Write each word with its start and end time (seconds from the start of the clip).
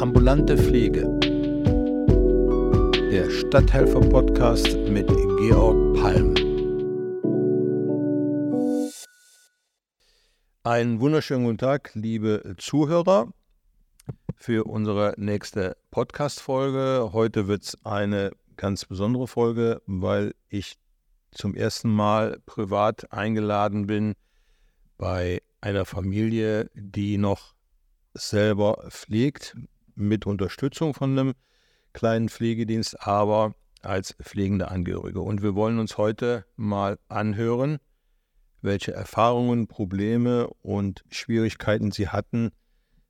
Ambulante 0.00 0.56
Pflege. 0.56 1.02
Der 3.10 3.28
Stadthelfer-Podcast 3.30 4.74
mit 4.88 5.06
Georg 5.06 5.94
Palm. 6.00 6.34
Einen 10.62 11.00
wunderschönen 11.00 11.44
guten 11.44 11.58
Tag, 11.58 11.90
liebe 11.92 12.54
Zuhörer, 12.56 13.30
für 14.36 14.64
unsere 14.64 15.12
nächste 15.18 15.76
Podcast-Folge. 15.90 17.10
Heute 17.12 17.46
wird 17.46 17.64
es 17.64 17.84
eine 17.84 18.30
ganz 18.56 18.86
besondere 18.86 19.28
Folge, 19.28 19.82
weil 19.84 20.34
ich 20.48 20.78
zum 21.30 21.54
ersten 21.54 21.90
Mal 21.90 22.40
privat 22.46 23.12
eingeladen 23.12 23.86
bin 23.86 24.14
bei 24.96 25.42
einer 25.60 25.84
Familie, 25.84 26.70
die 26.72 27.18
noch 27.18 27.52
selber 28.14 28.86
pflegt, 28.88 29.54
mit 30.00 30.26
Unterstützung 30.26 30.94
von 30.94 31.18
einem 31.18 31.34
kleinen 31.92 32.28
Pflegedienst, 32.28 33.06
aber 33.06 33.54
als 33.82 34.14
pflegende 34.22 34.68
Angehörige. 34.68 35.20
Und 35.20 35.42
wir 35.42 35.54
wollen 35.54 35.78
uns 35.78 35.96
heute 35.96 36.44
mal 36.56 36.98
anhören, 37.08 37.78
welche 38.62 38.92
Erfahrungen, 38.92 39.66
Probleme 39.68 40.48
und 40.62 41.04
Schwierigkeiten 41.10 41.92
sie 41.92 42.08
hatten, 42.08 42.50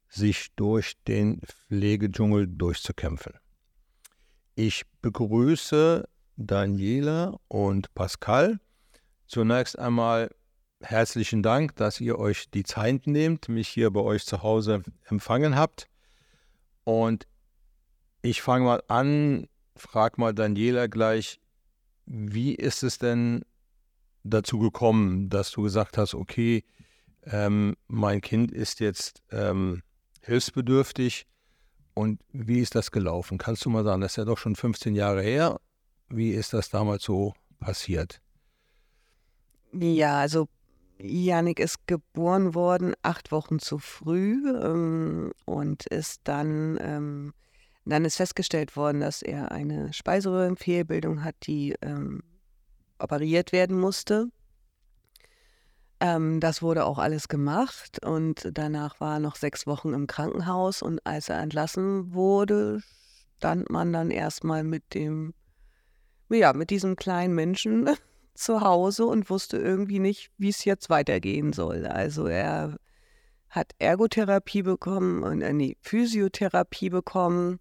sich 0.08 0.48
durch 0.56 0.94
den 1.06 1.40
Pflegedschungel 1.40 2.46
durchzukämpfen. 2.46 3.34
Ich 4.54 4.84
begrüße 5.02 6.08
Daniela 6.36 7.38
und 7.48 7.94
Pascal. 7.94 8.60
Zunächst 9.26 9.78
einmal 9.78 10.30
herzlichen 10.80 11.42
Dank, 11.42 11.76
dass 11.76 12.00
ihr 12.00 12.18
euch 12.18 12.50
die 12.50 12.64
Zeit 12.64 13.06
nehmt, 13.06 13.48
mich 13.48 13.68
hier 13.68 13.90
bei 13.90 14.00
euch 14.00 14.24
zu 14.24 14.42
Hause 14.42 14.82
empfangen 15.04 15.56
habt. 15.56 15.89
Und 16.84 17.26
ich 18.22 18.42
fange 18.42 18.64
mal 18.64 18.82
an, 18.88 19.48
frag 19.76 20.18
mal 20.18 20.34
Daniela 20.34 20.86
gleich, 20.86 21.40
wie 22.06 22.54
ist 22.54 22.82
es 22.82 22.98
denn 22.98 23.44
dazu 24.24 24.58
gekommen, 24.58 25.28
dass 25.28 25.50
du 25.50 25.62
gesagt 25.62 25.96
hast, 25.96 26.14
okay, 26.14 26.64
ähm, 27.24 27.76
mein 27.86 28.20
Kind 28.20 28.50
ist 28.52 28.80
jetzt 28.80 29.22
ähm, 29.30 29.82
hilfsbedürftig 30.22 31.26
und 31.94 32.20
wie 32.32 32.60
ist 32.60 32.74
das 32.74 32.90
gelaufen? 32.90 33.38
Kannst 33.38 33.64
du 33.64 33.70
mal 33.70 33.84
sagen, 33.84 34.00
das 34.00 34.12
ist 34.12 34.16
ja 34.16 34.24
doch 34.24 34.38
schon 34.38 34.56
15 34.56 34.94
Jahre 34.94 35.22
her. 35.22 35.60
Wie 36.08 36.30
ist 36.32 36.52
das 36.52 36.70
damals 36.70 37.04
so 37.04 37.34
passiert? 37.58 38.20
Ja, 39.72 40.18
also 40.18 40.48
Janik 41.02 41.60
ist 41.60 41.86
geboren 41.86 42.54
worden 42.54 42.94
acht 43.02 43.32
Wochen 43.32 43.58
zu 43.58 43.78
früh 43.78 44.42
ähm, 44.62 45.32
und 45.44 45.86
ist 45.86 46.20
dann, 46.24 46.78
ähm, 46.80 47.34
dann 47.84 48.04
ist 48.04 48.16
festgestellt 48.16 48.76
worden, 48.76 49.00
dass 49.00 49.22
er 49.22 49.50
eine 49.52 49.92
Speiseröhrenfehlbildung 49.92 51.24
hat, 51.24 51.36
die 51.46 51.74
ähm, 51.82 52.22
operiert 52.98 53.52
werden 53.52 53.78
musste. 53.78 54.28
Ähm, 56.00 56.40
das 56.40 56.62
wurde 56.62 56.86
auch 56.86 56.98
alles 56.98 57.28
gemacht 57.28 58.04
und 58.04 58.48
danach 58.52 59.00
war 59.00 59.14
er 59.14 59.20
noch 59.20 59.36
sechs 59.36 59.66
Wochen 59.66 59.92
im 59.92 60.06
Krankenhaus 60.06 60.82
und 60.82 61.04
als 61.06 61.28
er 61.28 61.40
entlassen 61.40 62.14
wurde, 62.14 62.80
stand 63.36 63.70
man 63.70 63.92
dann 63.92 64.10
erstmal 64.10 64.64
mit 64.64 64.94
dem, 64.94 65.34
ja, 66.30 66.52
mit 66.52 66.70
diesem 66.70 66.96
kleinen 66.96 67.34
Menschen 67.34 67.88
zu 68.34 68.60
Hause 68.60 69.06
und 69.06 69.30
wusste 69.30 69.58
irgendwie 69.58 69.98
nicht, 69.98 70.30
wie 70.38 70.48
es 70.48 70.64
jetzt 70.64 70.90
weitergehen 70.90 71.52
soll. 71.52 71.86
Also 71.86 72.26
er 72.26 72.78
hat 73.48 73.72
Ergotherapie 73.78 74.62
bekommen 74.62 75.22
und 75.22 75.42
äh, 75.42 75.76
Physiotherapie 75.80 76.90
bekommen. 76.90 77.58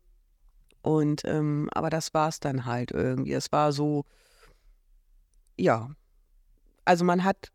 Und 0.82 1.24
ähm, 1.26 1.70
aber 1.74 1.90
das 1.90 2.14
war 2.14 2.30
es 2.30 2.40
dann 2.40 2.66
halt 2.66 2.92
irgendwie. 2.92 3.34
Es 3.34 3.52
war 3.52 3.72
so, 3.72 4.06
ja, 5.58 5.90
also 6.86 7.04
man 7.04 7.24
hat 7.24 7.52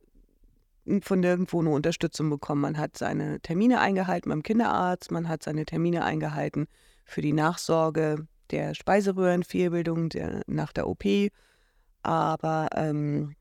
von 1.01 1.21
nirgendwo 1.21 1.61
eine 1.61 1.71
Unterstützung 1.71 2.29
bekommen. 2.29 2.61
Man 2.61 2.79
hat 2.79 2.99
seine 2.99 3.41
Termine 3.41 3.81
eingehalten 3.81 4.29
beim 4.29 4.43
Kinderarzt, 4.43 5.11
man 5.11 5.29
hat 5.29 5.43
seine 5.43 5.65
Termine 5.65 6.05
eingehalten 6.05 6.67
für 7.05 7.23
die 7.23 7.33
Nachsorge 7.33 8.27
der 8.51 8.75
Speiseröhrenfehlbildung 8.75 10.11
der, 10.11 10.43
nach 10.47 10.73
der 10.73 10.87
OP. 10.89 11.05
Aber 12.05 12.69
ähm, 12.75 13.35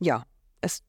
ja, 0.00 0.24
es, 0.60 0.82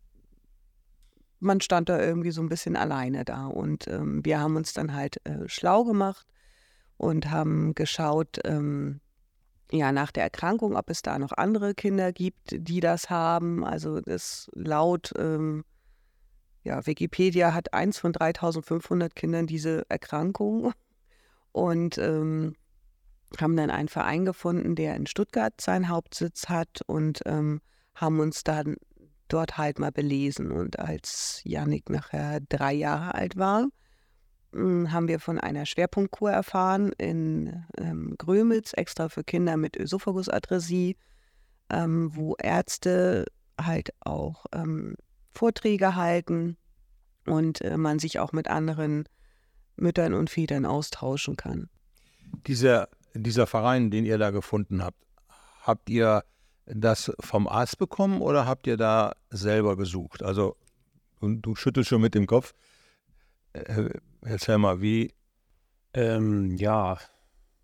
man 1.39 1.61
stand 1.61 1.89
da 1.89 1.99
irgendwie 2.01 2.31
so 2.31 2.41
ein 2.41 2.49
bisschen 2.49 2.75
alleine 2.75 3.25
da. 3.25 3.45
Und 3.45 3.87
ähm, 3.87 4.23
wir 4.25 4.39
haben 4.39 4.55
uns 4.55 4.73
dann 4.73 4.93
halt 4.93 5.17
äh, 5.25 5.47
schlau 5.47 5.83
gemacht 5.83 6.25
und 6.97 7.29
haben 7.29 7.75
geschaut, 7.75 8.39
ähm, 8.45 9.01
ja, 9.71 9.91
nach 9.91 10.11
der 10.11 10.23
Erkrankung, 10.23 10.75
ob 10.75 10.89
es 10.89 11.01
da 11.01 11.19
noch 11.19 11.31
andere 11.31 11.73
Kinder 11.73 12.13
gibt, 12.13 12.51
die 12.51 12.79
das 12.79 13.09
haben. 13.09 13.65
Also 13.65 14.01
das 14.01 14.49
laut 14.53 15.11
ähm, 15.17 15.65
ja, 16.63 16.85
Wikipedia 16.85 17.53
hat 17.53 17.73
eins 17.73 17.99
von 17.99 18.13
3500 18.13 19.15
Kindern 19.15 19.47
diese 19.47 19.85
Erkrankung. 19.89 20.71
Und 21.51 21.97
ähm, 21.97 22.55
haben 23.41 23.55
dann 23.55 23.69
einen 23.69 23.89
Verein 23.89 24.25
gefunden, 24.25 24.75
der 24.75 24.95
in 24.95 25.07
Stuttgart 25.07 25.59
seinen 25.59 25.89
Hauptsitz 25.89 26.49
hat 26.49 26.81
und 26.85 27.21
ähm, 27.25 27.61
haben 27.95 28.19
uns 28.19 28.43
dann 28.43 28.75
dort 29.27 29.57
halt 29.57 29.79
mal 29.79 29.91
belesen. 29.91 30.51
Und 30.51 30.79
als 30.79 31.41
Janik 31.43 31.89
nachher 31.89 32.39
drei 32.49 32.73
Jahre 32.73 33.15
alt 33.15 33.37
war, 33.37 33.67
hm, 34.53 34.91
haben 34.91 35.07
wir 35.07 35.19
von 35.19 35.39
einer 35.39 35.65
Schwerpunktkur 35.65 36.31
erfahren 36.31 36.91
in 36.97 37.65
ähm, 37.77 38.15
Grömitz, 38.17 38.73
extra 38.73 39.09
für 39.09 39.23
Kinder 39.23 39.57
mit 39.57 39.77
Ösophagusatresie, 39.77 40.97
ähm, 41.69 42.15
wo 42.15 42.35
Ärzte 42.35 43.25
halt 43.59 43.93
auch 44.01 44.45
ähm, 44.53 44.95
Vorträge 45.31 45.95
halten 45.95 46.57
und 47.25 47.61
äh, 47.61 47.77
man 47.77 47.99
sich 47.99 48.19
auch 48.19 48.31
mit 48.31 48.47
anderen 48.47 49.07
Müttern 49.75 50.13
und 50.13 50.29
Vätern 50.29 50.65
austauschen 50.65 51.35
kann. 51.35 51.69
Dieser 52.45 52.89
dieser 53.13 53.47
Verein, 53.47 53.91
den 53.91 54.05
ihr 54.05 54.17
da 54.17 54.31
gefunden 54.31 54.83
habt, 54.83 54.97
habt 55.61 55.89
ihr 55.89 56.23
das 56.65 57.11
vom 57.19 57.47
Arzt 57.47 57.77
bekommen 57.77 58.21
oder 58.21 58.45
habt 58.45 58.67
ihr 58.67 58.77
da 58.77 59.13
selber 59.29 59.75
gesucht? 59.75 60.23
Also, 60.23 60.55
du, 61.19 61.35
du 61.35 61.55
schüttelst 61.55 61.89
schon 61.89 62.01
mit 62.01 62.15
dem 62.15 62.27
Kopf. 62.27 62.53
Äh, 63.53 63.89
erzähl 64.21 64.57
mal, 64.57 64.81
wie. 64.81 65.13
Ähm, 65.93 66.55
ja, 66.57 66.97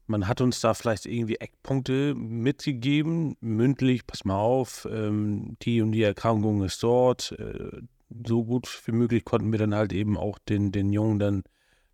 man 0.06 0.28
hat 0.28 0.42
uns 0.42 0.60
da 0.60 0.74
vielleicht 0.74 1.06
irgendwie 1.06 1.38
Eckpunkte 1.38 2.14
mitgegeben, 2.16 3.38
mündlich, 3.42 4.06
pass 4.06 4.26
mal 4.26 4.38
auf, 4.38 4.88
ähm, 4.92 5.56
die 5.62 5.82
und 5.82 5.92
die 5.92 6.04
Erkrankung 6.04 6.64
ist 6.64 6.82
dort. 6.84 7.32
Äh, 7.34 7.82
so 8.26 8.44
gut 8.44 8.82
wie 8.86 8.92
möglich 8.92 9.24
konnten 9.24 9.52
wir 9.52 9.60
dann 9.60 9.76
halt 9.76 9.94
eben 9.94 10.18
auch 10.18 10.40
den, 10.40 10.72
den 10.72 10.92
Jungen 10.92 11.20
dann 11.20 11.44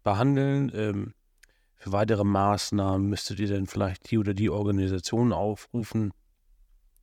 behandeln. 0.03 0.71
Ähm, 0.73 1.13
für 1.77 1.91
weitere 1.91 2.23
Maßnahmen 2.23 3.07
müsstet 3.07 3.39
ihr 3.39 3.47
dann 3.47 3.67
vielleicht 3.67 4.09
die 4.09 4.17
oder 4.17 4.33
die 4.33 4.49
Organisation 4.49 5.33
aufrufen. 5.33 6.11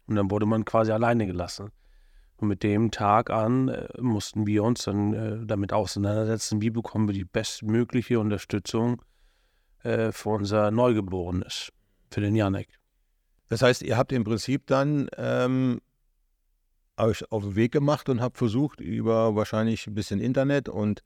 Und 0.06 0.16
dann 0.16 0.30
wurde 0.30 0.46
man 0.46 0.64
quasi 0.64 0.92
alleine 0.92 1.26
gelassen. 1.26 1.70
Und 2.36 2.48
mit 2.48 2.62
dem 2.64 2.90
Tag 2.90 3.30
an 3.30 3.68
äh, 3.68 3.88
mussten 4.00 4.46
wir 4.46 4.64
uns 4.64 4.84
dann 4.84 5.14
äh, 5.14 5.46
damit 5.46 5.72
auseinandersetzen, 5.72 6.60
wie 6.60 6.70
bekommen 6.70 7.06
wir 7.06 7.14
die 7.14 7.24
bestmögliche 7.24 8.18
Unterstützung 8.18 9.00
äh, 9.84 10.10
für 10.10 10.30
unser 10.30 10.70
Neugeborenes, 10.72 11.72
für 12.10 12.20
den 12.20 12.34
Janek. 12.34 12.68
Das 13.48 13.62
heißt, 13.62 13.82
ihr 13.82 13.96
habt 13.96 14.12
im 14.12 14.24
Prinzip 14.24 14.66
dann 14.66 15.08
ähm, 15.16 15.80
euch 16.96 17.30
auf 17.30 17.44
den 17.44 17.54
Weg 17.54 17.72
gemacht 17.72 18.08
und 18.08 18.20
habt 18.20 18.38
versucht, 18.38 18.80
über 18.80 19.36
wahrscheinlich 19.36 19.86
ein 19.86 19.94
bisschen 19.94 20.20
Internet 20.20 20.68
und 20.68 21.02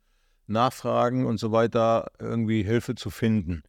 Nachfragen 0.46 1.26
und 1.26 1.38
so 1.38 1.52
weiter 1.52 2.10
irgendwie 2.18 2.62
Hilfe 2.62 2.94
zu 2.94 3.10
finden. 3.10 3.62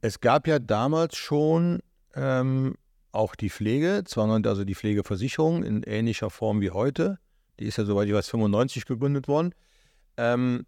Es 0.00 0.20
gab 0.20 0.46
ja 0.46 0.58
damals 0.58 1.16
schon 1.16 1.80
ähm, 2.14 2.74
auch 3.12 3.34
die 3.34 3.50
Pflege, 3.50 4.04
also 4.14 4.64
die 4.64 4.74
Pflegeversicherung 4.74 5.64
in 5.64 5.82
ähnlicher 5.82 6.30
Form 6.30 6.60
wie 6.60 6.70
heute. 6.70 7.18
Die 7.58 7.66
ist 7.66 7.78
ja, 7.78 7.84
soweit 7.84 8.08
ich 8.08 8.14
weiß, 8.14 8.28
95 8.28 8.84
gegründet 8.84 9.28
worden. 9.28 9.54
Ähm, 10.16 10.66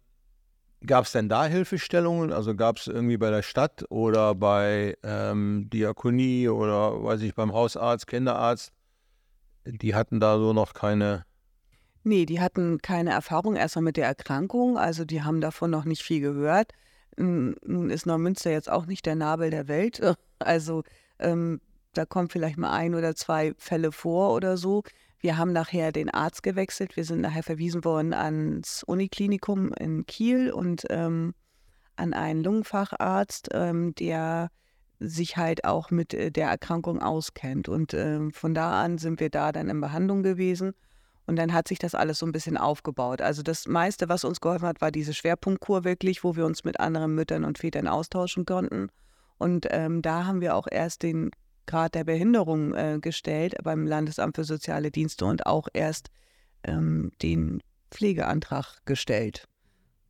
gab 0.85 1.05
es 1.05 1.11
denn 1.11 1.29
da 1.29 1.45
Hilfestellungen? 1.45 2.33
Also 2.33 2.55
gab 2.55 2.77
es 2.77 2.87
irgendwie 2.87 3.17
bei 3.17 3.29
der 3.29 3.43
Stadt 3.43 3.85
oder 3.89 4.35
bei 4.35 4.97
ähm, 5.03 5.69
Diakonie 5.71 6.49
oder 6.49 7.03
weiß 7.03 7.21
ich, 7.21 7.35
beim 7.35 7.53
Hausarzt, 7.53 8.07
Kinderarzt? 8.07 8.71
Die 9.65 9.93
hatten 9.93 10.19
da 10.19 10.37
so 10.37 10.53
noch 10.53 10.73
keine 10.73 11.25
Nee, 12.09 12.25
die 12.25 12.39
hatten 12.39 12.79
keine 12.81 13.11
Erfahrung 13.11 13.55
erstmal 13.55 13.83
mit 13.83 13.95
der 13.95 14.07
Erkrankung, 14.07 14.79
also 14.79 15.05
die 15.05 15.21
haben 15.21 15.41
davon 15.41 15.69
noch 15.69 15.85
nicht 15.85 16.01
viel 16.01 16.21
gehört. 16.21 16.71
Nun 17.17 17.91
ist 17.91 18.07
Neumünster 18.07 18.49
jetzt 18.49 18.67
auch 18.67 18.87
nicht 18.87 19.05
der 19.05 19.13
Nabel 19.13 19.51
der 19.51 19.67
Welt, 19.67 20.01
also 20.39 20.81
ähm, 21.19 21.61
da 21.93 22.05
kommen 22.05 22.27
vielleicht 22.27 22.57
mal 22.57 22.71
ein 22.71 22.95
oder 22.95 23.15
zwei 23.15 23.53
Fälle 23.59 23.91
vor 23.91 24.33
oder 24.33 24.57
so. 24.57 24.81
Wir 25.19 25.37
haben 25.37 25.53
nachher 25.53 25.91
den 25.91 26.09
Arzt 26.09 26.41
gewechselt, 26.41 26.95
wir 26.95 27.03
sind 27.03 27.21
nachher 27.21 27.43
verwiesen 27.43 27.85
worden 27.85 28.15
ans 28.15 28.81
Uniklinikum 28.81 29.71
in 29.73 30.07
Kiel 30.07 30.51
und 30.51 30.85
ähm, 30.89 31.35
an 31.95 32.13
einen 32.13 32.43
Lungenfacharzt, 32.43 33.49
ähm, 33.53 33.93
der 33.93 34.49
sich 34.99 35.37
halt 35.37 35.63
auch 35.63 35.91
mit 35.91 36.15
äh, 36.15 36.31
der 36.31 36.47
Erkrankung 36.47 37.03
auskennt. 37.03 37.69
Und 37.69 37.93
ähm, 37.93 38.31
von 38.31 38.55
da 38.55 38.81
an 38.81 38.97
sind 38.97 39.19
wir 39.19 39.29
da 39.29 39.51
dann 39.51 39.69
in 39.69 39.79
Behandlung 39.79 40.23
gewesen. 40.23 40.73
Und 41.29 41.35
dann 41.35 41.53
hat 41.53 41.67
sich 41.67 41.77
das 41.77 41.93
alles 41.93 42.17
so 42.17 42.25
ein 42.25 42.31
bisschen 42.31 42.57
aufgebaut. 42.57 43.21
Also 43.21 43.43
das 43.43 43.67
meiste, 43.67 44.09
was 44.09 44.23
uns 44.23 44.41
geholfen 44.41 44.67
hat, 44.67 44.81
war 44.81 44.89
diese 44.89 45.13
Schwerpunktkur 45.13 45.83
wirklich, 45.83 46.23
wo 46.23 46.35
wir 46.35 46.43
uns 46.43 46.63
mit 46.63 46.79
anderen 46.79 47.13
Müttern 47.13 47.45
und 47.45 47.59
Vätern 47.59 47.87
austauschen 47.87 48.47
konnten. 48.47 48.89
Und 49.37 49.67
ähm, 49.69 50.01
da 50.01 50.25
haben 50.25 50.41
wir 50.41 50.55
auch 50.55 50.65
erst 50.71 51.03
den 51.03 51.29
Grad 51.67 51.93
der 51.93 52.03
Behinderung 52.03 52.73
äh, 52.73 52.97
gestellt 52.99 53.53
beim 53.63 53.85
Landesamt 53.85 54.37
für 54.37 54.43
Soziale 54.43 54.89
Dienste 54.89 55.25
und 55.25 55.45
auch 55.45 55.67
erst 55.71 56.09
ähm, 56.63 57.11
den 57.21 57.61
Pflegeantrag 57.91 58.79
gestellt, 58.85 59.47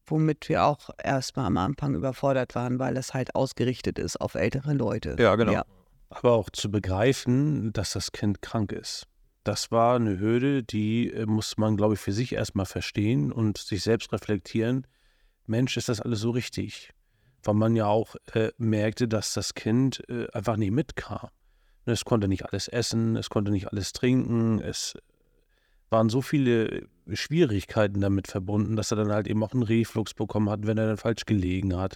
womit 0.05 0.47
wir 0.47 0.63
auch 0.63 0.89
erstmal 1.03 1.47
am 1.47 1.57
Anfang 1.57 1.95
überfordert 1.95 2.55
waren, 2.55 2.79
weil 2.79 2.95
es 2.95 3.13
halt 3.13 3.35
ausgerichtet 3.35 3.99
ist 3.99 4.21
auf 4.21 4.35
ältere 4.35 4.71
Leute. 4.71 5.17
Ja, 5.19 5.35
genau. 5.35 5.51
Ja. 5.51 5.65
Aber 6.11 6.31
auch 6.31 6.49
zu 6.49 6.71
begreifen, 6.71 7.73
dass 7.73 7.91
das 7.91 8.13
Kind 8.13 8.41
krank 8.41 8.71
ist 8.71 9.05
das 9.49 9.71
war 9.71 9.95
eine 9.95 10.19
Hürde, 10.19 10.61
die 10.61 11.11
äh, 11.11 11.25
muss 11.25 11.57
man, 11.57 11.75
glaube 11.75 11.95
ich, 11.95 11.99
für 11.99 12.11
sich 12.11 12.33
erstmal 12.33 12.67
verstehen 12.67 13.31
und 13.31 13.57
sich 13.57 13.81
selbst 13.81 14.13
reflektieren. 14.13 14.85
Mensch, 15.47 15.75
ist 15.75 15.89
das 15.89 16.01
alles 16.01 16.19
so 16.19 16.29
richtig? 16.29 16.91
Weil 17.41 17.55
man 17.55 17.75
ja 17.75 17.87
auch 17.87 18.15
äh, 18.35 18.51
merkte, 18.59 19.07
dass 19.07 19.33
das 19.33 19.55
Kind 19.55 20.07
äh, 20.07 20.27
einfach 20.33 20.55
nicht 20.55 20.69
mitkam. 20.69 21.29
Ne, 21.87 21.93
es 21.93 22.05
konnte 22.05 22.27
nicht 22.27 22.45
alles 22.45 22.67
essen, 22.67 23.15
es 23.15 23.31
konnte 23.31 23.49
nicht 23.51 23.71
alles 23.71 23.91
trinken, 23.91 24.59
es 24.59 24.95
waren 25.89 26.09
so 26.09 26.21
viele 26.21 26.87
Schwierigkeiten 27.11 28.01
damit 28.01 28.27
verbunden, 28.27 28.75
dass 28.75 28.91
er 28.91 28.97
dann 28.97 29.11
halt 29.11 29.25
eben 29.25 29.43
auch 29.43 29.53
einen 29.53 29.63
Reflux 29.63 30.13
bekommen 30.13 30.51
hat, 30.51 30.67
wenn 30.67 30.77
er 30.77 30.85
dann 30.85 30.97
falsch 30.97 31.25
gelegen 31.25 31.75
hat. 31.75 31.95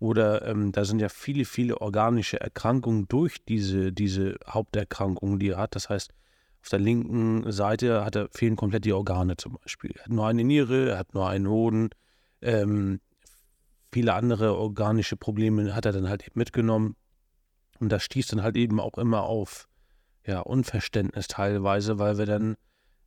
Oder 0.00 0.44
ähm, 0.44 0.72
da 0.72 0.84
sind 0.84 0.98
ja 0.98 1.08
viele, 1.08 1.44
viele 1.44 1.80
organische 1.80 2.40
Erkrankungen 2.40 3.06
durch 3.06 3.36
diese, 3.44 3.92
diese 3.92 4.38
Haupterkrankungen, 4.44 5.38
die 5.38 5.50
er 5.50 5.58
hat. 5.58 5.76
Das 5.76 5.88
heißt, 5.88 6.12
auf 6.62 6.68
der 6.68 6.78
linken 6.78 7.50
Seite 7.50 8.04
hat 8.04 8.16
er, 8.16 8.28
fehlen 8.32 8.56
komplett 8.56 8.84
die 8.84 8.92
Organe 8.92 9.36
zum 9.36 9.56
Beispiel. 9.62 9.92
Er 9.96 10.04
hat 10.04 10.12
nur 10.12 10.26
eine 10.26 10.44
Niere, 10.44 10.90
er 10.90 10.98
hat 10.98 11.14
nur 11.14 11.28
einen 11.28 11.48
Hoden. 11.48 11.90
Ähm, 12.42 13.00
viele 13.90 14.14
andere 14.14 14.56
organische 14.56 15.16
Probleme 15.16 15.74
hat 15.74 15.86
er 15.86 15.92
dann 15.92 16.08
halt 16.08 16.26
eben 16.26 16.38
mitgenommen. 16.38 16.96
Und 17.78 17.90
das 17.90 18.02
stieß 18.02 18.28
dann 18.28 18.42
halt 18.42 18.56
eben 18.56 18.78
auch 18.78 18.98
immer 18.98 19.22
auf 19.22 19.68
ja, 20.26 20.40
Unverständnis 20.40 21.28
teilweise, 21.28 21.98
weil 21.98 22.18
wir 22.18 22.26
dann 22.26 22.56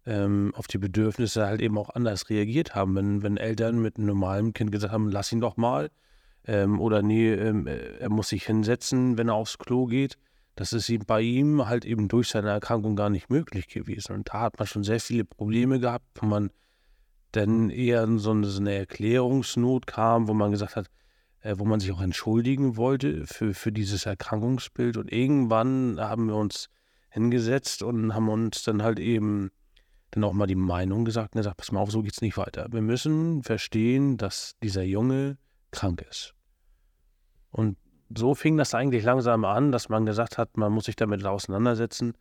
ähm, 0.07 0.51
auf 0.55 0.65
die 0.65 0.79
Bedürfnisse 0.79 1.45
halt 1.45 1.61
eben 1.61 1.77
auch 1.77 1.91
anders 1.91 2.29
reagiert 2.31 2.73
haben. 2.73 2.95
Wenn, 2.95 3.21
wenn 3.21 3.37
Eltern 3.37 3.79
mit 3.79 3.97
einem 3.97 4.07
normalen 4.07 4.53
Kind 4.53 4.71
gesagt 4.71 4.91
haben, 4.91 5.09
lass 5.09 5.31
ihn 5.31 5.41
doch 5.41 5.57
mal. 5.57 5.91
Ähm, 6.45 6.81
oder 6.81 7.03
nee, 7.03 7.31
ähm, 7.31 7.67
er 7.67 8.09
muss 8.09 8.29
sich 8.29 8.45
hinsetzen, 8.45 9.17
wenn 9.17 9.29
er 9.29 9.35
aufs 9.35 9.59
Klo 9.59 9.85
geht 9.85 10.17
das 10.55 10.73
ist 10.73 10.91
bei 11.07 11.21
ihm 11.21 11.67
halt 11.67 11.85
eben 11.85 12.07
durch 12.07 12.29
seine 12.29 12.49
Erkrankung 12.49 12.95
gar 12.95 13.09
nicht 13.09 13.29
möglich 13.29 13.67
gewesen. 13.67 14.13
Und 14.13 14.29
da 14.29 14.41
hat 14.41 14.59
man 14.59 14.67
schon 14.67 14.83
sehr 14.83 14.99
viele 14.99 15.25
Probleme 15.25 15.79
gehabt, 15.79 16.05
wo 16.15 16.27
man 16.27 16.51
dann 17.31 17.71
eher 17.71 18.03
in 18.03 18.19
so 18.19 18.31
eine, 18.31 18.45
so 18.45 18.59
eine 18.59 18.73
Erklärungsnot 18.75 19.87
kam, 19.87 20.27
wo 20.27 20.33
man 20.33 20.51
gesagt 20.51 20.75
hat, 20.75 20.87
äh, 21.41 21.55
wo 21.57 21.65
man 21.65 21.79
sich 21.79 21.91
auch 21.91 22.01
entschuldigen 22.01 22.77
wollte 22.77 23.25
für, 23.25 23.53
für 23.53 23.71
dieses 23.71 24.05
Erkrankungsbild. 24.05 24.97
Und 24.97 25.11
irgendwann 25.11 25.99
haben 25.99 26.27
wir 26.27 26.35
uns 26.35 26.69
hingesetzt 27.09 27.81
und 27.81 28.13
haben 28.13 28.29
uns 28.29 28.63
dann 28.63 28.83
halt 28.83 28.99
eben 28.99 29.51
dann 30.11 30.23
auch 30.23 30.33
mal 30.33 30.45
die 30.45 30.55
Meinung 30.55 31.05
gesagt 31.05 31.33
und 31.33 31.39
gesagt, 31.39 31.57
pass 31.57 31.71
mal 31.71 31.79
auf, 31.79 31.91
so 31.91 32.03
geht's 32.03 32.21
nicht 32.21 32.37
weiter. 32.37 32.67
Wir 32.71 32.81
müssen 32.81 33.41
verstehen, 33.41 34.17
dass 34.17 34.55
dieser 34.61 34.83
Junge 34.83 35.37
krank 35.71 36.05
ist. 36.07 36.35
Und 37.49 37.77
so 38.15 38.35
fing 38.35 38.57
das 38.57 38.73
eigentlich 38.73 39.03
langsam 39.03 39.45
an, 39.45 39.71
dass 39.71 39.89
man 39.89 40.05
gesagt 40.05 40.37
hat, 40.37 40.57
man 40.57 40.71
muss 40.71 40.85
sich 40.85 40.95
damit 40.95 41.25
auseinandersetzen. 41.25 42.13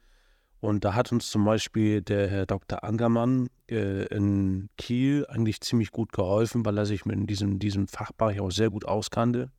Und 0.61 0.84
da 0.84 0.94
hat 0.94 1.11
uns 1.11 1.29
zum 1.29 1.44
Beispiel 1.44 2.02
der 2.02 2.29
Herr 2.29 2.46
Dr. 2.46 2.84
Angermann 2.84 3.49
äh, 3.69 4.06
in 4.06 4.69
Kiel 4.79 5.26
eigentlich 5.29 5.61
ziemlich 5.61 5.90
gut 5.90 6.12
geholfen, 6.12 6.64
weil 6.64 6.79
er 6.79 6.87
sich 6.87 7.05
mit 7.05 7.29
diesem, 7.29 7.58
diesem 7.58 7.88
Fachbereich 7.88 8.38
auch 8.38 8.52
sehr 8.52 8.70
gut 8.70 8.84
auskannte. 8.84 9.50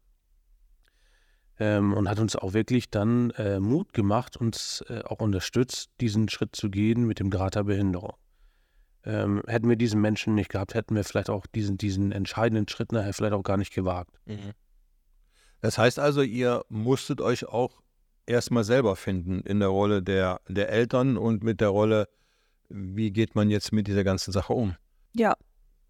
Ähm, 1.60 1.94
und 1.94 2.10
hat 2.10 2.20
uns 2.20 2.38
auch 2.38 2.54
wirklich 2.54 2.90
dann 2.90 3.32
äh, 3.32 3.60
Mut 3.60 3.94
gemacht, 3.94 4.38
uns 4.38 4.84
äh, 4.88 5.02
auch 5.04 5.20
unterstützt, 5.20 5.92
diesen 6.00 6.30
Schritt 6.30 6.56
zu 6.56 6.70
gehen 6.70 7.06
mit 7.06 7.20
dem 7.20 7.30
Grad 7.30 7.56
der 7.56 7.66
Behinderung. 7.66 8.16
Ähm, 9.06 9.44
hätten 9.46 9.68
wir 9.68 9.76
diesen 9.76 10.00
Menschen 10.00 10.36
nicht 10.36 10.50
gehabt, 10.50 10.74
hätten 10.74 10.96
wir 10.96 11.04
vielleicht 11.04 11.30
auch 11.30 11.46
diesen, 11.48 11.78
diesen 11.78 12.14
entscheidenden 12.14 12.68
Schritt 12.70 12.94
nachher 12.94 13.14
vielleicht 13.14 13.34
auch 13.34 13.44
gar 13.44 13.58
nicht 13.58 13.74
gewagt. 13.74 14.12
Mhm. 14.26 14.54
Das 15.64 15.78
heißt 15.78 15.98
also, 15.98 16.22
ihr 16.22 16.66
musstet 16.68 17.22
euch 17.22 17.46
auch 17.46 17.82
erstmal 18.26 18.66
selber 18.66 18.98
finden 18.98 19.40
in 19.40 19.62
der 19.62 19.70
Rolle 19.70 20.04
der, 20.04 20.42
der 20.50 20.68
Eltern 20.68 21.16
und 21.16 21.42
mit 21.42 21.62
der 21.62 21.70
Rolle, 21.70 22.10
wie 22.68 23.12
geht 23.12 23.34
man 23.34 23.50
jetzt 23.50 23.72
mit 23.72 23.88
dieser 23.88 24.04
ganzen 24.04 24.34
Sache 24.34 24.52
um? 24.52 24.76
Ja, 25.14 25.38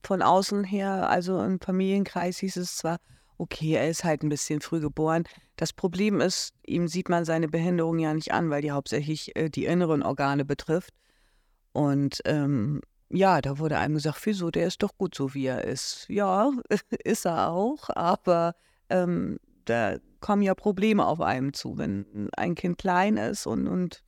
von 0.04 0.22
außen 0.22 0.64
her, 0.64 1.10
also 1.10 1.42
im 1.42 1.60
Familienkreis 1.60 2.38
hieß 2.38 2.58
es 2.58 2.78
zwar, 2.78 3.00
okay, 3.40 3.74
er 3.74 3.90
ist 3.90 4.04
halt 4.04 4.22
ein 4.22 4.30
bisschen 4.30 4.62
früh 4.62 4.80
geboren. 4.80 5.24
Das 5.56 5.74
Problem 5.74 6.22
ist, 6.22 6.54
ihm 6.64 6.88
sieht 6.88 7.10
man 7.10 7.26
seine 7.26 7.48
Behinderung 7.48 7.98
ja 7.98 8.14
nicht 8.14 8.32
an, 8.32 8.52
weil 8.52 8.62
die 8.62 8.72
hauptsächlich 8.72 9.36
äh, 9.36 9.50
die 9.50 9.66
inneren 9.66 10.04
Organe 10.04 10.46
betrifft. 10.46 10.94
Und 11.72 12.20
ähm, 12.26 12.80
ja, 13.10 13.42
da 13.42 13.58
wurde 13.58 13.80
einem 13.80 13.96
gesagt, 13.96 14.24
wieso, 14.26 14.52
der 14.52 14.68
ist 14.68 14.84
doch 14.84 14.96
gut 15.00 15.16
so, 15.16 15.34
wie 15.34 15.48
er 15.48 15.64
ist. 15.64 16.06
Ja, 16.10 16.52
ist 17.04 17.26
er 17.26 17.50
auch, 17.50 17.90
aber 17.90 18.54
ähm, 18.92 19.40
da 19.66 19.98
kommen 20.20 20.42
ja 20.42 20.56
Probleme 20.56 21.06
auf 21.06 21.22
einem 21.22 21.54
zu, 21.54 21.78
wenn 21.78 22.30
ein 22.36 22.56
Kind 22.56 22.78
klein 22.78 23.18
ist 23.18 23.46
und, 23.46 23.68
und 23.68 24.04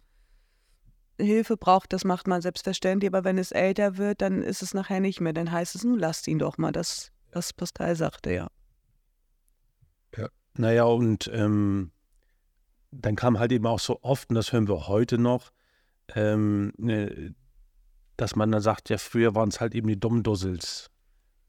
Hilfe 1.19 1.57
braucht, 1.57 1.93
das 1.93 2.03
macht 2.03 2.27
man 2.27 2.41
selbstverständlich, 2.41 3.09
aber 3.09 3.23
wenn 3.23 3.37
es 3.37 3.51
älter 3.51 3.97
wird, 3.97 4.21
dann 4.21 4.41
ist 4.41 4.61
es 4.61 4.73
nachher 4.73 4.99
nicht 4.99 5.21
mehr. 5.21 5.33
Dann 5.33 5.51
heißt 5.51 5.75
es, 5.75 5.83
nun 5.83 5.99
lasst 5.99 6.27
ihn 6.27 6.39
doch 6.39 6.57
mal, 6.57 6.71
das, 6.71 7.11
was 7.31 7.53
Pascal 7.53 7.95
sagte, 7.95 8.33
ja. 8.33 8.47
Ja. 10.17 10.29
Naja, 10.57 10.83
und 10.83 11.29
ähm, 11.33 11.91
dann 12.91 13.15
kam 13.15 13.39
halt 13.39 13.51
eben 13.51 13.65
auch 13.65 13.79
so 13.79 13.99
oft, 14.01 14.29
und 14.29 14.35
das 14.35 14.51
hören 14.51 14.67
wir 14.67 14.87
heute 14.87 15.17
noch, 15.17 15.51
ähm, 16.15 16.73
ne, 16.77 17.33
dass 18.17 18.35
man 18.35 18.51
dann 18.51 18.61
sagt, 18.61 18.89
ja, 18.89 18.97
früher 18.97 19.35
waren 19.35 19.49
es 19.49 19.59
halt 19.59 19.75
eben 19.75 19.87
die 19.87 19.99
Dummdussels, 19.99 20.89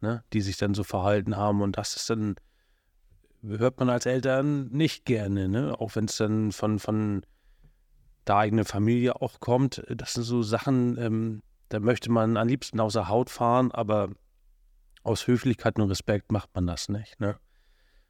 ne, 0.00 0.24
die 0.32 0.40
sich 0.40 0.56
dann 0.56 0.74
so 0.74 0.84
verhalten 0.84 1.36
haben. 1.36 1.62
Und 1.62 1.76
das 1.76 1.96
ist 1.96 2.10
dann 2.10 2.36
hört 3.46 3.78
man 3.78 3.90
als 3.90 4.06
Eltern 4.06 4.68
nicht 4.68 5.04
gerne, 5.04 5.48
ne? 5.48 5.78
Auch 5.78 5.96
wenn 5.96 6.06
es 6.06 6.16
dann 6.16 6.52
von, 6.52 6.78
von 6.78 7.22
der 8.26 8.36
eigenen 8.36 8.64
Familie 8.64 9.20
auch 9.20 9.40
kommt. 9.40 9.82
Das 9.88 10.14
sind 10.14 10.24
so 10.24 10.42
Sachen, 10.42 10.98
ähm, 10.98 11.42
da 11.68 11.80
möchte 11.80 12.10
man 12.10 12.36
am 12.36 12.48
liebsten 12.48 12.80
außer 12.80 13.08
Haut 13.08 13.30
fahren, 13.30 13.72
aber 13.72 14.10
aus 15.02 15.26
Höflichkeit 15.26 15.78
und 15.78 15.88
Respekt 15.88 16.32
macht 16.32 16.54
man 16.54 16.66
das 16.66 16.88
nicht, 16.88 17.20
ne? 17.20 17.38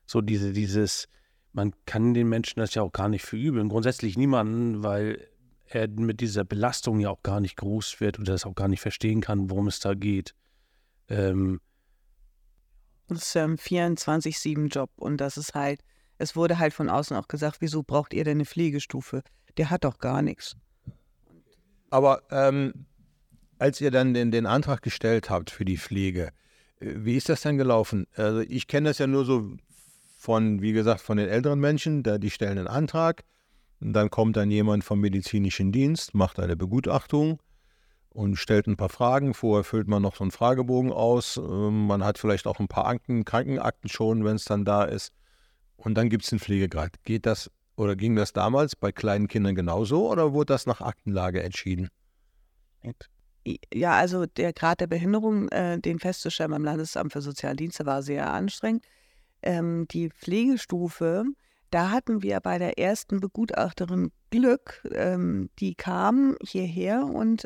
So 0.07 0.21
diese, 0.21 0.53
dieses, 0.53 1.09
man 1.53 1.73
kann 1.85 2.15
den 2.15 2.29
Menschen 2.29 2.61
das 2.61 2.75
ja 2.75 2.83
auch 2.83 2.93
gar 2.93 3.09
nicht 3.09 3.25
verübeln. 3.25 3.69
Grundsätzlich 3.69 4.17
niemanden, 4.17 4.83
weil 4.83 5.27
er 5.67 5.89
mit 5.89 6.21
dieser 6.21 6.45
Belastung 6.45 7.01
ja 7.01 7.11
auch 7.11 7.23
gar 7.23 7.41
nicht 7.41 7.57
groß 7.57 8.01
wird 8.01 8.19
oder 8.19 8.33
das 8.33 8.47
auch 8.47 8.55
gar 8.55 8.69
nicht 8.69 8.81
verstehen 8.81 9.21
kann, 9.21 9.51
worum 9.51 9.67
es 9.67 9.81
da 9.81 9.95
geht. 9.95 10.35
Ähm, 11.09 11.61
ist 13.11 13.35
ja 13.35 13.45
ein 13.45 13.57
24-7-Job 13.57 14.91
und 14.97 15.19
das 15.19 15.37
ist 15.37 15.55
halt, 15.55 15.81
es 16.19 16.37
wurde 16.37 16.59
halt 16.59 16.75
von 16.75 16.89
außen 16.89 17.17
auch 17.17 17.29
gesagt, 17.29 17.59
wieso 17.61 17.83
braucht 17.83 18.15
ihr 18.15 18.25
denn 18.25 18.39
eine 18.39 18.45
Pflegestufe? 18.45 19.23
Der 19.57 19.71
hat 19.71 19.85
doch 19.85 19.99
gar 19.99 20.23
nichts. 20.23 20.57
Aber 21.91 22.23
ähm, 22.31 22.87
als 23.59 23.81
ihr 23.81 23.91
dann 23.91 24.15
den, 24.15 24.31
den 24.31 24.47
Antrag 24.47 24.83
gestellt 24.83 25.31
habt 25.31 25.51
für 25.51 25.65
die 25.65 25.79
Pflege, 25.79 26.31
äh, 26.81 26.95
wie 26.97 27.17
ist 27.17 27.29
das 27.29 27.43
denn 27.43 27.59
gelaufen? 27.59 28.07
Also 28.15 28.41
ich 28.41 28.67
kenne 28.67 28.91
das 28.91 28.99
ja 28.99 29.07
nur 29.07 29.25
so 29.25 29.57
von, 30.19 30.61
wie 30.61 30.73
gesagt, 30.73 31.01
von 31.01 31.19
den 31.19 31.29
älteren 31.29 31.61
Menschen, 31.61 32.03
da 32.03 32.19
die 32.19 32.31
stellen 32.31 32.59
einen 32.59 32.69
Antrag, 32.69 33.25
dann 33.81 34.11
kommt 34.11 34.37
dann 34.37 34.51
jemand 34.51 34.85
vom 34.85 35.01
medizinischen 35.01 35.71
Dienst, 35.71 36.15
macht 36.15 36.41
eine 36.41 36.57
Begutachtung 36.57 37.39
und 38.17 38.37
stellt 38.37 38.67
ein 38.67 38.77
paar 38.77 38.89
Fragen. 38.89 39.35
Vorher 39.35 39.63
füllt 39.63 39.89
man 39.89 40.03
noch 40.03 40.17
so 40.17 40.25
einen 40.25 40.31
Fragebogen 40.31 40.91
aus. 40.91 41.37
Ähm, 41.37 41.87
man 41.87 42.03
hat 42.03 42.19
vielleicht 42.19 42.47
auch 42.47 42.59
ein 42.59 42.69
paar 42.69 42.87
Akten, 42.87 43.25
Krankenakten 43.25 43.91
schon, 43.91 44.25
wenn 44.25 44.37
es 44.37 44.47
dann 44.47 44.65
da 44.65 44.85
ist. 44.85 45.13
Und 45.77 45.95
dann 45.95 46.09
gibt 46.09 46.25
es 46.25 46.31
den 46.31 46.39
Pflegegrad. 46.39 46.95
Geht 47.05 47.27
das 47.27 47.51
oder 47.77 47.95
ging 47.95 48.17
das 48.17 48.33
damals 48.33 48.75
bei 48.75 48.91
kleinen 48.91 49.29
Kindern 49.29 49.55
genauso 49.55 50.11
oder 50.11 50.33
wurde 50.33 50.55
das 50.55 50.65
nach 50.65 50.81
Aktenlage 50.81 51.43
entschieden? 51.43 51.91
Ja, 53.73 53.93
also 53.93 54.25
der 54.25 54.55
Grad 54.55 54.81
der 54.81 54.87
Behinderung, 54.87 55.49
äh, 55.51 55.79
den 55.79 55.99
festzustellen 55.99 56.53
beim 56.53 56.65
Landesamt 56.65 57.13
für 57.13 57.21
Sozialdienste, 57.21 57.85
war 57.85 58.03
sehr 58.03 58.33
anstrengend. 58.33 58.83
Ähm, 59.43 59.87
die 59.91 60.09
Pflegestufe, 60.09 61.25
da 61.71 61.91
hatten 61.91 62.23
wir 62.23 62.41
bei 62.41 62.59
der 62.59 62.79
ersten 62.79 63.21
Begutachterin 63.21 64.11
Glück. 64.31 64.83
Ähm, 64.95 65.51
die 65.59 65.75
kam 65.75 66.37
hierher 66.41 67.05
und 67.05 67.45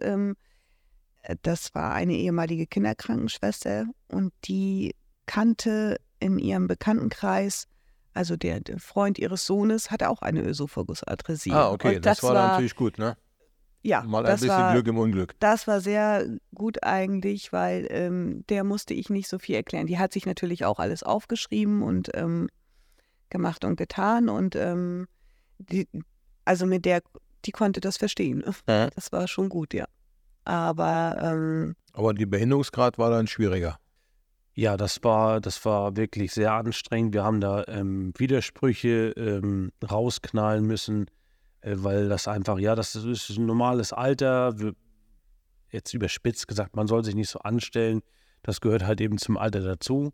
das 1.42 1.74
war 1.74 1.92
eine 1.92 2.14
ehemalige 2.14 2.66
Kinderkrankenschwester 2.66 3.86
und 4.08 4.32
die 4.44 4.94
kannte 5.26 6.00
in 6.18 6.38
ihrem 6.38 6.66
Bekanntenkreis, 6.66 7.66
also 8.14 8.36
der, 8.36 8.60
der 8.60 8.78
Freund 8.78 9.18
ihres 9.18 9.46
Sohnes, 9.46 9.90
hatte 9.90 10.08
auch 10.08 10.22
eine 10.22 10.42
Ösophagus-Atresie. 10.42 11.52
Ah, 11.52 11.70
okay, 11.70 11.96
Und 11.96 12.06
das, 12.06 12.22
war, 12.22 12.34
dann 12.34 12.48
natürlich 12.48 12.74
gut, 12.74 12.98
ne? 12.98 13.16
ja, 13.82 14.02
Mal 14.02 14.20
ein 14.20 14.24
das 14.26 14.40
bisschen 14.40 14.56
war, 14.56 14.72
Glück 14.72 14.88
im 14.88 14.98
Unglück. 14.98 15.34
Das 15.40 15.66
war 15.66 15.80
sehr 15.80 16.26
gut 16.54 16.82
eigentlich, 16.82 17.52
weil 17.52 17.86
ähm, 17.90 18.44
der 18.48 18.64
musste 18.64 18.94
ich 18.94 19.08
nicht 19.08 19.28
so 19.28 19.38
viel 19.38 19.54
erklären. 19.54 19.86
Die 19.86 19.98
hat 19.98 20.12
sich 20.12 20.26
natürlich 20.26 20.64
auch 20.64 20.78
alles 20.78 21.02
aufgeschrieben 21.02 21.82
und 21.82 22.10
ähm, 22.14 22.48
gemacht 23.30 23.64
und 23.64 23.76
getan 23.76 24.28
und 24.28 24.56
ähm, 24.56 25.06
die, 25.58 25.88
also 26.44 26.66
mit 26.66 26.84
der, 26.84 27.02
die 27.44 27.52
konnte 27.52 27.80
das 27.80 27.96
verstehen. 27.96 28.44
Ja. 28.68 28.90
Das 28.90 29.12
war 29.12 29.28
schon 29.28 29.48
gut, 29.48 29.72
ja. 29.72 29.86
Aber 30.44 31.16
ähm, 31.22 31.76
Aber 31.92 32.14
die 32.14 32.26
Behinderungsgrad 32.26 32.98
war 32.98 33.10
dann 33.10 33.26
schwieriger. 33.26 33.78
Ja, 34.54 34.76
das 34.76 35.02
war, 35.02 35.40
das 35.40 35.64
war 35.64 35.96
wirklich 35.96 36.32
sehr 36.32 36.52
anstrengend. 36.52 37.14
Wir 37.14 37.24
haben 37.24 37.40
da 37.40 37.64
ähm, 37.68 38.12
Widersprüche 38.16 39.10
ähm, 39.16 39.72
rausknallen 39.88 40.66
müssen, 40.66 41.06
äh, 41.60 41.74
weil 41.76 42.08
das 42.08 42.28
einfach, 42.28 42.58
ja, 42.58 42.74
das 42.74 42.94
ist 42.94 43.30
ein 43.30 43.46
normales 43.46 43.92
Alter. 43.92 44.58
Wir, 44.58 44.74
jetzt 45.70 45.94
überspitzt 45.94 46.48
gesagt, 46.48 46.76
man 46.76 46.88
soll 46.88 47.04
sich 47.04 47.14
nicht 47.14 47.30
so 47.30 47.38
anstellen. 47.38 48.02
Das 48.42 48.60
gehört 48.60 48.84
halt 48.84 49.00
eben 49.00 49.18
zum 49.18 49.36
Alter 49.36 49.60
dazu. 49.60 50.12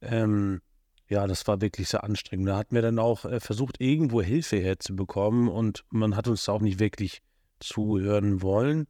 Ähm, 0.00 0.60
ja, 1.08 1.26
das 1.26 1.46
war 1.46 1.60
wirklich 1.60 1.88
sehr 1.88 2.04
anstrengend. 2.04 2.48
Da 2.48 2.58
hatten 2.58 2.74
wir 2.74 2.82
dann 2.82 2.98
auch 2.98 3.24
äh, 3.24 3.40
versucht, 3.40 3.80
irgendwo 3.80 4.20
Hilfe 4.20 4.58
herzubekommen 4.58 5.48
und 5.48 5.84
man 5.90 6.14
hat 6.14 6.28
uns 6.28 6.48
auch 6.48 6.60
nicht 6.60 6.78
wirklich 6.78 7.22
zuhören 7.60 8.42
wollen. 8.42 8.86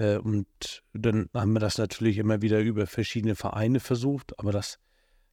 Äh, 0.00 0.16
und 0.16 0.46
dann 0.94 1.28
haben 1.34 1.52
wir 1.52 1.60
das 1.60 1.76
natürlich 1.76 2.16
immer 2.16 2.40
wieder 2.40 2.60
über 2.60 2.86
verschiedene 2.86 3.34
Vereine 3.34 3.80
versucht, 3.80 4.38
aber 4.38 4.50
das 4.50 4.78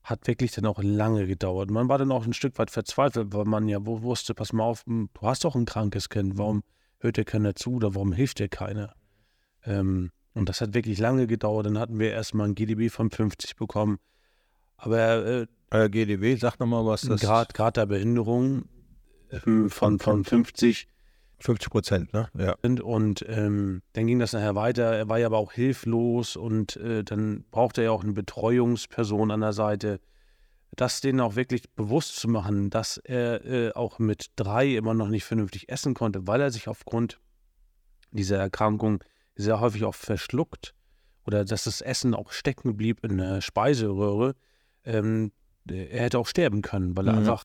hat 0.02 0.26
wirklich 0.26 0.52
dann 0.52 0.66
auch 0.66 0.82
lange 0.82 1.26
gedauert. 1.26 1.70
Man 1.70 1.88
war 1.88 1.96
dann 1.98 2.12
auch 2.12 2.26
ein 2.26 2.32
Stück 2.34 2.58
weit 2.58 2.70
verzweifelt, 2.70 3.32
weil 3.32 3.44
man 3.46 3.66
ja 3.68 3.84
wo- 3.86 4.02
wusste, 4.02 4.34
pass 4.34 4.52
mal 4.52 4.64
auf, 4.64 4.84
hm, 4.86 5.08
du 5.14 5.20
hast 5.26 5.44
doch 5.44 5.54
ein 5.56 5.64
krankes 5.64 6.08
Kind, 6.10 6.36
warum 6.36 6.62
hört 6.98 7.16
dir 7.16 7.24
keiner 7.24 7.54
zu 7.54 7.74
oder 7.74 7.94
warum 7.94 8.12
hilft 8.12 8.40
dir 8.40 8.48
keiner? 8.48 8.94
Ähm, 9.64 10.10
und 10.34 10.48
das 10.48 10.60
hat 10.60 10.74
wirklich 10.74 10.98
lange 10.98 11.26
gedauert. 11.26 11.66
Dann 11.66 11.78
hatten 11.78 11.98
wir 11.98 12.10
erstmal 12.12 12.48
ein 12.48 12.54
GDB 12.54 12.90
von 12.90 13.10
50 13.10 13.56
bekommen. 13.56 13.98
Aber 14.76 15.24
äh, 15.26 15.46
Äh, 15.70 15.90
GDB, 15.90 16.36
sag 16.36 16.58
nochmal, 16.60 16.86
was 16.86 17.02
das 17.02 17.20
Grad, 17.20 17.52
Grad 17.54 17.76
der 17.76 17.86
Behinderung 17.86 18.64
ähm, 19.30 19.68
von, 19.70 19.98
von 19.98 20.24
50 20.24 20.88
50 21.40 21.70
Prozent, 21.70 22.12
ne? 22.12 22.28
Ja. 22.36 22.56
Und 22.82 23.24
ähm, 23.28 23.82
dann 23.92 24.06
ging 24.06 24.18
das 24.18 24.32
nachher 24.32 24.54
weiter. 24.54 24.92
Er 24.96 25.08
war 25.08 25.18
ja 25.18 25.26
aber 25.26 25.38
auch 25.38 25.52
hilflos 25.52 26.36
und 26.36 26.76
äh, 26.76 27.04
dann 27.04 27.44
brauchte 27.50 27.80
er 27.80 27.86
ja 27.86 27.90
auch 27.92 28.02
eine 28.02 28.12
Betreuungsperson 28.12 29.30
an 29.30 29.40
der 29.40 29.52
Seite. 29.52 30.00
Das 30.76 31.00
denen 31.00 31.20
auch 31.20 31.36
wirklich 31.36 31.70
bewusst 31.70 32.16
zu 32.16 32.28
machen, 32.28 32.70
dass 32.70 32.98
er 32.98 33.44
äh, 33.44 33.72
auch 33.72 33.98
mit 33.98 34.26
drei 34.36 34.74
immer 34.74 34.94
noch 34.94 35.08
nicht 35.08 35.24
vernünftig 35.24 35.68
essen 35.68 35.94
konnte, 35.94 36.26
weil 36.26 36.40
er 36.40 36.50
sich 36.50 36.68
aufgrund 36.68 37.18
dieser 38.10 38.38
Erkrankung 38.38 39.02
sehr 39.34 39.60
häufig 39.60 39.84
auch 39.84 39.94
verschluckt 39.94 40.74
oder 41.26 41.44
dass 41.44 41.64
das 41.64 41.80
Essen 41.80 42.14
auch 42.14 42.32
stecken 42.32 42.76
blieb 42.76 43.04
in 43.04 43.18
der 43.18 43.40
Speiseröhre. 43.40 44.34
Ähm, 44.84 45.30
er 45.68 46.02
hätte 46.02 46.18
auch 46.18 46.26
sterben 46.26 46.62
können, 46.62 46.96
weil 46.96 47.06
er 47.06 47.12
Mhm. 47.12 47.18
einfach 47.20 47.42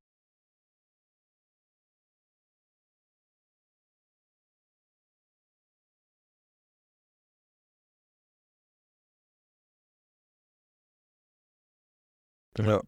Ja, 12.58 12.82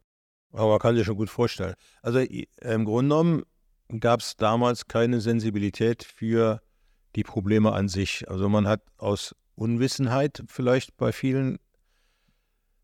aber 0.52 0.70
man 0.70 0.80
kann 0.80 0.96
sich 0.96 1.06
schon 1.06 1.18
gut 1.18 1.30
vorstellen. 1.30 1.76
Also 2.02 2.20
im 2.20 2.86
Grunde 2.86 3.10
genommen 3.10 3.44
gab 4.00 4.22
es 4.22 4.36
damals 4.38 4.88
keine 4.88 5.22
Sensibilität 5.22 6.04
für 6.04 6.62
die 7.16 7.24
Probleme 7.24 7.74
an 7.74 7.88
sich. 7.88 8.30
Also 8.30 8.50
man 8.50 8.68
hat 8.68 8.82
aus 8.98 9.36
Unwissenheit 9.56 10.44
vielleicht 10.48 10.98
bei 10.98 11.12
vielen 11.12 11.60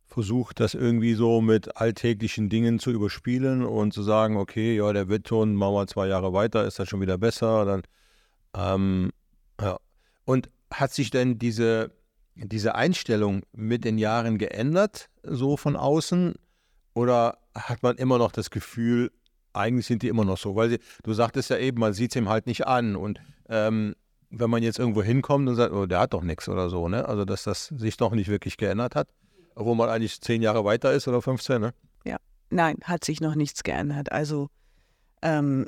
versucht, 0.06 0.60
das 0.60 0.74
irgendwie 0.74 1.14
so 1.14 1.42
mit 1.42 1.78
alltäglichen 1.78 2.50
Dingen 2.50 2.80
zu 2.80 2.92
überspielen 2.92 3.66
und 3.66 3.94
zu 3.94 4.04
sagen, 4.04 4.36
okay, 4.36 4.76
ja, 4.76 4.92
der 4.92 5.08
schon, 5.26 5.56
machen 5.56 5.74
wir 5.74 5.88
zwei 5.88 6.08
Jahre 6.08 6.34
weiter, 6.34 6.66
ist 6.66 6.80
das 6.80 6.90
schon 6.90 7.02
wieder 7.02 7.18
besser. 7.18 7.66
Dann, 7.66 7.84
ähm, 8.54 9.12
ja. 9.60 9.78
Und 10.26 10.50
hat 10.70 10.94
sich 10.94 11.12
denn 11.12 11.40
diese, 11.40 11.92
diese 12.36 12.76
Einstellung 12.76 13.44
mit 13.54 13.86
den 13.86 13.98
Jahren 13.98 14.38
geändert, 14.38 15.10
so 15.24 15.56
von 15.56 15.76
außen? 15.76 16.36
Oder 16.94 17.38
hat 17.56 17.84
man 17.84 17.98
immer 17.98 18.18
noch 18.18 18.32
das 18.32 18.50
Gefühl, 18.50 19.12
eigentlich 19.54 19.86
sind 19.86 20.04
die 20.04 20.08
immer 20.08 20.26
noch 20.26 20.38
so? 20.38 20.56
Weil 20.56 20.70
sie, 20.70 20.80
du 21.04 21.14
sagtest 21.14 21.50
ja 21.50 21.58
eben, 21.58 21.80
man 21.80 21.94
sieht 21.94 22.12
es 22.12 22.16
ihm 22.16 22.30
halt 22.30 22.48
nicht 22.48 22.68
an. 22.68 22.96
Und 22.96 23.20
ähm, 23.50 23.96
wenn 24.30 24.50
man 24.50 24.64
jetzt 24.64 24.80
irgendwo 24.80 25.04
hinkommt 25.04 25.48
und 25.48 25.56
sagt, 25.56 25.74
oh, 25.74 25.86
der 25.86 26.00
hat 26.00 26.14
doch 26.14 26.24
nichts 26.24 26.48
oder 26.48 26.70
so, 26.70 26.88
ne? 26.88 27.08
Also, 27.08 27.26
dass 27.26 27.44
das 27.44 27.68
sich 27.68 27.98
doch 27.98 28.12
nicht 28.12 28.30
wirklich 28.30 28.58
geändert 28.58 28.96
hat, 28.96 29.10
obwohl 29.56 29.76
man 29.76 29.90
eigentlich 29.90 30.22
zehn 30.22 30.42
Jahre 30.42 30.64
weiter 30.64 30.94
ist 30.94 31.08
oder 31.08 31.22
15, 31.22 31.62
ne? 31.62 31.74
nein, 32.52 32.78
hat 32.84 33.04
sich 33.04 33.22
noch 33.22 33.36
nichts 33.36 33.64
geändert. 33.64 34.12
Also 34.12 34.50
ähm, 35.22 35.66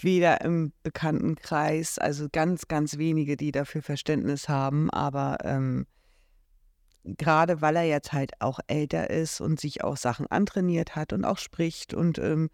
weder 0.00 0.40
im 0.40 0.72
Bekanntenkreis, 0.82 1.98
also 1.98 2.28
ganz, 2.32 2.68
ganz 2.68 2.96
wenige, 2.96 3.36
die 3.36 3.52
dafür 3.52 3.82
Verständnis 3.82 4.48
haben, 4.48 4.88
aber 4.90 5.38
ähm, 5.44 5.86
gerade 7.04 7.60
weil 7.60 7.76
er 7.76 7.84
jetzt 7.84 8.12
halt 8.12 8.32
auch 8.40 8.60
älter 8.66 9.10
ist 9.10 9.40
und 9.40 9.58
sich 9.60 9.82
auch 9.84 9.96
Sachen 9.96 10.26
antrainiert 10.26 10.96
hat 10.96 11.12
und 11.12 11.24
auch 11.24 11.38
spricht 11.38 11.94
und 11.94 12.18
ähm, 12.18 12.50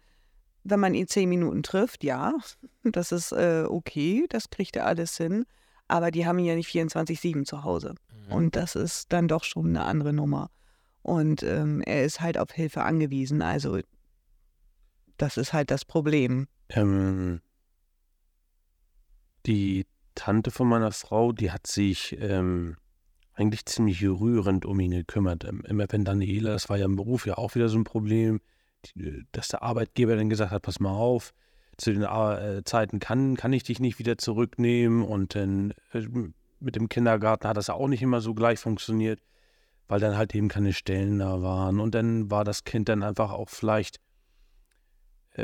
wenn 0.63 0.79
man 0.79 0.93
ihn 0.93 1.07
zehn 1.07 1.29
Minuten 1.29 1.63
trifft, 1.63 2.03
ja, 2.03 2.33
das 2.83 3.11
ist 3.11 3.31
äh, 3.31 3.65
okay, 3.67 4.25
das 4.29 4.49
kriegt 4.49 4.75
er 4.75 4.85
alles 4.85 5.17
hin, 5.17 5.45
aber 5.87 6.11
die 6.11 6.25
haben 6.25 6.39
ihn 6.39 6.45
ja 6.45 6.55
nicht 6.55 6.69
24-7 6.69 7.45
zu 7.45 7.63
Hause. 7.63 7.95
Und 8.29 8.55
das 8.55 8.75
ist 8.75 9.13
dann 9.13 9.27
doch 9.27 9.43
schon 9.43 9.67
eine 9.67 9.85
andere 9.85 10.11
Nummer. 10.11 10.49
Und 11.01 11.43
ähm, 11.43 11.81
er 11.81 12.03
ist 12.03 12.19
halt 12.19 12.37
auf 12.37 12.51
Hilfe 12.51 12.83
angewiesen. 12.83 13.41
Also 13.41 13.79
das 15.17 15.37
ist 15.37 15.53
halt 15.53 15.71
das 15.71 15.85
Problem. 15.85 16.47
Ähm, 16.69 17.41
die 19.45 19.85
Tante 20.15 20.51
von 20.51 20.67
meiner 20.67 20.91
Frau, 20.91 21.31
die 21.31 21.51
hat 21.51 21.67
sich 21.67 22.17
ähm, 22.19 22.75
eigentlich 23.37 23.65
ziemlich 23.65 24.03
rührend 24.03 24.65
um 24.65 24.79
ihn 24.79 24.91
gekümmert. 24.91 25.45
Ähm, 25.45 25.63
immer 25.67 25.85
wenn 25.89 26.03
Daniela, 26.03 26.51
das 26.51 26.69
war 26.69 26.77
ja 26.77 26.85
im 26.85 26.95
Beruf 26.95 27.25
ja 27.25 27.37
auch 27.37 27.55
wieder 27.55 27.69
so 27.69 27.77
ein 27.77 27.83
Problem, 27.83 28.41
die, 28.85 29.25
dass 29.31 29.49
der 29.49 29.63
Arbeitgeber 29.63 30.15
dann 30.15 30.29
gesagt 30.29 30.51
hat, 30.51 30.63
pass 30.63 30.79
mal 30.79 30.91
auf, 30.91 31.33
zu 31.77 31.93
den 31.93 32.03
äh, 32.03 32.63
Zeiten 32.63 32.99
kann, 32.99 33.35
kann 33.37 33.53
ich 33.53 33.63
dich 33.63 33.79
nicht 33.79 33.99
wieder 33.99 34.17
zurücknehmen 34.17 35.03
und 35.03 35.35
dann 35.35 35.73
äh, 35.93 36.01
mit 36.59 36.75
dem 36.75 36.89
Kindergarten 36.89 37.47
hat 37.47 37.57
das 37.57 37.69
auch 37.69 37.87
nicht 37.87 38.01
immer 38.01 38.19
so 38.19 38.33
gleich 38.33 38.59
funktioniert, 38.59 39.21
weil 39.87 39.99
dann 39.99 40.17
halt 40.17 40.33
eben 40.33 40.47
keine 40.47 40.73
Stellen 40.73 41.19
da 41.19 41.41
waren 41.43 41.79
und 41.79 41.93
dann 41.93 42.31
war 42.31 42.43
das 42.43 42.63
Kind 42.63 42.89
dann 42.89 43.03
einfach 43.03 43.31
auch 43.31 43.49
vielleicht 43.49 43.97
äh, 43.97 43.99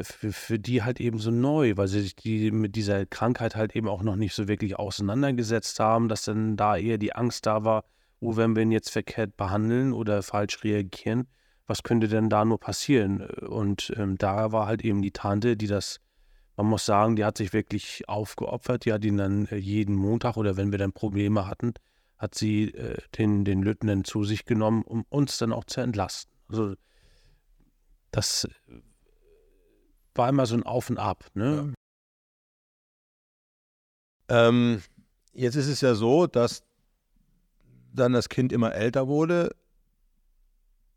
für, 0.02 0.32
für 0.34 0.60
die 0.60 0.82
halt 0.82 1.00
eben 1.00 1.20
so 1.20 1.30
neu, 1.30 1.78
weil 1.78 1.88
sie 1.88 2.02
sich 2.02 2.16
die 2.16 2.52
mit 2.52 2.76
dieser 2.76 3.06
Krankheit 3.06 3.56
halt 3.56 3.76
eben 3.76 3.88
auch 3.88 4.02
noch 4.02 4.16
nicht 4.16 4.34
so 4.34 4.48
wirklich 4.48 4.78
auseinandergesetzt 4.78 5.80
haben, 5.80 6.10
dass 6.10 6.26
dann 6.26 6.58
da 6.58 6.78
eher 6.78 6.98
die 6.98 7.14
Angst 7.14 7.46
da 7.46 7.64
war, 7.64 7.86
oh, 8.20 8.36
wenn 8.36 8.56
wir 8.56 8.64
ihn 8.64 8.72
jetzt 8.72 8.90
verkehrt 8.90 9.38
behandeln 9.38 9.94
oder 9.94 10.24
falsch 10.24 10.64
reagieren, 10.64 11.28
was 11.68 11.84
könnte 11.84 12.08
denn 12.08 12.30
da 12.30 12.44
nur 12.44 12.60
passieren? 12.60 13.22
Und 13.22 13.94
ähm, 13.96 14.18
da 14.18 14.52
war 14.52 14.66
halt 14.66 14.84
eben 14.84 15.02
die 15.02 15.12
Tante, 15.12 15.56
die 15.56 15.68
das, 15.68 16.00
man 16.58 16.66
muss 16.66 16.86
sagen, 16.86 17.16
die 17.16 17.26
hat 17.26 17.38
sich 17.38 17.54
wirklich 17.54 18.08
aufgeopfert, 18.08 18.86
die 18.86 18.94
hat 18.94 19.06
ihn 19.06 19.18
dann 19.18 19.46
äh, 19.48 19.58
jeden 19.58 19.96
Montag 19.96 20.38
oder 20.38 20.58
wenn 20.58 20.72
wir 20.72 20.80
dann 20.80 20.94
Probleme 20.94 21.48
hatten, 21.48 21.74
hat 22.18 22.36
sie 22.36 22.74
äh, 22.74 22.98
den, 23.18 23.46
den 23.46 23.62
Lüttenen 23.62 24.04
zu 24.04 24.24
sich 24.24 24.46
genommen, 24.46 24.84
um 24.84 25.06
uns 25.10 25.38
dann 25.38 25.54
auch 25.54 25.66
zu 25.66 25.82
entlasten. 25.82 26.34
Also 26.48 26.76
das 28.12 28.48
war 30.16 30.30
immer 30.30 30.46
so 30.46 30.56
ein 30.56 30.64
Auf 30.64 30.90
und 30.90 30.98
Ab. 30.98 31.26
Ne? 31.34 31.74
Ähm, 34.30 34.82
jetzt 35.34 35.56
ist 35.56 35.68
es 35.68 35.82
ja 35.82 35.96
so, 35.96 36.28
dass 36.28 36.64
dann 37.94 38.14
das 38.14 38.30
Kind 38.30 38.52
immer 38.52 38.74
älter 38.74 39.08
wurde. 39.08 39.56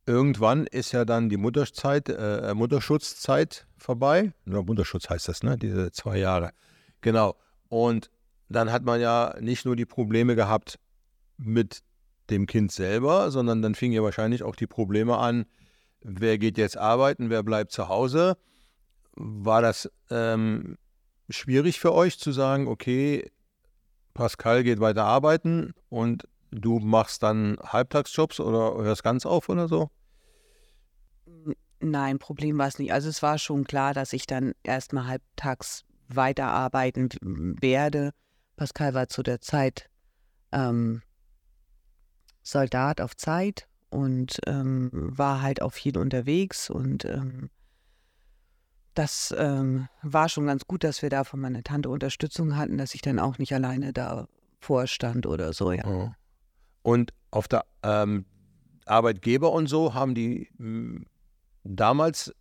Irgendwann 0.06 0.66
ist 0.66 0.92
ja 0.92 1.04
dann 1.04 1.28
die 1.28 1.36
Mutterzeit, 1.36 2.08
äh, 2.08 2.54
Mutterschutzzeit 2.54 3.66
vorbei. 3.76 4.32
Oder 4.46 4.62
Mutterschutz 4.62 5.10
heißt 5.10 5.28
das, 5.28 5.42
ne? 5.42 5.58
Diese 5.58 5.90
zwei 5.90 6.18
Jahre. 6.18 6.52
Genau. 7.00 7.36
Und 7.68 8.10
dann 8.48 8.70
hat 8.70 8.84
man 8.84 9.00
ja 9.00 9.34
nicht 9.40 9.64
nur 9.64 9.74
die 9.74 9.84
Probleme 9.84 10.36
gehabt 10.36 10.78
mit 11.36 11.82
dem 12.30 12.46
Kind 12.46 12.72
selber, 12.72 13.30
sondern 13.30 13.62
dann 13.62 13.74
fingen 13.74 13.94
ja 13.94 14.02
wahrscheinlich 14.02 14.42
auch 14.42 14.56
die 14.56 14.66
Probleme 14.66 15.18
an, 15.18 15.46
wer 16.00 16.38
geht 16.38 16.56
jetzt 16.56 16.76
arbeiten, 16.76 17.30
wer 17.30 17.42
bleibt 17.42 17.72
zu 17.72 17.88
Hause. 17.88 18.36
War 19.16 19.62
das 19.62 19.90
ähm, 20.10 20.76
schwierig 21.28 21.80
für 21.80 21.92
euch 21.92 22.18
zu 22.18 22.32
sagen, 22.32 22.68
okay, 22.68 23.30
Pascal 24.14 24.62
geht 24.62 24.80
weiter 24.80 25.04
arbeiten 25.04 25.74
und 25.88 26.28
du 26.50 26.78
machst 26.78 27.22
dann 27.22 27.58
Halbtagsjobs 27.62 28.40
oder 28.40 28.82
hörst 28.82 29.02
ganz 29.02 29.26
auf 29.26 29.48
oder 29.48 29.68
so? 29.68 29.90
Nein, 31.80 32.18
Problem 32.18 32.58
war 32.58 32.68
es 32.68 32.78
nicht. 32.78 32.92
Also 32.92 33.08
es 33.08 33.22
war 33.22 33.38
schon 33.38 33.64
klar, 33.64 33.92
dass 33.92 34.12
ich 34.12 34.26
dann 34.26 34.54
erstmal 34.62 35.06
halbtags 35.06 35.84
weiterarbeiten 36.08 37.10
werde. 37.20 38.12
Pascal 38.56 38.94
war 38.94 39.08
zu 39.08 39.22
der 39.22 39.40
Zeit 39.40 39.90
ähm, 40.52 41.02
Soldat 42.42 43.00
auf 43.00 43.16
Zeit 43.16 43.68
und 43.90 44.38
ähm, 44.46 44.90
war 44.92 45.42
halt 45.42 45.60
auch 45.60 45.72
viel 45.72 45.98
unterwegs 45.98 46.70
und 46.70 47.04
ähm, 47.04 47.50
das 48.98 49.34
ähm, 49.36 49.88
war 50.02 50.28
schon 50.28 50.46
ganz 50.46 50.66
gut, 50.66 50.84
dass 50.84 51.02
wir 51.02 51.10
da 51.10 51.24
von 51.24 51.40
meiner 51.40 51.62
Tante 51.62 51.88
Unterstützung 51.88 52.56
hatten, 52.56 52.78
dass 52.78 52.94
ich 52.94 53.02
dann 53.02 53.18
auch 53.18 53.38
nicht 53.38 53.52
alleine 53.52 53.92
da 53.92 54.26
vorstand 54.58 55.26
oder 55.26 55.52
so, 55.52 55.72
ja. 55.72 55.86
Oh. 55.86 56.10
Und 56.82 57.12
auf 57.30 57.48
der 57.48 57.64
ähm, 57.82 58.24
Arbeitgeber 58.86 59.52
und 59.52 59.66
so 59.66 59.94
haben 59.94 60.14
die 60.14 60.48
mh, 60.58 61.02
damals 61.64 62.34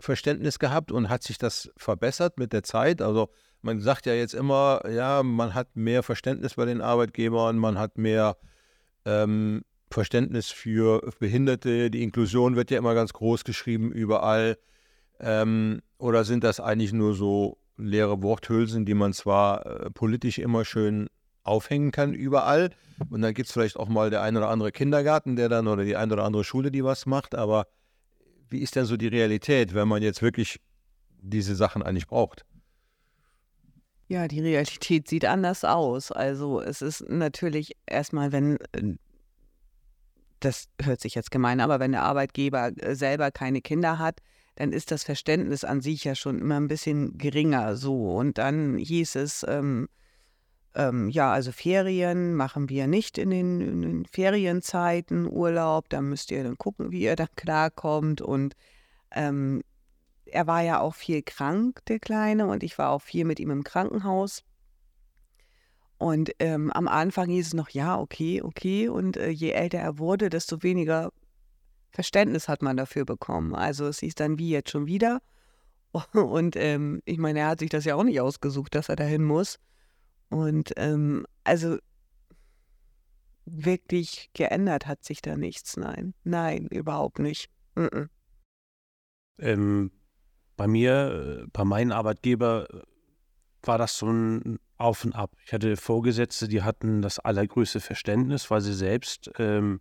Verständnis 0.00 0.58
gehabt 0.58 0.90
und 0.90 1.08
hat 1.08 1.22
sich 1.22 1.38
das 1.38 1.70
verbessert 1.76 2.38
mit 2.38 2.52
der 2.52 2.62
Zeit? 2.62 3.00
Also 3.00 3.28
man 3.60 3.80
sagt 3.80 4.06
ja 4.06 4.14
jetzt 4.14 4.34
immer, 4.34 4.82
ja, 4.90 5.22
man 5.22 5.54
hat 5.54 5.76
mehr 5.76 6.02
Verständnis 6.02 6.54
bei 6.54 6.64
den 6.64 6.80
Arbeitgebern, 6.80 7.56
man 7.58 7.78
hat 7.78 7.98
mehr 7.98 8.36
ähm, 9.04 9.62
Verständnis 9.90 10.50
für 10.50 11.00
Behinderte, 11.20 11.90
die 11.90 12.02
Inklusion 12.02 12.56
wird 12.56 12.70
ja 12.70 12.78
immer 12.78 12.94
ganz 12.94 13.12
groß 13.12 13.44
geschrieben 13.44 13.92
überall. 13.92 14.58
Ähm, 15.22 15.80
oder 15.98 16.24
sind 16.24 16.44
das 16.44 16.60
eigentlich 16.60 16.92
nur 16.92 17.14
so 17.14 17.58
leere 17.76 18.22
Worthülsen, 18.22 18.84
die 18.84 18.94
man 18.94 19.12
zwar 19.12 19.64
äh, 19.64 19.90
politisch 19.90 20.38
immer 20.38 20.64
schön 20.64 21.08
aufhängen 21.44 21.90
kann 21.90 22.12
überall 22.12 22.70
und 23.10 23.22
dann 23.22 23.34
gibt 23.34 23.48
es 23.48 23.52
vielleicht 23.52 23.76
auch 23.76 23.88
mal 23.88 24.10
der 24.10 24.22
ein 24.22 24.36
oder 24.36 24.48
andere 24.48 24.72
Kindergarten, 24.72 25.36
der 25.36 25.48
dann 25.48 25.66
oder 25.66 25.84
die 25.84 25.96
ein 25.96 26.12
oder 26.12 26.24
andere 26.24 26.44
Schule, 26.44 26.70
die 26.70 26.84
was 26.84 27.06
macht, 27.06 27.34
aber 27.34 27.66
wie 28.48 28.60
ist 28.60 28.76
denn 28.76 28.84
so 28.84 28.96
die 28.96 29.08
Realität, 29.08 29.74
wenn 29.74 29.88
man 29.88 30.02
jetzt 30.02 30.22
wirklich 30.22 30.60
diese 31.20 31.54
Sachen 31.54 31.82
eigentlich 31.82 32.06
braucht? 32.06 32.44
Ja, 34.08 34.28
die 34.28 34.40
Realität 34.40 35.08
sieht 35.08 35.24
anders 35.24 35.64
aus. 35.64 36.12
Also 36.12 36.60
es 36.60 36.82
ist 36.82 37.08
natürlich 37.08 37.76
erstmal, 37.86 38.30
wenn, 38.30 38.58
äh, 38.72 38.96
das 40.40 40.68
hört 40.82 41.00
sich 41.00 41.14
jetzt 41.14 41.30
gemein, 41.30 41.60
aber 41.60 41.80
wenn 41.80 41.92
der 41.92 42.02
Arbeitgeber 42.02 42.72
äh, 42.76 42.94
selber 42.94 43.30
keine 43.30 43.62
Kinder 43.62 43.98
hat, 43.98 44.20
dann 44.54 44.72
ist 44.72 44.90
das 44.90 45.04
Verständnis 45.04 45.64
an 45.64 45.80
sich 45.80 46.04
ja 46.04 46.14
schon 46.14 46.38
immer 46.38 46.56
ein 46.56 46.68
bisschen 46.68 47.16
geringer 47.16 47.76
so. 47.76 48.16
Und 48.16 48.38
dann 48.38 48.76
hieß 48.76 49.16
es, 49.16 49.44
ähm, 49.48 49.88
ähm, 50.74 51.08
ja, 51.08 51.32
also 51.32 51.52
Ferien 51.52 52.34
machen 52.34 52.68
wir 52.68 52.86
nicht 52.86 53.18
in 53.18 53.30
den, 53.30 53.60
in 53.60 53.82
den, 53.82 54.04
Ferienzeiten, 54.06 55.26
Urlaub, 55.30 55.88
da 55.88 56.00
müsst 56.00 56.30
ihr 56.30 56.44
dann 56.44 56.56
gucken, 56.56 56.90
wie 56.90 57.02
ihr 57.02 57.16
da 57.16 57.26
klarkommt. 57.36 58.20
Und 58.20 58.54
ähm, 59.10 59.62
er 60.26 60.46
war 60.46 60.62
ja 60.62 60.80
auch 60.80 60.94
viel 60.94 61.22
krank, 61.22 61.84
der 61.86 61.98
Kleine, 61.98 62.46
und 62.46 62.62
ich 62.62 62.78
war 62.78 62.90
auch 62.90 63.02
viel 63.02 63.24
mit 63.24 63.40
ihm 63.40 63.50
im 63.50 63.64
Krankenhaus. 63.64 64.44
Und 65.98 66.32
ähm, 66.40 66.72
am 66.72 66.88
Anfang 66.88 67.28
hieß 67.28 67.48
es 67.48 67.54
noch, 67.54 67.68
ja, 67.68 67.98
okay, 67.98 68.42
okay. 68.42 68.88
Und 68.88 69.16
äh, 69.16 69.28
je 69.28 69.50
älter 69.50 69.78
er 69.78 69.98
wurde, 69.98 70.30
desto 70.30 70.62
weniger 70.62 71.12
Verständnis 71.92 72.48
hat 72.48 72.62
man 72.62 72.76
dafür 72.76 73.04
bekommen. 73.04 73.54
Also 73.54 73.86
es 73.86 74.00
hieß 74.00 74.14
dann, 74.14 74.38
wie 74.38 74.50
jetzt 74.50 74.70
schon 74.70 74.86
wieder. 74.86 75.20
Und 76.12 76.56
ähm, 76.56 77.02
ich 77.04 77.18
meine, 77.18 77.40
er 77.40 77.48
hat 77.48 77.60
sich 77.60 77.70
das 77.70 77.84
ja 77.84 77.94
auch 77.94 78.04
nicht 78.04 78.20
ausgesucht, 78.20 78.74
dass 78.74 78.88
er 78.88 78.96
dahin 78.96 79.22
muss. 79.22 79.58
Und 80.30 80.72
ähm, 80.76 81.26
also 81.44 81.76
wirklich 83.44 84.30
geändert 84.32 84.86
hat 84.86 85.04
sich 85.04 85.20
da 85.20 85.36
nichts. 85.36 85.76
Nein, 85.76 86.14
nein, 86.24 86.66
überhaupt 86.68 87.18
nicht. 87.18 87.50
Mm 87.74 87.80
-mm. 87.82 88.08
Ähm, 89.38 89.90
bei 90.56 90.66
mir, 90.66 91.42
äh, 91.42 91.46
bei 91.52 91.64
meinem 91.64 91.92
Arbeitgeber, 91.92 92.68
äh, 92.72 92.82
war 93.64 93.78
das 93.78 93.98
so 93.98 94.06
ein 94.06 94.58
Auf 94.78 95.04
und 95.04 95.14
Ab. 95.14 95.36
Ich 95.44 95.52
hatte 95.52 95.76
Vorgesetzte, 95.76 96.48
die 96.48 96.62
hatten 96.62 97.02
das 97.02 97.18
allergrößte 97.18 97.80
Verständnis, 97.80 98.50
weil 98.50 98.60
sie 98.60 98.74
selbst 98.74 99.30
ähm, 99.38 99.80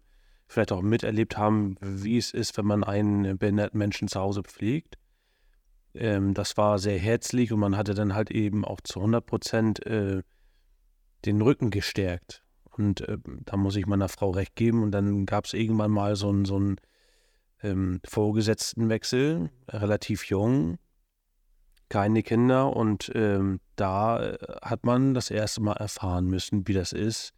vielleicht 0.52 0.72
auch 0.72 0.82
miterlebt 0.82 1.38
haben, 1.38 1.76
wie 1.82 2.18
es 2.18 2.32
ist, 2.32 2.58
wenn 2.58 2.66
man 2.66 2.84
einen 2.84 3.38
behinderten 3.38 3.78
Menschen 3.78 4.08
zu 4.08 4.20
Hause 4.20 4.44
pflegt. 4.44 4.98
Ähm, 5.94 6.34
das 6.34 6.58
war 6.58 6.80
sehr 6.80 7.00
herzlich 7.00 7.52
und 7.52 7.60
man 7.60 7.78
hatte 7.78 7.94
dann 7.94 8.14
halt 8.14 8.32
eben 8.32 8.66
auch 8.66 8.82
zu 8.82 9.00
100 9.00 9.26
Prozent 9.26 9.86
äh, 9.86 10.24
den 11.26 11.42
Rücken 11.42 11.70
gestärkt. 11.70 12.44
Und 12.78 13.02
äh, 13.02 13.18
da 13.46 13.58
muss 13.58 13.76
ich 13.76 13.86
meiner 13.86 14.10
Frau 14.10 14.32
recht 14.32 14.56
geben. 14.56 14.84
Und 14.84 14.92
dann 14.92 15.26
gab 15.26 15.46
es 15.46 15.54
irgendwann 15.54 15.92
mal 15.92 16.16
so 16.16 16.30
einen 16.30 16.46
so 16.46 16.76
ähm, 17.64 18.00
Vorgesetztenwechsel, 18.06 19.50
relativ 19.70 20.26
jung, 20.26 20.78
keine 21.90 22.24
Kinder. 22.24 22.76
Und 22.76 23.12
ähm, 23.14 23.60
da 23.76 24.24
äh, 24.24 24.38
hat 24.62 24.86
man 24.86 25.14
das 25.14 25.30
erste 25.30 25.62
Mal 25.62 25.78
erfahren 25.78 26.28
müssen, 26.28 26.68
wie 26.68 26.74
das 26.74 26.94
ist, 26.94 27.34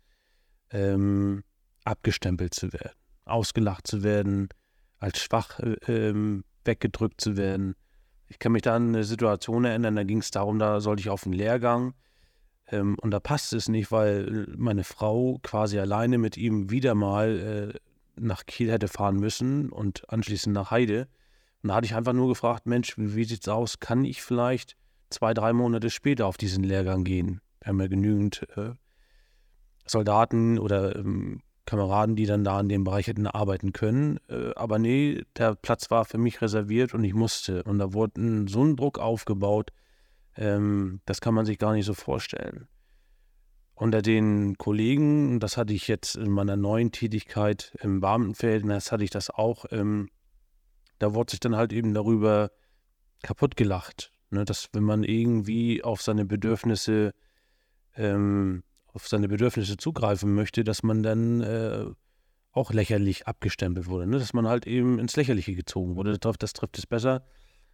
ähm, 0.71 1.43
abgestempelt 1.83 2.53
zu 2.53 2.71
werden, 2.71 2.97
ausgelacht 3.25 3.87
zu 3.87 4.03
werden, 4.03 4.49
als 4.99 5.19
schwach 5.19 5.59
äh, 5.59 5.75
ähm, 5.87 6.43
weggedrückt 6.65 7.21
zu 7.21 7.37
werden. 7.37 7.75
Ich 8.27 8.39
kann 8.39 8.51
mich 8.51 8.61
da 8.63 8.75
an 8.75 8.89
eine 8.89 9.03
Situation 9.03 9.65
erinnern, 9.65 9.95
da 9.95 10.03
ging 10.03 10.19
es 10.19 10.31
darum, 10.31 10.59
da 10.59 10.79
sollte 10.79 11.01
ich 11.01 11.09
auf 11.09 11.25
einen 11.25 11.33
Lehrgang 11.33 11.93
ähm, 12.71 12.97
und 13.01 13.11
da 13.11 13.19
passt 13.19 13.53
es 13.53 13.69
nicht, 13.69 13.91
weil 13.91 14.47
meine 14.57 14.83
Frau 14.83 15.39
quasi 15.43 15.79
alleine 15.79 16.17
mit 16.17 16.37
ihm 16.37 16.69
wieder 16.69 16.95
mal 16.95 17.73
äh, 17.75 17.79
nach 18.19 18.45
Kiel 18.45 18.71
hätte 18.71 18.87
fahren 18.87 19.17
müssen 19.17 19.69
und 19.69 20.09
anschließend 20.09 20.53
nach 20.53 20.71
Heide. 20.71 21.07
Und 21.61 21.69
da 21.69 21.75
hatte 21.75 21.85
ich 21.85 21.95
einfach 21.95 22.13
nur 22.13 22.27
gefragt, 22.27 22.65
Mensch, 22.65 22.97
wie, 22.97 23.15
wie 23.15 23.23
sieht's 23.23 23.47
aus? 23.47 23.79
Kann 23.79 24.05
ich 24.05 24.21
vielleicht 24.21 24.75
zwei, 25.09 25.33
drei 25.33 25.53
Monate 25.53 25.89
später 25.89 26.25
auf 26.27 26.37
diesen 26.37 26.63
Lehrgang 26.63 27.03
gehen? 27.03 27.41
Wir 27.61 27.69
haben 27.69 27.79
ja 27.79 27.87
genügend 27.87 28.47
äh, 28.55 28.71
Soldaten 29.85 30.59
oder 30.59 30.95
ähm, 30.95 31.41
Kameraden, 31.65 32.15
die 32.15 32.25
dann 32.25 32.43
da 32.43 32.59
in 32.59 32.69
dem 32.69 32.83
Bereich 32.83 33.07
hätten 33.07 33.27
arbeiten 33.27 33.71
können. 33.73 34.19
Äh, 34.29 34.53
aber 34.55 34.79
nee, 34.79 35.23
der 35.37 35.55
Platz 35.55 35.89
war 35.91 36.05
für 36.05 36.17
mich 36.17 36.41
reserviert 36.41 36.93
und 36.93 37.03
ich 37.03 37.13
musste. 37.13 37.63
Und 37.63 37.79
da 37.79 37.93
wurde 37.93 38.47
so 38.47 38.63
ein 38.63 38.75
Druck 38.75 38.99
aufgebaut, 38.99 39.71
ähm, 40.35 41.01
das 41.05 41.21
kann 41.21 41.33
man 41.33 41.45
sich 41.45 41.57
gar 41.57 41.73
nicht 41.73 41.85
so 41.85 41.93
vorstellen. 41.93 42.67
Unter 43.75 44.01
den 44.01 44.57
Kollegen, 44.57 45.39
das 45.39 45.57
hatte 45.57 45.73
ich 45.73 45.87
jetzt 45.87 46.15
in 46.15 46.29
meiner 46.29 46.55
neuen 46.55 46.91
Tätigkeit 46.91 47.75
im 47.81 48.01
Beamtenfeld, 48.01 48.67
das 48.67 48.91
hatte 48.91 49.03
ich 49.03 49.09
das 49.09 49.29
auch, 49.29 49.65
ähm, 49.71 50.09
da 50.99 51.13
wurde 51.13 51.31
sich 51.31 51.39
dann 51.39 51.55
halt 51.55 51.73
eben 51.73 51.93
darüber 51.93 52.51
kaputt 53.23 53.55
gelacht, 53.55 54.11
ne, 54.29 54.45
dass 54.45 54.69
wenn 54.73 54.83
man 54.83 55.03
irgendwie 55.03 55.83
auf 55.83 56.01
seine 56.01 56.25
Bedürfnisse 56.25 57.13
ähm, 57.95 58.63
auf 58.93 59.07
seine 59.07 59.27
Bedürfnisse 59.27 59.77
zugreifen 59.77 60.33
möchte, 60.33 60.63
dass 60.63 60.83
man 60.83 61.03
dann 61.03 61.41
äh, 61.41 61.85
auch 62.51 62.71
lächerlich 62.71 63.27
abgestempelt 63.27 63.87
wurde, 63.87 64.07
ne? 64.07 64.19
dass 64.19 64.33
man 64.33 64.47
halt 64.47 64.67
eben 64.67 64.99
ins 64.99 65.15
Lächerliche 65.15 65.55
gezogen 65.55 65.95
wurde. 65.95 66.11
Das 66.11 66.19
trifft, 66.19 66.43
das 66.43 66.53
trifft 66.53 66.77
es 66.77 66.85
besser 66.85 67.23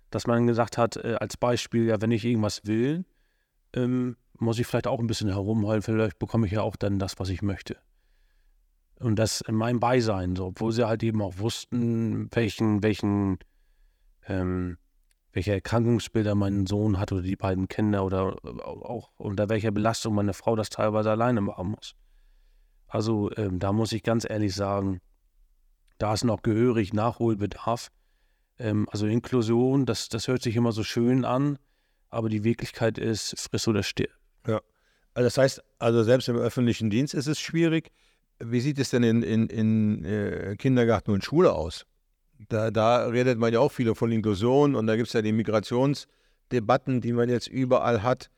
dass 0.10 0.28
man 0.28 0.48
gesagt 0.48 0.78
hat, 0.78 0.98
äh, 0.98 1.16
als 1.20 1.38
Beispiel, 1.38 1.86
ja, 1.86 2.02
wenn 2.02 2.12
ich 2.12 2.26
irgendwas 2.26 2.66
will, 2.66 3.06
ähm, 3.74 4.18
muss 4.38 4.60
ich 4.60 4.68
vielleicht 4.68 4.88
auch 4.88 5.00
ein 5.00 5.08
bisschen 5.08 5.30
herumheulen, 5.30 5.82
vielleicht 5.82 6.20
bekomme 6.20 6.48
ich 6.48 6.54
ja 6.54 6.62
auch 6.62 6.76
dann 6.76 7.00
das, 7.00 7.20
was 7.20 7.30
ich 7.30 7.42
möchte. 7.42 7.78
Und 9.00 9.18
das 9.18 9.42
in 9.42 9.56
meinem 9.56 9.80
Beisein, 9.80 10.36
so, 10.36 10.48
obwohl 10.48 10.72
sie 10.72 10.88
halt 10.88 11.04
eben 11.04 11.22
auch 11.22 11.38
wussten, 11.38 12.30
welchen, 12.34 12.84
welchen, 12.84 13.38
ähm, 14.28 14.78
welche 15.32 15.54
Erkrankungsbilder 15.54 16.36
mein 16.36 16.66
Sohn 16.66 17.00
hat 17.00 17.12
oder 17.12 17.22
die 17.22 17.36
beiden 17.36 17.68
Kinder 17.68 18.04
oder 18.04 18.36
auch 18.44 19.12
unter 19.18 19.50
welcher 19.50 19.72
Belastung 19.72 20.16
meine 20.16 20.34
Frau 20.34 20.56
das 20.56 20.70
teilweise 20.70 21.12
alleine 21.12 21.42
machen 21.42 21.72
muss. 21.72 21.96
Also 22.88 23.30
ähm, 23.38 23.60
da 23.60 23.72
muss 23.72 23.92
ich 23.92 24.02
ganz 24.02 24.28
ehrlich 24.28 24.56
sagen, 24.56 25.00
da 26.00 26.14
ist 26.14 26.24
noch 26.24 26.42
gehörig 26.42 26.94
Nachholbedarf. 26.94 27.90
Ähm, 28.58 28.88
also 28.90 29.06
Inklusion, 29.06 29.86
das, 29.86 30.10
das 30.10 30.28
hört 30.28 30.42
sich 30.42 30.56
immer 30.56 30.72
so 30.72 30.84
schön 30.84 31.24
an, 31.26 31.60
aber 32.10 32.30
die 32.30 32.44
Wirklichkeit 32.44 32.98
ist, 32.98 33.40
friss 33.40 33.68
oder 33.68 33.84
stirb. 33.84 34.10
Ja. 34.48 34.62
Also 35.14 35.28
das 35.28 35.38
heißt, 35.38 35.64
also 35.78 36.04
selbst 36.04 36.28
im 36.30 36.38
öffentlichen 36.38 36.90
Dienst 36.90 37.14
ist 37.14 37.28
es 37.28 37.40
schwierig. 37.40 37.92
Wie 38.40 38.62
sieht 38.62 38.80
es 38.80 38.90
denn 38.90 39.04
in, 39.04 39.22
in, 39.22 39.48
in 39.48 40.06
äh, 40.06 40.56
Kindergarten 40.58 41.12
und 41.12 41.24
Schule 41.24 41.54
aus? 41.54 41.86
Da, 42.48 42.72
da 42.72 43.08
redet 43.08 43.38
man 43.38 43.52
ja 43.52 43.60
auch 43.60 43.72
viel 43.72 43.94
von 43.96 44.12
Inklusion 44.12 44.76
und 44.76 44.88
da 44.88 44.96
gibt 44.96 45.08
es 45.08 45.14
ja 45.14 45.22
die 45.22 45.34
Migrationsdebatten, 45.34 47.02
die 47.02 47.12
man 47.12 47.28
jetzt 47.28 47.48
überall 47.48 48.02
hat. 48.02 48.30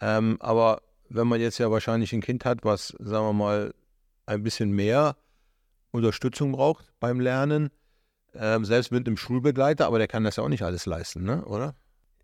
Ähm, 0.00 0.36
aber 0.40 0.82
wenn 1.08 1.28
man 1.28 1.40
jetzt 1.40 1.58
ja 1.58 1.70
wahrscheinlich 1.70 2.12
ein 2.12 2.20
Kind 2.20 2.44
hat, 2.44 2.64
was, 2.64 2.88
sagen 2.98 3.26
wir 3.26 3.32
mal, 3.32 3.74
ein 4.26 4.42
bisschen 4.42 4.72
mehr 4.72 5.16
Unterstützung 5.92 6.52
braucht 6.52 6.92
beim 6.98 7.20
Lernen, 7.20 7.70
ähm, 8.34 8.64
selbst 8.64 8.90
mit 8.90 9.06
einem 9.06 9.16
Schulbegleiter, 9.16 9.86
aber 9.86 9.98
der 9.98 10.08
kann 10.08 10.24
das 10.24 10.36
ja 10.36 10.42
auch 10.42 10.48
nicht 10.48 10.62
alles 10.62 10.86
leisten, 10.86 11.22
ne? 11.22 11.44
oder? 11.44 11.76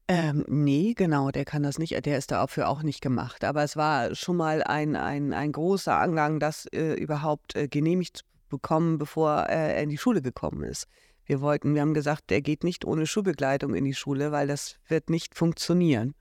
Ähm, 0.09 0.45
nee, 0.49 0.95
genau, 0.95 1.31
der 1.31 1.45
kann 1.45 1.63
das 1.63 1.79
nicht, 1.79 2.05
der 2.05 2.19
ist 2.19 2.33
dafür 2.33 2.69
auch 2.69 2.83
nicht 2.83 3.01
gemacht. 3.01 3.45
Aber 3.45 3.63
es 3.63 3.77
war 3.77 4.13
schon 4.17 4.37
mal 4.37 4.65
ein, 4.65 4.97
ein, 4.97 5.33
ein 5.33 5.53
großer 5.53 5.97
Angang, 5.97 6.41
das 6.41 6.67
äh, 6.73 6.95
überhaupt 6.95 7.55
äh, 7.55 7.69
genehmigt 7.69 8.17
zu 8.17 8.25
bekommen, 8.49 8.99
bevor 8.99 9.47
äh, 9.49 9.77
er 9.77 9.83
in 9.85 9.89
die 9.89 9.99
Schule 9.99 10.21
gekommen 10.21 10.65
ist. 10.65 10.89
Wir 11.31 11.41
wollten, 11.41 11.75
wir 11.75 11.83
haben 11.83 11.95
gesagt, 11.95 12.29
der 12.31 12.43
geht 12.43 12.65
nicht 12.65 12.85
ohne 12.85 13.07
Schulbegleitung 13.07 13.73
in 13.75 13.85
die 13.85 13.95
Schule, 13.95 14.33
weil 14.33 14.49
das 14.49 14.75
wird 14.89 15.11
nicht 15.11 15.37
funktionieren. 15.37 16.17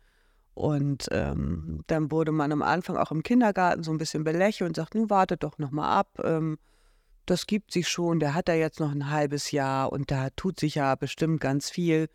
Und 0.53 1.07
ähm, 1.11 1.81
dann 1.87 2.11
wurde 2.11 2.31
man 2.31 2.51
am 2.51 2.61
Anfang 2.61 2.95
auch 2.95 3.11
im 3.11 3.23
Kindergarten 3.23 3.81
so 3.81 3.89
ein 3.89 3.97
bisschen 3.97 4.23
belächelt 4.23 4.69
und 4.69 4.75
sagt, 4.75 4.93
nun 4.93 5.09
wartet 5.09 5.41
doch 5.41 5.57
noch 5.57 5.71
mal 5.71 5.97
ab. 5.97 6.19
Ähm, 6.23 6.59
das 7.25 7.47
gibt 7.47 7.71
sich 7.73 7.87
schon, 7.87 8.19
der 8.19 8.35
hat 8.35 8.49
da 8.49 8.53
jetzt 8.53 8.79
noch 8.79 8.91
ein 8.91 9.09
halbes 9.09 9.49
Jahr 9.49 9.91
und 9.91 10.11
da 10.11 10.29
tut 10.35 10.59
sich 10.59 10.75
ja 10.75 10.93
bestimmt 10.93 11.41
ganz 11.41 11.71
viel. 11.71 12.07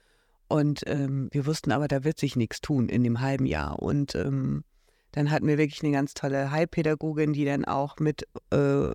Und 0.47 0.83
ähm, 0.87 1.31
wir 1.33 1.47
wussten 1.47 1.73
aber, 1.73 1.89
da 1.89 2.05
wird 2.05 2.21
sich 2.21 2.37
nichts 2.37 2.61
tun 2.61 2.89
in 2.89 3.03
dem 3.03 3.21
halben 3.21 3.47
Jahr. 3.47 3.83
Und 3.83 4.15
ähm, 4.15 4.63
dann 5.11 5.33
hatten 5.33 5.49
wir 5.49 5.59
wirklich 5.59 5.83
eine 5.83 5.93
ganz 5.93 6.15
tolle 6.15 6.53
Heilpädagogin, 6.53 7.33
die 7.33 7.45
dann 7.45 7.65
auch 7.65 7.97
mit, 7.99 8.29
äh, 8.51 8.93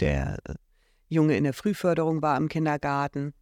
der 0.00 0.38
Junge 1.12 1.36
in 1.36 1.44
der 1.44 1.52
Frühförderung 1.52 2.22
war 2.22 2.36
im 2.36 2.48
Kindergarten, 2.48 3.34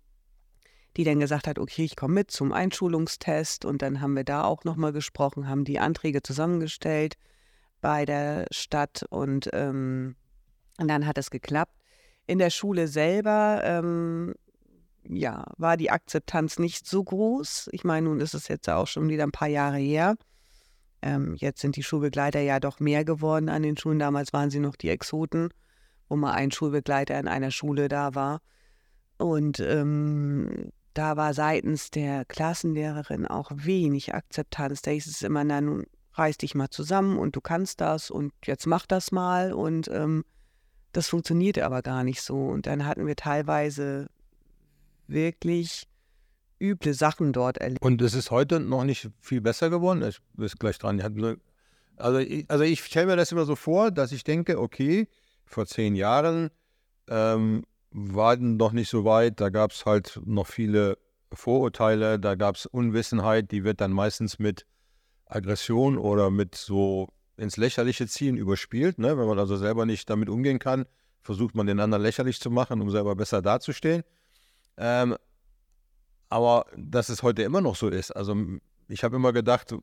die 0.96 1.04
dann 1.04 1.20
gesagt 1.20 1.46
hat, 1.46 1.58
okay, 1.58 1.84
ich 1.84 1.96
komme 1.96 2.14
mit 2.14 2.30
zum 2.30 2.52
Einschulungstest. 2.52 3.64
Und 3.64 3.82
dann 3.82 4.00
haben 4.00 4.16
wir 4.16 4.24
da 4.24 4.44
auch 4.44 4.64
nochmal 4.64 4.92
gesprochen, 4.92 5.48
haben 5.48 5.64
die 5.64 5.78
Anträge 5.78 6.22
zusammengestellt 6.22 7.14
bei 7.80 8.04
der 8.04 8.46
Stadt 8.50 9.04
und, 9.08 9.48
ähm, 9.52 10.16
und 10.78 10.88
dann 10.88 11.06
hat 11.06 11.18
es 11.18 11.30
geklappt. 11.30 11.76
In 12.26 12.38
der 12.38 12.50
Schule 12.50 12.88
selber 12.88 13.62
ähm, 13.64 14.34
ja, 15.08 15.44
war 15.56 15.76
die 15.76 15.90
Akzeptanz 15.90 16.58
nicht 16.58 16.86
so 16.86 17.02
groß. 17.02 17.70
Ich 17.72 17.84
meine, 17.84 18.08
nun 18.08 18.20
ist 18.20 18.34
es 18.34 18.48
jetzt 18.48 18.68
auch 18.68 18.86
schon 18.86 19.08
wieder 19.08 19.24
ein 19.24 19.32
paar 19.32 19.48
Jahre 19.48 19.78
her. 19.78 20.16
Ähm, 21.02 21.34
jetzt 21.36 21.60
sind 21.60 21.76
die 21.76 21.82
Schulbegleiter 21.82 22.40
ja 22.40 22.60
doch 22.60 22.80
mehr 22.80 23.04
geworden 23.04 23.48
an 23.48 23.62
den 23.62 23.76
Schulen. 23.76 23.98
Damals 23.98 24.32
waren 24.32 24.50
sie 24.50 24.60
noch 24.60 24.76
die 24.76 24.90
Exoten, 24.90 25.50
wo 26.10 26.16
mal 26.16 26.32
ein 26.32 26.50
Schulbegleiter 26.50 27.18
in 27.18 27.28
einer 27.28 27.50
Schule 27.50 27.88
da 27.88 28.14
war. 28.14 28.42
Und 29.16 29.60
ähm, 29.60 30.72
da 30.92 31.16
war 31.16 31.32
seitens 31.32 31.90
der 31.90 32.24
Klassenlehrerin 32.24 33.26
auch 33.26 33.50
wenig 33.54 34.12
Akzeptanz. 34.14 34.82
Da 34.82 34.90
hieß 34.90 35.06
es 35.06 35.22
immer, 35.22 35.44
na 35.44 35.60
nun 35.60 35.86
reiß 36.14 36.36
dich 36.38 36.54
mal 36.54 36.68
zusammen 36.68 37.16
und 37.16 37.36
du 37.36 37.40
kannst 37.40 37.80
das 37.80 38.10
und 38.10 38.32
jetzt 38.44 38.66
mach 38.66 38.86
das 38.86 39.12
mal. 39.12 39.52
Und 39.52 39.88
ähm, 39.88 40.24
das 40.92 41.08
funktionierte 41.08 41.64
aber 41.64 41.82
gar 41.82 42.02
nicht 42.02 42.20
so. 42.20 42.46
Und 42.46 42.66
dann 42.66 42.84
hatten 42.84 43.06
wir 43.06 43.14
teilweise 43.14 44.08
wirklich 45.06 45.86
üble 46.60 46.92
Sachen 46.92 47.32
dort 47.32 47.58
erlebt. 47.58 47.82
Und 47.82 48.02
es 48.02 48.14
ist 48.14 48.32
heute 48.32 48.58
noch 48.58 48.84
nicht 48.84 49.10
viel 49.20 49.40
besser 49.40 49.70
geworden. 49.70 50.02
Ich 50.02 50.20
bin 50.34 50.48
gleich 50.58 50.78
dran. 50.78 51.00
Also 51.96 52.18
ich, 52.18 52.50
also 52.50 52.64
ich 52.64 52.82
stelle 52.82 53.06
mir 53.06 53.16
das 53.16 53.30
immer 53.30 53.44
so 53.44 53.54
vor, 53.54 53.92
dass 53.92 54.10
ich 54.10 54.24
denke, 54.24 54.58
okay, 54.58 55.06
vor 55.50 55.66
zehn 55.66 55.96
Jahren 55.96 56.50
ähm, 57.08 57.64
waren 57.90 58.56
noch 58.56 58.72
nicht 58.72 58.88
so 58.88 59.04
weit. 59.04 59.40
Da 59.40 59.50
gab 59.50 59.72
es 59.72 59.84
halt 59.84 60.20
noch 60.24 60.46
viele 60.46 60.96
Vorurteile, 61.32 62.18
da 62.18 62.36
gab 62.36 62.56
es 62.56 62.66
Unwissenheit, 62.66 63.50
die 63.50 63.64
wird 63.64 63.80
dann 63.80 63.92
meistens 63.92 64.38
mit 64.38 64.64
Aggression 65.26 65.98
oder 65.98 66.30
mit 66.30 66.54
so 66.54 67.08
ins 67.36 67.56
Lächerliche 67.56 68.06
ziehen 68.06 68.36
überspielt. 68.36 68.98
Ne? 68.98 69.18
Wenn 69.18 69.26
man 69.26 69.38
also 69.38 69.56
selber 69.56 69.86
nicht 69.86 70.08
damit 70.08 70.28
umgehen 70.28 70.58
kann, 70.58 70.86
versucht 71.22 71.54
man 71.54 71.66
den 71.66 71.80
anderen 71.80 72.02
lächerlich 72.02 72.40
zu 72.40 72.50
machen, 72.50 72.80
um 72.80 72.90
selber 72.90 73.16
besser 73.16 73.42
dazustehen. 73.42 74.02
Ähm, 74.76 75.16
aber 76.28 76.66
dass 76.76 77.08
es 77.08 77.22
heute 77.22 77.42
immer 77.42 77.60
noch 77.60 77.76
so 77.76 77.88
ist. 77.88 78.12
Also 78.12 78.36
ich 78.88 79.02
habe 79.02 79.16
immer 79.16 79.32
gedacht, 79.32 79.74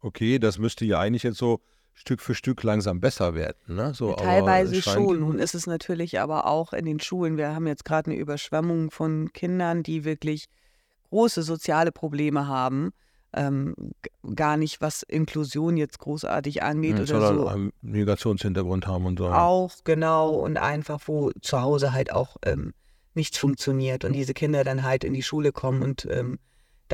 okay, 0.00 0.38
das 0.38 0.58
müsste 0.58 0.84
ja 0.84 1.00
eigentlich 1.00 1.24
jetzt 1.24 1.38
so 1.38 1.60
Stück 1.94 2.20
für 2.20 2.34
Stück 2.34 2.62
langsam 2.62 3.00
besser 3.00 3.34
werden. 3.34 3.56
Ne? 3.66 3.94
So, 3.94 4.12
Teilweise 4.12 4.82
schon. 4.82 5.20
Nun 5.20 5.38
ist 5.38 5.54
es 5.54 5.66
natürlich 5.66 6.20
aber 6.20 6.46
auch 6.46 6.72
in 6.72 6.84
den 6.84 7.00
Schulen. 7.00 7.36
Wir 7.36 7.54
haben 7.54 7.66
jetzt 7.66 7.84
gerade 7.84 8.10
eine 8.10 8.20
Überschwemmung 8.20 8.90
von 8.90 9.32
Kindern, 9.32 9.82
die 9.82 10.04
wirklich 10.04 10.46
große 11.10 11.42
soziale 11.42 11.92
Probleme 11.92 12.48
haben. 12.48 12.92
Ähm, 13.32 13.74
gar 14.34 14.56
nicht, 14.56 14.80
was 14.80 15.02
Inklusion 15.02 15.76
jetzt 15.76 15.98
großartig 15.98 16.62
angeht 16.62 16.98
ja, 16.98 17.16
oder 17.16 17.34
so. 17.34 17.46
Einen 17.46 17.72
Migrationshintergrund 17.82 18.86
haben 18.86 19.06
und 19.06 19.18
so. 19.18 19.28
Auch, 19.28 19.72
genau. 19.84 20.30
Und 20.30 20.56
einfach, 20.56 21.00
wo 21.06 21.30
zu 21.40 21.60
Hause 21.60 21.92
halt 21.92 22.12
auch 22.12 22.36
ähm, 22.44 22.74
nichts 23.14 23.38
funktioniert 23.38 24.04
und 24.04 24.12
diese 24.12 24.34
Kinder 24.34 24.64
dann 24.64 24.82
halt 24.82 25.04
in 25.04 25.14
die 25.14 25.22
Schule 25.22 25.52
kommen 25.52 25.82
und 25.82 26.06
ähm, 26.10 26.38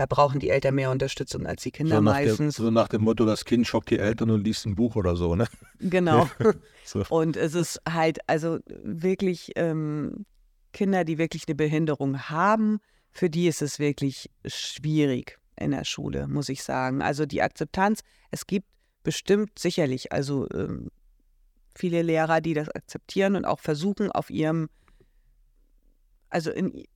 da 0.01 0.07
brauchen 0.07 0.41
die 0.41 0.49
Eltern 0.49 0.77
mehr 0.77 0.91
Unterstützung 0.91 1.45
als 1.47 1.63
die 1.63 1.73
Kinder 1.73 1.97
so 1.97 2.01
meistens. 2.01 2.57
Der, 2.57 2.65
so 2.65 2.71
nach 2.71 2.89
dem 2.89 3.03
Motto, 3.03 3.27
das 3.27 3.45
Kind 3.45 3.67
schockt 3.67 3.91
die 3.91 3.99
Eltern 3.99 4.31
und 4.31 4.43
liest 4.43 4.65
ein 4.65 4.75
Buch 4.75 4.97
oder 4.97 5.15
so, 5.15 5.37
ne? 5.37 5.47
Genau. 5.79 6.27
so. 6.87 7.05
Und 7.11 7.37
es 7.37 7.55
ist 7.55 7.83
halt, 7.87 8.19
also 8.27 8.61
wirklich 8.67 9.53
ähm, 9.57 10.25
Kinder, 10.73 11.05
die 11.05 11.19
wirklich 11.19 11.47
eine 11.47 11.55
Behinderung 11.55 12.31
haben, 12.31 12.81
für 13.11 13.29
die 13.29 13.47
ist 13.47 13.61
es 13.61 13.79
wirklich 13.79 14.31
schwierig 14.47 15.39
in 15.57 15.73
der 15.73 15.85
Schule, 15.85 16.29
muss 16.29 16.49
ich 16.49 16.63
sagen. 16.63 17.03
Also 17.03 17.27
die 17.27 17.43
Akzeptanz, 17.43 18.01
es 18.31 18.47
gibt 18.47 18.69
bestimmt 19.03 19.59
sicherlich, 19.59 20.13
also 20.13 20.49
ähm, 20.55 20.89
viele 21.75 22.01
Lehrer, 22.01 22.41
die 22.41 22.55
das 22.55 22.71
akzeptieren 22.71 23.37
und 23.37 23.45
auch 23.45 23.61
versuchen, 23.61 24.11
auf 24.11 24.31
ihrem 24.31 24.71
also 26.31 26.51
in, 26.53 26.87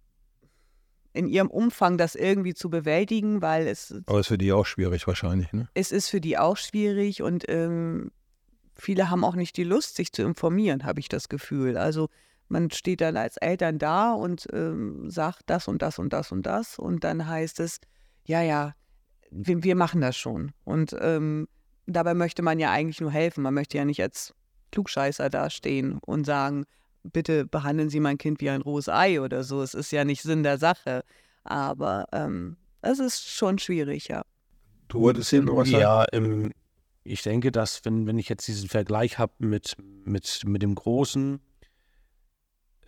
in 1.14 1.28
ihrem 1.28 1.48
Umfang 1.48 1.96
das 1.96 2.16
irgendwie 2.16 2.54
zu 2.54 2.68
bewältigen, 2.68 3.40
weil 3.40 3.66
es. 3.66 3.94
Aber 4.06 4.18
es 4.18 4.26
ist 4.26 4.28
für 4.28 4.38
die 4.38 4.52
auch 4.52 4.66
schwierig 4.66 5.06
wahrscheinlich, 5.06 5.52
ne? 5.52 5.68
Es 5.72 5.92
ist 5.92 6.10
für 6.10 6.20
die 6.20 6.36
auch 6.36 6.56
schwierig 6.56 7.22
und 7.22 7.44
ähm, 7.48 8.10
viele 8.74 9.10
haben 9.10 9.24
auch 9.24 9.36
nicht 9.36 9.56
die 9.56 9.64
Lust, 9.64 9.96
sich 9.96 10.12
zu 10.12 10.22
informieren, 10.22 10.84
habe 10.84 11.00
ich 11.00 11.08
das 11.08 11.28
Gefühl. 11.28 11.78
Also 11.78 12.08
man 12.48 12.70
steht 12.70 13.00
dann 13.00 13.16
als 13.16 13.36
Eltern 13.36 13.78
da 13.78 14.12
und 14.12 14.48
ähm, 14.52 15.08
sagt 15.08 15.44
das 15.46 15.68
und 15.68 15.82
das 15.82 15.98
und 15.98 16.12
das 16.12 16.32
und 16.32 16.44
das 16.44 16.78
und 16.78 17.04
dann 17.04 17.26
heißt 17.26 17.60
es, 17.60 17.80
ja, 18.24 18.42
ja, 18.42 18.74
wir, 19.30 19.62
wir 19.62 19.76
machen 19.76 20.00
das 20.00 20.16
schon. 20.16 20.52
Und 20.64 20.96
ähm, 21.00 21.48
dabei 21.86 22.14
möchte 22.14 22.42
man 22.42 22.58
ja 22.58 22.70
eigentlich 22.72 23.00
nur 23.00 23.12
helfen. 23.12 23.42
Man 23.42 23.54
möchte 23.54 23.78
ja 23.78 23.84
nicht 23.84 24.02
als 24.02 24.34
Klugscheißer 24.72 25.30
dastehen 25.30 25.98
und 26.04 26.24
sagen, 26.24 26.64
bitte 27.04 27.46
behandeln 27.46 27.88
Sie 27.88 28.00
mein 28.00 28.18
Kind 28.18 28.40
wie 28.40 28.50
ein 28.50 28.62
rohes 28.62 28.88
Ei 28.88 29.20
oder 29.20 29.44
so. 29.44 29.62
Es 29.62 29.74
ist 29.74 29.90
ja 29.90 30.04
nicht 30.04 30.22
Sinn 30.22 30.42
der 30.42 30.58
Sache. 30.58 31.04
Aber 31.44 32.06
ähm, 32.12 32.56
es 32.82 32.98
ist 32.98 33.28
schon 33.28 33.58
schwierig, 33.58 34.08
ja. 34.08 34.24
Du 34.88 35.00
wolltest 35.00 35.30
hin 35.30 35.48
was 35.48 35.68
sagen? 35.68 35.82
Ja, 35.82 36.06
ähm, 36.12 36.52
ich 37.04 37.22
denke, 37.22 37.52
dass, 37.52 37.84
wenn, 37.84 38.06
wenn 38.06 38.18
ich 38.18 38.28
jetzt 38.28 38.46
diesen 38.48 38.68
Vergleich 38.68 39.18
habe 39.18 39.32
mit, 39.38 39.76
mit, 40.04 40.42
mit 40.46 40.62
dem 40.62 40.74
Großen, 40.74 41.40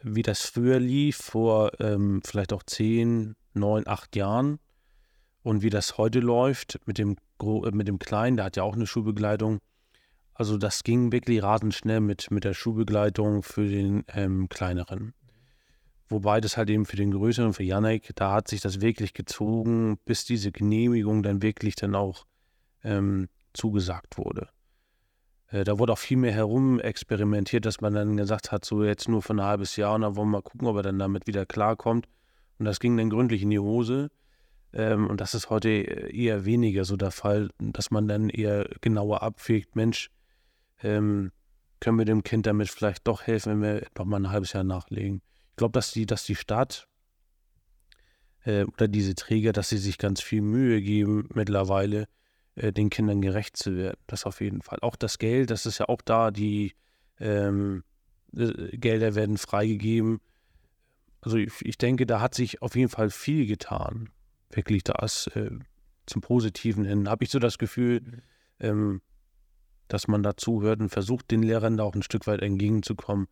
wie 0.02 0.22
das 0.22 0.42
früher 0.42 0.78
lief, 0.78 1.16
vor 1.16 1.72
ähm, 1.80 2.22
vielleicht 2.24 2.52
auch 2.52 2.62
zehn, 2.62 3.36
neun, 3.54 3.86
acht 3.86 4.16
Jahren, 4.16 4.58
und 5.42 5.62
wie 5.62 5.70
das 5.70 5.96
heute 5.96 6.18
läuft 6.18 6.80
mit 6.86 6.98
dem, 6.98 7.16
äh, 7.40 7.70
mit 7.70 7.86
dem 7.86 8.00
Kleinen, 8.00 8.36
der 8.36 8.46
hat 8.46 8.56
ja 8.56 8.64
auch 8.64 8.74
eine 8.74 8.86
Schulbegleitung, 8.86 9.60
also 10.38 10.58
das 10.58 10.84
ging 10.84 11.12
wirklich 11.12 11.42
rasend 11.42 11.74
schnell 11.74 12.00
mit, 12.00 12.30
mit 12.30 12.44
der 12.44 12.52
Schulbegleitung 12.52 13.42
für 13.42 13.66
den 13.66 14.04
ähm, 14.08 14.48
kleineren. 14.50 15.14
Wobei 16.08 16.40
das 16.42 16.56
halt 16.58 16.68
eben 16.68 16.84
für 16.84 16.96
den 16.96 17.10
größeren, 17.10 17.54
für 17.54 17.64
Janek, 17.64 18.12
da 18.14 18.32
hat 18.32 18.46
sich 18.46 18.60
das 18.60 18.82
wirklich 18.82 19.14
gezogen, 19.14 19.98
bis 20.04 20.26
diese 20.26 20.52
Genehmigung 20.52 21.22
dann 21.22 21.42
wirklich 21.42 21.74
dann 21.74 21.94
auch 21.94 22.26
ähm, 22.84 23.28
zugesagt 23.54 24.18
wurde. 24.18 24.48
Äh, 25.48 25.64
da 25.64 25.78
wurde 25.78 25.94
auch 25.94 25.98
viel 25.98 26.18
mehr 26.18 26.32
herum 26.32 26.80
experimentiert, 26.80 27.64
dass 27.64 27.80
man 27.80 27.94
dann 27.94 28.16
gesagt 28.18 28.52
hat, 28.52 28.64
so 28.64 28.84
jetzt 28.84 29.08
nur 29.08 29.22
für 29.22 29.32
ein 29.32 29.42
halbes 29.42 29.76
Jahr 29.76 29.94
und 29.94 30.02
dann 30.02 30.16
wollen 30.16 30.28
wir 30.28 30.38
mal 30.38 30.42
gucken, 30.42 30.68
ob 30.68 30.76
er 30.76 30.82
dann 30.82 30.98
damit 30.98 31.26
wieder 31.26 31.46
klarkommt. 31.46 32.06
Und 32.58 32.66
das 32.66 32.78
ging 32.78 32.96
dann 32.98 33.10
gründlich 33.10 33.42
in 33.42 33.50
die 33.50 33.58
Hose. 33.58 34.10
Ähm, 34.74 35.08
und 35.08 35.20
das 35.22 35.34
ist 35.34 35.48
heute 35.48 35.68
eher 35.70 36.44
weniger 36.44 36.84
so 36.84 36.96
der 36.96 37.10
Fall, 37.10 37.48
dass 37.58 37.90
man 37.90 38.06
dann 38.06 38.28
eher 38.28 38.68
genauer 38.82 39.22
abwägt, 39.22 39.74
Mensch, 39.74 40.10
ähm, 40.82 41.32
können 41.80 41.98
wir 41.98 42.04
dem 42.04 42.22
Kind 42.22 42.46
damit 42.46 42.68
vielleicht 42.68 43.06
doch 43.06 43.22
helfen, 43.22 43.62
wenn 43.62 43.62
wir 43.62 43.86
noch 43.96 44.04
mal 44.04 44.16
ein 44.18 44.30
halbes 44.30 44.52
Jahr 44.52 44.64
nachlegen. 44.64 45.22
Ich 45.50 45.56
glaube, 45.56 45.72
dass 45.72 45.92
die, 45.92 46.06
dass 46.06 46.24
die 46.24 46.34
Stadt 46.34 46.88
äh, 48.44 48.64
oder 48.64 48.88
diese 48.88 49.14
Träger, 49.14 49.52
dass 49.52 49.68
sie 49.68 49.78
sich 49.78 49.98
ganz 49.98 50.20
viel 50.20 50.42
Mühe 50.42 50.80
geben, 50.80 51.28
mittlerweile 51.34 52.08
äh, 52.54 52.72
den 52.72 52.90
Kindern 52.90 53.20
gerecht 53.20 53.56
zu 53.56 53.76
werden. 53.76 53.98
Das 54.06 54.24
auf 54.24 54.40
jeden 54.40 54.62
Fall. 54.62 54.78
Auch 54.82 54.96
das 54.96 55.18
Geld, 55.18 55.50
das 55.50 55.66
ist 55.66 55.78
ja 55.78 55.88
auch 55.88 56.02
da, 56.02 56.30
die 56.30 56.74
ähm, 57.20 57.84
äh, 58.36 58.76
Gelder 58.76 59.14
werden 59.14 59.36
freigegeben. 59.36 60.20
Also 61.20 61.38
ich, 61.38 61.52
ich, 61.62 61.78
denke, 61.78 62.06
da 62.06 62.20
hat 62.20 62.34
sich 62.34 62.62
auf 62.62 62.76
jeden 62.76 62.88
Fall 62.88 63.10
viel 63.10 63.46
getan. 63.46 64.10
Wirklich 64.50 64.84
das 64.84 65.26
äh, 65.28 65.50
zum 66.06 66.20
Positiven 66.20 66.84
hin. 66.84 67.08
Habe 67.08 67.24
ich 67.24 67.30
so 67.30 67.38
das 67.38 67.58
Gefühl, 67.58 68.00
mhm. 68.00 68.22
ähm, 68.60 69.02
dass 69.88 70.08
man 70.08 70.22
da 70.22 70.36
zuhört 70.36 70.80
und 70.80 70.88
versucht, 70.88 71.30
den 71.30 71.42
Lehrern 71.42 71.76
da 71.76 71.84
auch 71.84 71.94
ein 71.94 72.02
Stück 72.02 72.26
weit 72.26 72.42
entgegenzukommen. 72.42 73.28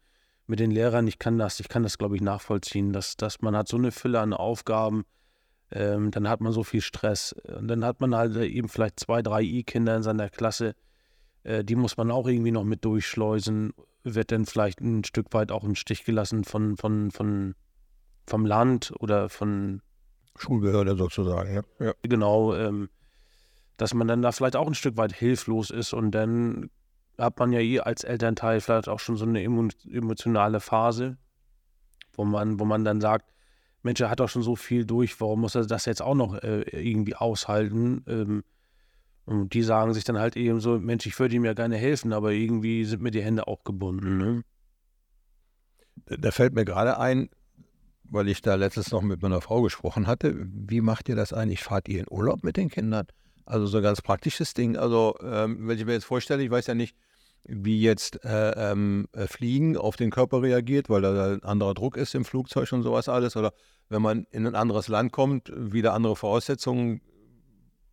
Mit 0.47 0.61
den 0.61 0.71
Lehrern, 0.71 1.07
ich 1.07 1.19
kann 1.19 1.39
das, 1.39 1.61
ich 1.61 1.69
kann 1.69 1.83
das, 1.83 1.99
glaube 1.99 2.17
ich, 2.17 2.23
nachvollziehen, 2.23 2.93
dass, 2.93 3.17
dass 3.17 3.41
man 3.41 3.57
hat 3.57 3.69
so 3.69 3.77
eine 3.77 3.93
Fülle 3.93 4.21
an 4.21 4.33
Aufgaben, 4.33 5.05
ähm, 5.71 6.11
dann 6.11 6.29
hat 6.29 6.41
man 6.41 6.53
so 6.53 6.63
viel 6.63 6.83
Stress. 6.83 7.33
Und 7.33 7.69
dann 7.69 7.85
hat 7.85 8.01
man 8.01 8.15
halt 8.15 8.37
eben 8.37 8.69
vielleicht 8.69 9.01
zwei, 9.01 9.23
drei 9.23 9.43
I-Kinder 9.43 9.97
in 9.97 10.03
seiner 10.03 10.29
Klasse, 10.29 10.75
äh, 11.45 11.65
die 11.65 11.77
muss 11.77 11.97
man 11.97 12.11
auch 12.11 12.27
irgendwie 12.27 12.53
noch 12.53 12.65
mit 12.65 12.85
durchschleusen, 12.85 13.73
wird 14.03 14.33
dann 14.33 14.45
vielleicht 14.45 14.81
ein 14.81 15.05
Stück 15.05 15.33
weit 15.33 15.51
auch 15.51 15.65
im 15.65 15.75
Stich 15.75 16.05
gelassen 16.05 16.45
von, 16.45 16.77
von, 16.77 17.11
von 17.11 17.55
vom 18.27 18.47
Land 18.47 18.93
oder 19.01 19.29
von 19.29 19.83
Schulbehörde 20.37 20.97
sozusagen, 20.97 21.55
ja. 21.55 21.63
ja. 21.87 21.95
genau, 22.03 22.55
ähm, 22.55 22.89
dass 23.77 23.95
man 23.95 24.09
dann 24.09 24.23
da 24.23 24.33
vielleicht 24.33 24.57
auch 24.57 24.67
ein 24.67 24.75
Stück 24.75 24.97
weit 24.97 25.13
hilflos 25.13 25.71
ist 25.71 25.93
und 25.93 26.13
dann 26.13 26.71
hat 27.19 27.39
man 27.39 27.53
ja 27.53 27.61
eh 27.61 27.81
als 27.81 28.05
Elternteil 28.05 28.61
vielleicht 28.61 28.89
auch 28.89 29.01
schon 29.01 29.17
so 29.17 29.25
eine 29.25 29.43
emotionale 29.43 30.61
Phase, 30.61 31.17
wo 32.13 32.25
man, 32.25 32.59
wo 32.59 32.65
man 32.65 32.85
dann 32.85 33.01
sagt, 33.01 33.33
Mensch, 33.83 34.01
er 34.01 34.11
hat 34.11 34.21
doch 34.21 34.29
schon 34.29 34.43
so 34.43 34.57
viel 34.57 34.87
durch, 34.87 35.21
warum 35.21 35.43
muss 35.43 35.55
er 35.55 35.67
das 35.67 35.85
jetzt 35.85 36.03
auch 36.03 36.15
noch 36.15 36.35
äh, 36.35 36.63
irgendwie 36.63 37.15
aushalten? 37.15 38.03
Ähm, 38.09 38.43
und 39.27 39.53
die 39.55 39.63
sagen 39.63 39.95
sich 39.95 40.05
dann 40.05 40.19
halt 40.19 40.37
eben 40.37 40.61
so, 40.61 40.79
Mensch, 40.79 41.07
ich 41.07 41.19
würde 41.19 41.35
ihm 41.35 41.45
ja 41.45 41.55
gerne 41.55 41.77
helfen, 41.77 42.13
aber 42.13 42.33
irgendwie 42.33 42.85
sind 42.85 43.03
mir 43.03 43.11
die 43.11 43.23
Hände 43.23 43.47
auch 43.47 43.65
gebunden. 43.65 44.19
Ne? 44.19 44.43
Da 46.07 46.31
fällt 46.31 46.55
mir 46.55 46.65
gerade 46.65 46.99
ein, 46.99 47.29
weil 48.05 48.29
ich 48.29 48.43
da 48.43 48.55
letztens 48.55 48.91
noch 48.91 49.03
mit 49.03 49.23
meiner 49.23 49.41
Frau 49.41 49.63
gesprochen 49.63 50.07
hatte, 50.07 50.35
wie 50.47 50.81
macht 50.81 51.09
ihr 51.09 51.17
das 51.17 51.33
eigentlich? 51.33 51.63
Fahrt 51.63 51.89
ihr 51.89 52.01
in 52.01 52.07
Urlaub 52.11 52.43
mit 52.43 52.57
den 52.57 52.69
Kindern? 52.69 53.07
Also 53.47 53.67
so 53.67 53.79
ein 53.79 53.83
ganz 53.83 54.01
praktisches 54.01 54.55
Ding. 54.55 54.77
Also 54.77 55.17
ähm, 55.23 55.69
wenn 55.69 55.79
ich 55.79 55.85
mir 55.85 55.93
jetzt 55.93 56.05
vorstelle, 56.05 56.43
ich 56.43 56.51
weiß 56.51 56.67
ja 56.67 56.75
nicht, 56.75 56.97
wie 57.47 57.81
jetzt 57.83 58.25
äh, 58.25 58.51
ähm, 58.73 59.07
äh, 59.13 59.27
Fliegen 59.27 59.77
auf 59.77 59.97
den 59.97 60.11
Körper 60.11 60.43
reagiert, 60.43 60.89
weil 60.89 61.03
da 61.03 61.35
ein 61.35 61.43
anderer 61.43 61.75
Druck 61.75 61.97
ist 61.97 62.15
im 62.15 62.25
Flugzeug 62.25 62.73
und 62.73 62.83
sowas 62.83 63.09
alles. 63.09 63.37
Oder 63.37 63.53
wenn 63.89 64.03
man 64.03 64.27
in 64.31 64.47
ein 64.47 64.55
anderes 64.55 64.89
Land 64.89 65.13
kommt, 65.13 65.53
wieder 65.55 65.93
andere 65.93 66.17
Voraussetzungen, 66.17 67.03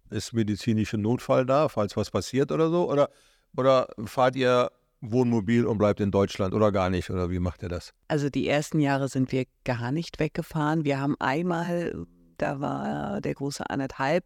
ist 0.09 0.33
medizinischer 0.33 0.97
Notfall 0.97 1.45
da, 1.45 1.69
falls 1.69 1.95
was 1.97 2.11
passiert 2.11 2.51
oder 2.51 2.69
so? 2.69 2.89
Oder, 2.89 3.09
oder 3.55 3.87
fahrt 4.05 4.35
ihr 4.35 4.71
Wohnmobil 5.01 5.65
und 5.65 5.77
bleibt 5.77 5.99
in 5.99 6.11
Deutschland 6.11 6.53
oder 6.53 6.71
gar 6.71 6.89
nicht? 6.89 7.09
Oder 7.09 7.29
wie 7.29 7.39
macht 7.39 7.63
ihr 7.63 7.69
das? 7.69 7.93
Also 8.07 8.29
die 8.29 8.47
ersten 8.47 8.79
Jahre 8.79 9.07
sind 9.07 9.31
wir 9.31 9.45
gar 9.65 9.91
nicht 9.91 10.19
weggefahren. 10.19 10.85
Wir 10.85 10.99
haben 10.99 11.15
einmal, 11.19 12.05
da 12.37 12.59
war 12.59 13.21
der 13.21 13.33
große 13.33 13.69
anderthalb, 13.69 14.25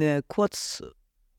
eine 0.00 0.22
Kurz, 0.26 0.82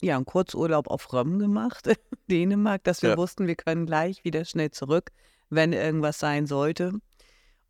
ja, 0.01 0.15
einen 0.15 0.25
Kurzurlaub 0.25 0.87
auf 0.87 1.11
Röm 1.13 1.39
gemacht, 1.39 1.89
Dänemark, 2.29 2.83
dass 2.83 3.01
wir 3.01 3.11
ja. 3.11 3.17
wussten, 3.17 3.47
wir 3.47 3.55
können 3.55 3.85
gleich 3.85 4.23
wieder 4.23 4.45
schnell 4.45 4.71
zurück, 4.71 5.11
wenn 5.49 5.73
irgendwas 5.73 6.19
sein 6.19 6.45
sollte. 6.45 6.93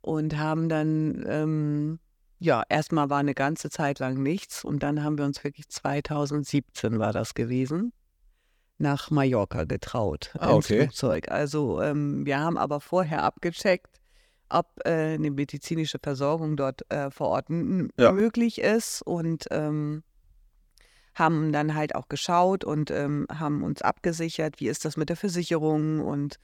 Und 0.00 0.38
haben 0.38 0.68
dann, 0.68 1.24
ähm, 1.28 1.98
ja, 2.38 2.62
erstmal 2.68 3.10
war 3.10 3.18
eine 3.18 3.34
ganze 3.34 3.68
Zeit 3.68 3.98
lang 3.98 4.22
nichts 4.22 4.64
und 4.64 4.82
dann 4.82 5.02
haben 5.02 5.18
wir 5.18 5.24
uns 5.24 5.42
wirklich 5.42 5.68
2017 5.68 6.98
war 6.98 7.12
das 7.12 7.34
gewesen, 7.34 7.92
nach 8.78 9.10
Mallorca 9.10 9.64
getraut 9.64 10.30
ah, 10.38 10.52
okay. 10.52 10.82
Flugzeug. 10.82 11.30
Also 11.30 11.82
ähm, 11.82 12.24
wir 12.24 12.38
haben 12.38 12.56
aber 12.56 12.80
vorher 12.80 13.24
abgecheckt, 13.24 13.98
ob 14.48 14.66
äh, 14.84 15.14
eine 15.14 15.30
medizinische 15.30 15.98
Versorgung 16.02 16.56
dort 16.56 16.90
äh, 16.90 17.10
vor 17.10 17.28
Ort 17.28 17.48
ja. 17.50 18.12
möglich 18.12 18.60
ist 18.60 19.02
und 19.02 19.46
ähm, 19.50 20.02
haben 21.18 21.52
dann 21.52 21.74
halt 21.74 21.94
auch 21.94 22.08
geschaut 22.08 22.64
und 22.64 22.90
ähm, 22.90 23.26
haben 23.30 23.62
uns 23.62 23.82
abgesichert, 23.82 24.60
wie 24.60 24.68
ist 24.68 24.84
das 24.84 24.96
mit 24.96 25.08
der 25.08 25.16
Versicherung 25.16 26.00
und 26.00 26.38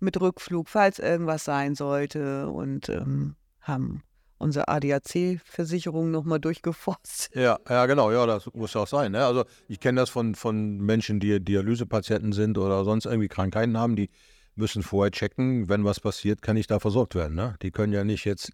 mit 0.00 0.20
Rückflug, 0.20 0.68
falls 0.68 0.98
irgendwas 0.98 1.44
sein 1.44 1.74
sollte 1.74 2.48
und 2.48 2.88
ähm, 2.88 3.36
haben 3.60 4.02
unsere 4.38 4.68
ADAC-Versicherung 4.68 6.10
nochmal 6.10 6.40
durchgeforstet. 6.40 7.34
Ja, 7.34 7.58
ja, 7.68 7.86
genau, 7.86 8.10
ja, 8.10 8.26
das 8.26 8.52
muss 8.52 8.76
auch 8.76 8.88
sein. 8.88 9.12
Ne? 9.12 9.24
Also 9.24 9.44
ich 9.68 9.80
kenne 9.80 10.00
das 10.00 10.10
von, 10.10 10.34
von 10.34 10.78
Menschen, 10.78 11.20
die 11.20 11.40
Dialysepatienten 11.40 12.32
sind 12.32 12.58
oder 12.58 12.84
sonst 12.84 13.06
irgendwie 13.06 13.28
Krankheiten 13.28 13.78
haben, 13.78 13.96
die 13.96 14.10
müssen 14.54 14.82
vorher 14.82 15.12
checken, 15.12 15.68
wenn 15.68 15.84
was 15.84 16.00
passiert, 16.00 16.42
kann 16.42 16.56
ich 16.56 16.66
da 16.66 16.78
versorgt 16.78 17.14
werden. 17.14 17.34
Ne? 17.34 17.54
Die 17.62 17.70
können 17.70 17.92
ja 17.92 18.04
nicht 18.04 18.24
jetzt 18.24 18.52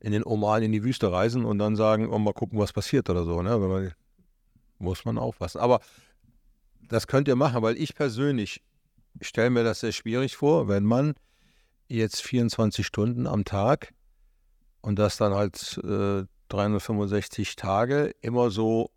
in 0.00 0.12
den 0.12 0.24
Oman 0.24 0.62
in 0.62 0.70
die 0.70 0.84
Wüste 0.84 1.10
reisen 1.10 1.44
und 1.44 1.58
dann 1.58 1.76
sagen, 1.76 2.10
oh, 2.10 2.18
mal 2.18 2.34
gucken, 2.34 2.58
was 2.58 2.72
passiert 2.72 3.08
oder 3.08 3.24
so. 3.24 3.42
Ne? 3.42 3.60
Wenn 3.60 3.68
man 3.68 3.92
muss 4.84 5.04
man 5.04 5.18
aufpassen. 5.18 5.60
Aber 5.60 5.80
das 6.88 7.06
könnt 7.06 7.28
ihr 7.28 7.36
machen, 7.36 7.62
weil 7.62 7.76
ich 7.76 7.94
persönlich 7.94 8.62
stelle 9.20 9.50
mir 9.50 9.64
das 9.64 9.80
sehr 9.80 9.92
schwierig 9.92 10.36
vor, 10.36 10.68
wenn 10.68 10.84
man 10.84 11.14
jetzt 11.88 12.22
24 12.22 12.86
Stunden 12.86 13.26
am 13.26 13.44
Tag 13.44 13.92
und 14.80 14.98
das 14.98 15.16
dann 15.16 15.34
halt 15.34 15.78
äh, 15.84 16.24
365 16.48 17.56
Tage 17.56 18.14
immer 18.20 18.50
so 18.50 18.90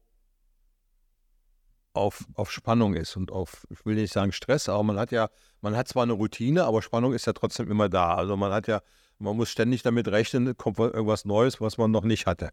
auf, 1.93 2.26
auf 2.36 2.52
Spannung 2.52 2.93
ist 2.93 3.15
und 3.15 3.32
auf, 3.32 3.65
ich 3.69 3.86
will 3.86 3.95
nicht 3.95 4.13
sagen 4.13 4.32
Stress, 4.32 4.69
aber 4.69 4.84
man 4.84 5.00
hat 5.00 5.12
ja, 5.12 5.30
man 5.62 5.76
hat 5.76 5.88
zwar 5.88 6.04
eine 6.04 6.13
Routine, 6.13 6.65
aber 6.65 6.82
Spannung 6.82 7.13
ist 7.13 7.26
ja 7.26 7.34
trotzdem 7.34 7.69
immer 7.71 7.89
da. 7.89 8.15
Also 8.15 8.38
man 8.38 8.52
hat 8.52 8.67
ja, 8.67 8.82
man 9.19 9.36
muss 9.36 9.50
ständig 9.50 9.82
damit 9.82 10.08
rechnen, 10.08 10.56
kommt 10.56 10.78
irgendwas 10.78 11.26
Neues, 11.26 11.60
was 11.60 11.78
man 11.78 11.89
noch 11.91 12.04
nicht 12.04 12.28
hatte. 12.28 12.52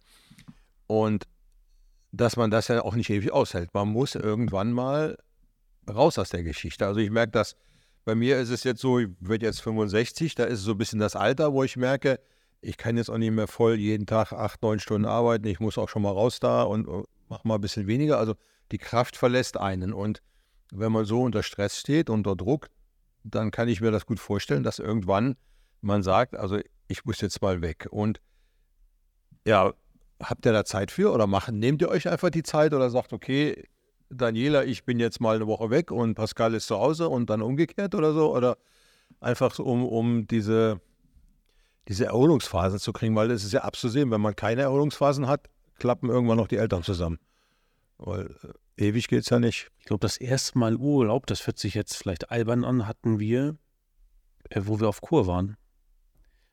Und 0.87 1.25
dass 2.17 2.37
man 2.37 2.51
das 2.51 2.69
ja 2.69 2.83
auch 2.83 2.95
nicht 2.95 3.11
ewig 3.11 3.33
aushält. 3.33 3.75
Man 3.75 3.89
muss 3.89 4.15
irgendwann 4.15 4.73
mal 4.73 5.19
raus 5.89 6.19
aus 6.19 6.31
der 6.31 6.45
Geschichte. 6.45 6.87
Also 6.87 7.01
ich 7.01 7.11
merke 7.11 7.33
das, 7.33 7.57
bei 8.05 8.15
mir 8.15 8.39
ist 8.39 8.51
es 8.51 8.65
jetzt 8.65 8.81
so, 8.81 8.99
ich 8.99 9.09
werde 9.19 9.47
jetzt 9.47 9.61
65, 9.63 10.35
da 10.35 10.45
ist 10.45 10.61
so 10.61 10.73
ein 10.73 10.79
bisschen 10.79 11.01
das 11.01 11.17
Alter, 11.17 11.53
wo 11.53 11.65
ich 11.65 11.77
merke, 11.77 12.21
ich 12.61 12.77
kann 12.77 12.97
jetzt 12.97 13.11
auch 13.11 13.19
nicht 13.19 13.33
mehr 13.33 13.49
voll 13.49 13.75
jeden 13.75 14.07
Tag 14.07 14.33
acht, 14.33 14.63
neun 14.63 14.79
Stunden 14.79 15.07
arbeiten. 15.07 15.47
Ich 15.47 15.61
muss 15.61 15.77
auch 15.77 15.89
schon 15.89 16.03
mal 16.03 16.13
raus 16.13 16.41
da 16.41 16.63
und 16.63 16.87
mache 17.29 17.47
mal 17.47 17.57
ein 17.57 17.61
bisschen 17.61 17.87
weniger. 17.87 18.19
Also 18.19 18.35
die 18.73 18.79
Kraft 18.79 19.17
verlässt 19.17 19.57
einen. 19.57 19.93
Und 19.93 20.23
wenn 20.71 20.93
man 20.93 21.05
so 21.05 21.23
unter 21.23 21.43
Stress 21.43 21.79
steht, 21.79 22.09
unter 22.09 22.37
Druck, 22.37 22.69
dann 23.23 23.51
kann 23.51 23.69
ich 23.69 23.81
mir 23.81 23.91
das 23.91 24.07
gut 24.07 24.21
vorstellen, 24.21 24.63
dass 24.63 24.79
irgendwann 24.79 25.37
man 25.81 26.03
sagt, 26.03 26.37
also 26.37 26.59
ich 26.89 27.05
muss 27.05 27.21
jetzt 27.21 27.43
mal 27.43 27.61
weg. 27.61 27.89
Und 27.91 28.21
ja, 29.47 29.75
habt 30.29 30.47
ihr 30.47 30.53
da 30.53 30.65
Zeit 30.65 30.91
für 30.91 31.13
oder 31.13 31.27
machen, 31.27 31.59
nehmt 31.59 31.83
ihr 31.83 31.89
euch 31.89 32.09
einfach 32.09 32.31
die 32.31 32.43
Zeit 32.43 32.73
oder 32.73 32.91
sagt, 32.91 33.13
okay, 33.13 33.65
Daniela, 34.11 34.65
ich 34.65 34.85
bin 34.85 35.01
jetzt 35.01 35.21
mal 35.21 35.37
eine 35.37 35.47
Woche 35.47 35.71
weg 35.71 35.91
und 35.91 36.15
Pascal 36.15 36.55
ist 36.55 36.67
zu 36.67 36.77
Hause 36.77 37.09
und 37.09 37.31
dann 37.31 37.43
umgekehrt 37.43 37.95
oder 37.95 38.13
so? 38.13 38.35
Oder 38.35 38.57
einfach 39.21 39.59
um, 39.59 39.87
um 39.87 40.27
diese, 40.27 40.81
diese 41.89 42.07
Erholungsphasen 42.07 42.79
zu 42.79 42.93
kriegen, 42.93 43.17
weil 43.17 43.31
es 43.31 43.45
ist 43.45 43.53
ja 43.53 43.63
abzusehen, 43.63 44.11
wenn 44.11 44.21
man 44.21 44.37
keine 44.37 44.63
Erholungsphasen 44.63 45.27
hat, 45.27 45.49
klappen 45.79 46.09
irgendwann 46.09 46.37
noch 46.37 46.49
die 46.49 46.57
Eltern 46.57 46.83
zusammen. 46.83 47.19
Weil 47.99 48.37
äh, 48.79 48.89
ewig 48.89 49.09
geht 49.09 49.23
es 49.23 49.31
ja 49.31 49.39
nicht. 49.39 49.71
Ich 49.79 49.87
glaube, 49.87 50.01
das 50.01 50.17
erste 50.17 50.59
Mal 50.59 50.77
Urlaub, 50.77 51.27
das 51.27 51.47
hört 51.47 51.59
sich 51.59 51.75
jetzt 51.75 51.97
vielleicht 51.97 52.31
albern 52.31 52.65
an, 52.65 52.87
hatten 52.87 53.19
wir, 53.19 53.57
äh, 54.51 54.63
wo 54.65 54.81
wir 54.81 54.89
auf 54.89 55.01
Kur 55.01 55.27
waren. 55.27 55.57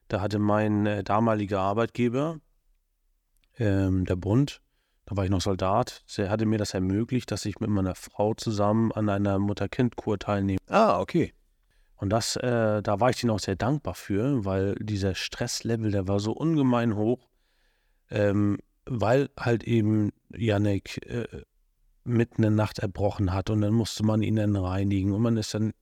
Da 0.07 0.21
hatte 0.21 0.39
mein 0.39 0.85
äh, 0.85 1.03
damaliger 1.03 1.61
Arbeitgeber 1.61 2.39
ähm, 3.57 4.05
der 4.05 4.15
Bund, 4.15 4.61
da 5.05 5.17
war 5.17 5.25
ich 5.25 5.29
noch 5.29 5.41
Soldat, 5.41 6.03
der 6.17 6.29
hatte 6.29 6.45
mir 6.45 6.57
das 6.57 6.73
ermöglicht, 6.73 7.31
dass 7.31 7.45
ich 7.45 7.59
mit 7.59 7.69
meiner 7.69 7.95
Frau 7.95 8.33
zusammen 8.33 8.91
an 8.91 9.09
einer 9.09 9.39
Mutter-Kind-Kur 9.39 10.19
teilnehme. 10.19 10.59
Ah, 10.67 10.99
okay. 10.99 11.33
Und 11.95 12.09
das, 12.09 12.35
äh, 12.35 12.81
da 12.81 12.99
war 12.99 13.11
ich 13.11 13.19
denen 13.19 13.31
auch 13.31 13.39
sehr 13.39 13.55
dankbar 13.55 13.93
für, 13.93 14.43
weil 14.43 14.75
dieser 14.75 15.13
Stresslevel, 15.13 15.91
der 15.91 16.07
war 16.07 16.19
so 16.19 16.31
ungemein 16.31 16.95
hoch, 16.95 17.29
ähm, 18.09 18.57
weil 18.85 19.29
halt 19.39 19.63
eben 19.63 20.11
Janek 20.35 21.05
äh, 21.05 21.43
mitten 22.03 22.37
in 22.37 22.41
der 22.41 22.51
Nacht 22.51 22.79
erbrochen 22.79 23.33
hat 23.33 23.49
und 23.49 23.61
dann 23.61 23.73
musste 23.73 24.03
man 24.03 24.23
ihn 24.23 24.37
dann 24.37 24.55
reinigen 24.55 25.13
und 25.13 25.21
man 25.21 25.37
ist 25.37 25.53
dann 25.53 25.73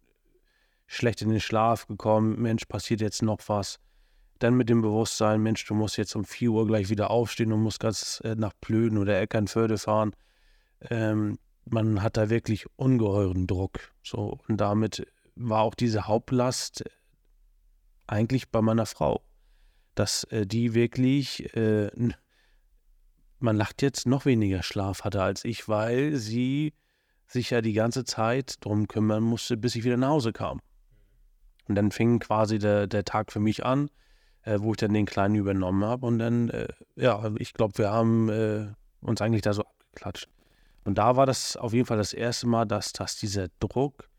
schlecht 0.87 1.21
in 1.21 1.29
den 1.29 1.39
Schlaf 1.39 1.87
gekommen, 1.87 2.41
Mensch, 2.41 2.65
passiert 2.65 2.99
jetzt 2.99 3.21
noch 3.21 3.39
was. 3.47 3.79
Dann 4.39 4.55
mit 4.55 4.69
dem 4.69 4.81
Bewusstsein, 4.81 5.41
Mensch, 5.41 5.65
du 5.65 5.73
musst 5.73 5.97
jetzt 5.97 6.15
um 6.15 6.23
4 6.23 6.51
Uhr 6.51 6.65
gleich 6.65 6.89
wieder 6.89 7.11
aufstehen 7.11 7.51
und 7.51 7.61
musst 7.61 7.81
ganz 7.81 8.21
äh, 8.23 8.35
nach 8.35 8.53
Plöden 8.61 8.97
oder 8.97 9.19
Eckernförde 9.19 9.77
fahren. 9.77 10.15
Ähm, 10.89 11.37
man 11.65 12.01
hat 12.01 12.15
da 12.15 12.29
wirklich 12.29 12.65
ungeheuren 12.77 13.47
Druck. 13.47 13.91
So, 14.01 14.39
und 14.47 14.57
damit 14.57 15.05
war 15.35 15.61
auch 15.61 15.75
diese 15.75 16.07
Hauptlast 16.07 16.83
eigentlich 18.07 18.49
bei 18.49 18.61
meiner 18.61 18.85
Frau. 18.85 19.21
Dass 19.93 20.23
äh, 20.25 20.47
die 20.47 20.73
wirklich, 20.73 21.53
äh, 21.55 21.91
man 23.39 23.57
lacht 23.57 23.81
jetzt, 23.81 24.07
noch 24.07 24.25
weniger 24.25 24.63
Schlaf 24.63 25.03
hatte 25.03 25.21
als 25.21 25.43
ich, 25.43 25.67
weil 25.67 26.15
sie 26.15 26.73
sich 27.27 27.49
ja 27.49 27.61
die 27.61 27.73
ganze 27.73 28.05
Zeit 28.05 28.55
darum 28.61 28.87
kümmern 28.87 29.23
musste, 29.23 29.57
bis 29.57 29.75
ich 29.75 29.83
wieder 29.83 29.97
nach 29.97 30.09
Hause 30.09 30.31
kam. 30.31 30.61
Und 31.67 31.75
dann 31.75 31.91
fing 31.91 32.19
quasi 32.19 32.57
der, 32.57 32.87
der 32.87 33.03
Tag 33.03 33.31
für 33.33 33.41
mich 33.41 33.65
an 33.65 33.89
äh, 34.43 34.59
wo 34.59 34.71
ich 34.71 34.77
dann 34.77 34.93
den 34.93 35.05
Kleinen 35.05 35.35
übernommen 35.35 35.83
habe. 35.83 36.05
Und 36.05 36.19
dann, 36.19 36.49
äh, 36.49 36.67
ja, 36.95 37.31
ich 37.37 37.53
glaube, 37.53 37.77
wir 37.77 37.91
haben 37.91 38.29
äh, 38.29 38.67
uns 39.01 39.21
eigentlich 39.21 39.41
da 39.41 39.53
so 39.53 39.63
abgeklatscht. 39.63 40.27
Und 40.85 40.97
da 40.97 41.15
war 41.15 41.25
das 41.25 41.57
auf 41.57 41.73
jeden 41.73 41.85
Fall 41.85 41.97
das 41.97 42.13
erste 42.13 42.47
Mal, 42.47 42.65
dass, 42.65 42.93
dass 42.93 43.17
dieser 43.17 43.47
Druck, 43.59 44.09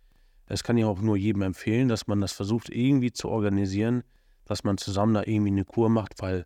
das 0.46 0.62
kann 0.62 0.76
ich 0.76 0.84
auch 0.84 1.00
nur 1.00 1.16
jedem 1.16 1.42
empfehlen, 1.42 1.88
dass 1.88 2.06
man 2.06 2.20
das 2.20 2.32
versucht 2.32 2.70
irgendwie 2.70 3.12
zu 3.12 3.28
organisieren, 3.28 4.02
dass 4.44 4.64
man 4.64 4.78
zusammen 4.78 5.14
da 5.14 5.22
irgendwie 5.24 5.52
eine 5.52 5.64
Kur 5.64 5.88
macht, 5.88 6.20
weil 6.20 6.44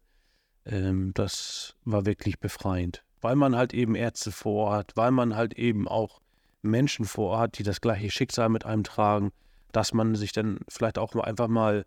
ähm, 0.67 1.13
das 1.15 1.75
war 1.85 2.07
wirklich 2.07 2.39
befreiend. 2.39 3.03
Weil 3.21 3.37
man 3.37 3.57
halt 3.57 3.73
eben 3.73 3.95
Ärzte 3.95 4.33
vor 4.33 4.69
Ort, 4.69 4.93
weil 4.95 5.11
man 5.11 5.35
halt 5.35 5.55
eben 5.55 5.89
auch 5.89 6.21
Menschen 6.63 7.05
vor 7.05 7.31
Ort, 7.31 7.59
die 7.59 7.63
das 7.63 7.81
gleiche 7.81 8.11
Schicksal 8.11 8.49
mit 8.49 8.65
einem 8.65 8.85
tragen, 8.85 9.33
dass 9.73 9.93
man 9.93 10.15
sich 10.15 10.33
dann 10.33 10.59
vielleicht 10.69 10.99
auch 10.99 11.15
einfach 11.17 11.49
mal 11.49 11.85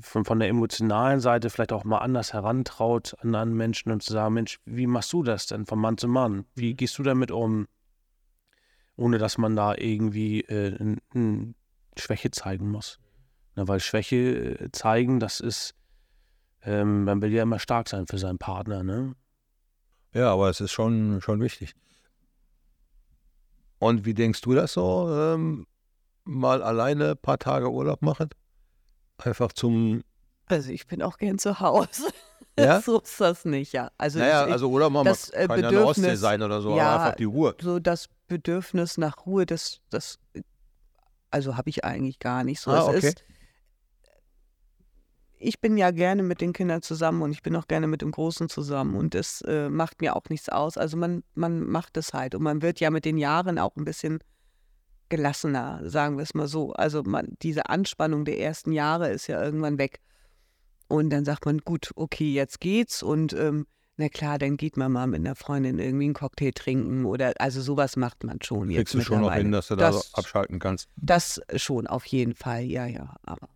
von, 0.00 0.24
von 0.24 0.38
der 0.38 0.48
emotionalen 0.48 1.20
Seite 1.20 1.50
vielleicht 1.50 1.72
auch 1.72 1.84
mal 1.84 1.98
anders 1.98 2.32
herantraut 2.32 3.14
an 3.20 3.34
anderen 3.34 3.56
Menschen 3.56 3.92
und 3.92 4.02
zu 4.02 4.12
sagen, 4.12 4.34
Mensch, 4.34 4.58
wie 4.64 4.86
machst 4.86 5.12
du 5.12 5.22
das 5.22 5.46
denn 5.46 5.66
von 5.66 5.78
Mann 5.78 5.98
zu 5.98 6.08
Mann? 6.08 6.44
Wie 6.54 6.74
gehst 6.74 6.98
du 6.98 7.02
damit 7.02 7.30
um? 7.30 7.66
Ohne 8.96 9.18
dass 9.18 9.38
man 9.38 9.56
da 9.56 9.74
irgendwie 9.74 10.40
äh, 10.42 10.74
n, 10.76 11.00
n 11.14 11.54
Schwäche 11.98 12.30
zeigen 12.30 12.70
muss. 12.70 12.98
Na, 13.54 13.68
weil 13.68 13.80
Schwäche 13.80 14.16
äh, 14.16 14.72
zeigen, 14.72 15.20
das 15.20 15.40
ist, 15.40 15.74
ähm, 16.62 17.04
man 17.04 17.22
will 17.22 17.32
ja 17.32 17.42
immer 17.42 17.58
stark 17.58 17.88
sein 17.88 18.06
für 18.06 18.18
seinen 18.18 18.38
Partner, 18.38 18.82
ne? 18.82 19.14
Ja, 20.12 20.32
aber 20.32 20.48
es 20.48 20.60
ist 20.60 20.72
schon, 20.72 21.20
schon 21.20 21.40
wichtig. 21.40 21.74
Und 23.78 24.04
wie 24.06 24.14
denkst 24.14 24.40
du 24.40 24.54
das 24.54 24.72
so? 24.72 25.10
Ähm, 25.10 25.66
mal 26.24 26.62
alleine 26.62 27.10
ein 27.10 27.18
paar 27.18 27.38
Tage 27.38 27.70
Urlaub 27.70 28.02
machen? 28.02 28.30
Einfach 29.18 29.52
zum. 29.52 30.02
Also 30.46 30.70
ich 30.70 30.86
bin 30.86 31.02
auch 31.02 31.18
gern 31.18 31.38
zu 31.38 31.60
Hause. 31.60 32.02
Ja? 32.58 32.80
so 32.80 33.00
ist 33.00 33.20
das 33.20 33.44
nicht, 33.44 33.74
ja. 33.74 33.90
Also 33.98 34.18
Naja, 34.18 34.46
ich, 34.46 34.52
also 34.52 34.70
Urlaub 34.70 34.90
machen 34.90 35.04
das, 35.04 35.30
kann 35.30 35.50
äh, 35.58 35.60
ja 35.60 35.68
eine 35.68 35.84
Ostsee 35.84 36.00
Bedürfnis- 36.12 36.16
sein 36.16 36.42
oder 36.42 36.62
so, 36.62 36.74
ja, 36.74 36.88
aber 36.88 37.04
einfach 37.04 37.16
die 37.16 37.24
Ruhe. 37.24 37.54
so 37.60 37.78
das 37.78 38.08
Bedürfnis 38.28 38.96
nach 38.96 39.26
Ruhe, 39.26 39.44
das, 39.44 39.82
das 39.90 40.18
also 41.30 41.58
habe 41.58 41.68
ich 41.68 41.84
eigentlich 41.84 42.18
gar 42.18 42.44
nicht 42.44 42.60
so. 42.60 42.70
Ah, 42.70 42.86
okay. 42.86 43.08
ist, 43.08 43.24
ich 45.38 45.60
bin 45.60 45.76
ja 45.76 45.90
gerne 45.90 46.22
mit 46.22 46.40
den 46.40 46.54
Kindern 46.54 46.80
zusammen 46.80 47.20
und 47.20 47.30
ich 47.32 47.42
bin 47.42 47.54
auch 47.56 47.68
gerne 47.68 47.86
mit 47.88 48.00
dem 48.00 48.10
Großen 48.10 48.48
zusammen 48.48 48.96
und 48.96 49.14
das 49.14 49.42
äh, 49.42 49.68
macht 49.68 50.00
mir 50.00 50.16
auch 50.16 50.24
nichts 50.30 50.48
aus. 50.48 50.78
Also 50.78 50.96
man, 50.96 51.24
man 51.34 51.60
macht 51.62 51.96
es 51.98 52.14
halt 52.14 52.34
und 52.34 52.42
man 52.42 52.62
wird 52.62 52.80
ja 52.80 52.90
mit 52.90 53.04
den 53.04 53.18
Jahren 53.18 53.58
auch 53.58 53.76
ein 53.76 53.84
bisschen 53.84 54.20
gelassener, 55.08 55.80
sagen 55.88 56.16
wir 56.16 56.22
es 56.22 56.34
mal 56.34 56.48
so. 56.48 56.72
Also 56.72 57.02
man, 57.04 57.36
diese 57.42 57.68
Anspannung 57.68 58.24
der 58.24 58.38
ersten 58.40 58.72
Jahre 58.72 59.10
ist 59.10 59.26
ja 59.26 59.42
irgendwann 59.42 59.78
weg. 59.78 60.00
Und 60.88 61.10
dann 61.10 61.24
sagt 61.24 61.46
man, 61.46 61.58
gut, 61.58 61.90
okay, 61.96 62.32
jetzt 62.32 62.60
geht's 62.60 63.02
und 63.02 63.32
ähm, 63.32 63.66
na 63.96 64.08
klar, 64.08 64.38
dann 64.38 64.56
geht 64.56 64.76
man 64.76 64.92
mal 64.92 65.06
mit 65.06 65.20
einer 65.20 65.34
Freundin 65.34 65.78
irgendwie 65.78 66.04
einen 66.04 66.14
Cocktail 66.14 66.52
trinken 66.52 67.06
oder 67.06 67.32
also 67.38 67.62
sowas 67.62 67.96
macht 67.96 68.24
man 68.24 68.38
schon 68.42 68.70
jetzt 68.70 68.92
Kriegst 68.92 68.94
du 68.94 69.00
schon 69.00 69.20
noch 69.22 69.32
hin, 69.32 69.52
dass 69.52 69.68
du 69.68 69.76
da 69.76 69.86
Das- 69.90 70.10
so 70.12 70.18
abschalten 70.18 70.58
kannst. 70.58 70.88
Das 70.96 71.40
schon, 71.56 71.86
auf 71.86 72.04
jeden 72.06 72.34
Fall, 72.34 72.62
ja, 72.64 72.86
ja. 72.86 73.16
Aber 73.22 73.48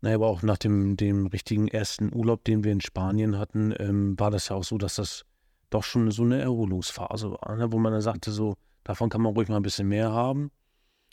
Naja, 0.00 0.16
aber 0.16 0.26
auch 0.26 0.42
nach 0.42 0.58
dem, 0.58 0.96
dem 0.96 1.26
richtigen 1.28 1.68
ersten 1.68 2.12
Urlaub, 2.14 2.44
den 2.44 2.64
wir 2.64 2.72
in 2.72 2.80
Spanien 2.80 3.38
hatten, 3.38 3.72
ähm, 3.78 4.18
war 4.18 4.30
das 4.32 4.48
ja 4.48 4.56
auch 4.56 4.64
so, 4.64 4.76
dass 4.78 4.96
das 4.96 5.24
doch 5.70 5.84
schon 5.84 6.10
so 6.10 6.22
eine 6.24 6.40
Erholungsphase 6.42 7.30
war, 7.30 7.56
ne? 7.56 7.72
wo 7.72 7.78
man 7.78 7.92
dann 7.92 8.02
sagte, 8.02 8.32
so, 8.32 8.56
davon 8.84 9.08
kann 9.10 9.22
man 9.22 9.32
ruhig 9.32 9.48
mal 9.48 9.56
ein 9.56 9.62
bisschen 9.62 9.88
mehr 9.88 10.12
haben. 10.12 10.50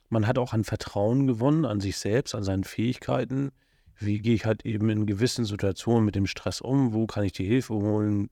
Man 0.09 0.25
hat 0.25 0.37
auch 0.37 0.53
an 0.53 0.63
Vertrauen 0.63 1.27
gewonnen, 1.27 1.65
an 1.65 1.79
sich 1.79 1.97
selbst, 1.97 2.33
an 2.33 2.43
seinen 2.43 2.63
Fähigkeiten. 2.63 3.51
Wie 3.99 4.19
gehe 4.19 4.33
ich 4.33 4.45
halt 4.45 4.65
eben 4.65 4.89
in 4.89 5.05
gewissen 5.05 5.45
Situationen 5.45 6.05
mit 6.05 6.15
dem 6.15 6.25
Stress 6.25 6.61
um? 6.61 6.93
Wo 6.93 7.05
kann 7.05 7.23
ich 7.23 7.33
die 7.33 7.45
Hilfe 7.45 7.75
holen? 7.75 8.29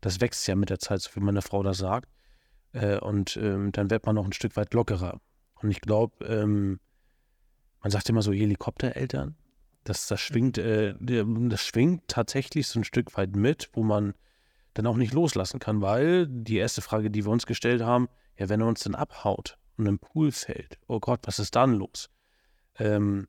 Das 0.00 0.20
wächst 0.20 0.46
ja 0.48 0.56
mit 0.56 0.70
der 0.70 0.78
Zeit, 0.78 1.00
so 1.00 1.10
wie 1.14 1.20
meine 1.20 1.42
Frau 1.42 1.62
das 1.62 1.78
sagt. 1.78 2.08
Äh, 2.72 2.98
und 2.98 3.36
ähm, 3.36 3.70
dann 3.72 3.90
wird 3.90 4.06
man 4.06 4.16
noch 4.16 4.24
ein 4.24 4.32
Stück 4.32 4.56
weit 4.56 4.74
lockerer. 4.74 5.20
Und 5.62 5.70
ich 5.70 5.80
glaube, 5.80 6.24
ähm, 6.24 6.80
man 7.80 7.90
sagt 7.90 8.08
immer 8.08 8.22
so 8.22 8.32
Helikoptereltern. 8.32 9.36
Das, 9.84 10.06
das 10.06 10.20
schwingt, 10.20 10.58
äh, 10.58 10.94
der- 10.98 11.24
das 11.24 11.64
schwingt 11.64 12.08
tatsächlich 12.08 12.66
so 12.66 12.80
ein 12.80 12.84
Stück 12.84 13.16
weit 13.16 13.36
mit, 13.36 13.70
wo 13.72 13.82
man 13.82 14.14
dann 14.74 14.86
auch 14.86 14.96
nicht 14.96 15.12
loslassen 15.12 15.60
kann, 15.60 15.80
weil 15.80 16.26
die 16.28 16.56
erste 16.56 16.82
Frage, 16.82 17.10
die 17.10 17.24
wir 17.24 17.32
uns 17.32 17.46
gestellt 17.46 17.82
haben, 17.82 18.08
ja, 18.36 18.48
wenn 18.48 18.60
er 18.60 18.66
uns 18.66 18.80
dann 18.80 18.94
abhaut 18.94 19.57
und 19.78 19.86
im 19.86 19.98
Pool 19.98 20.32
fällt, 20.32 20.78
oh 20.86 21.00
Gott, 21.00 21.20
was 21.24 21.38
ist 21.38 21.56
dann 21.56 21.74
los? 21.74 22.10
Ähm, 22.78 23.28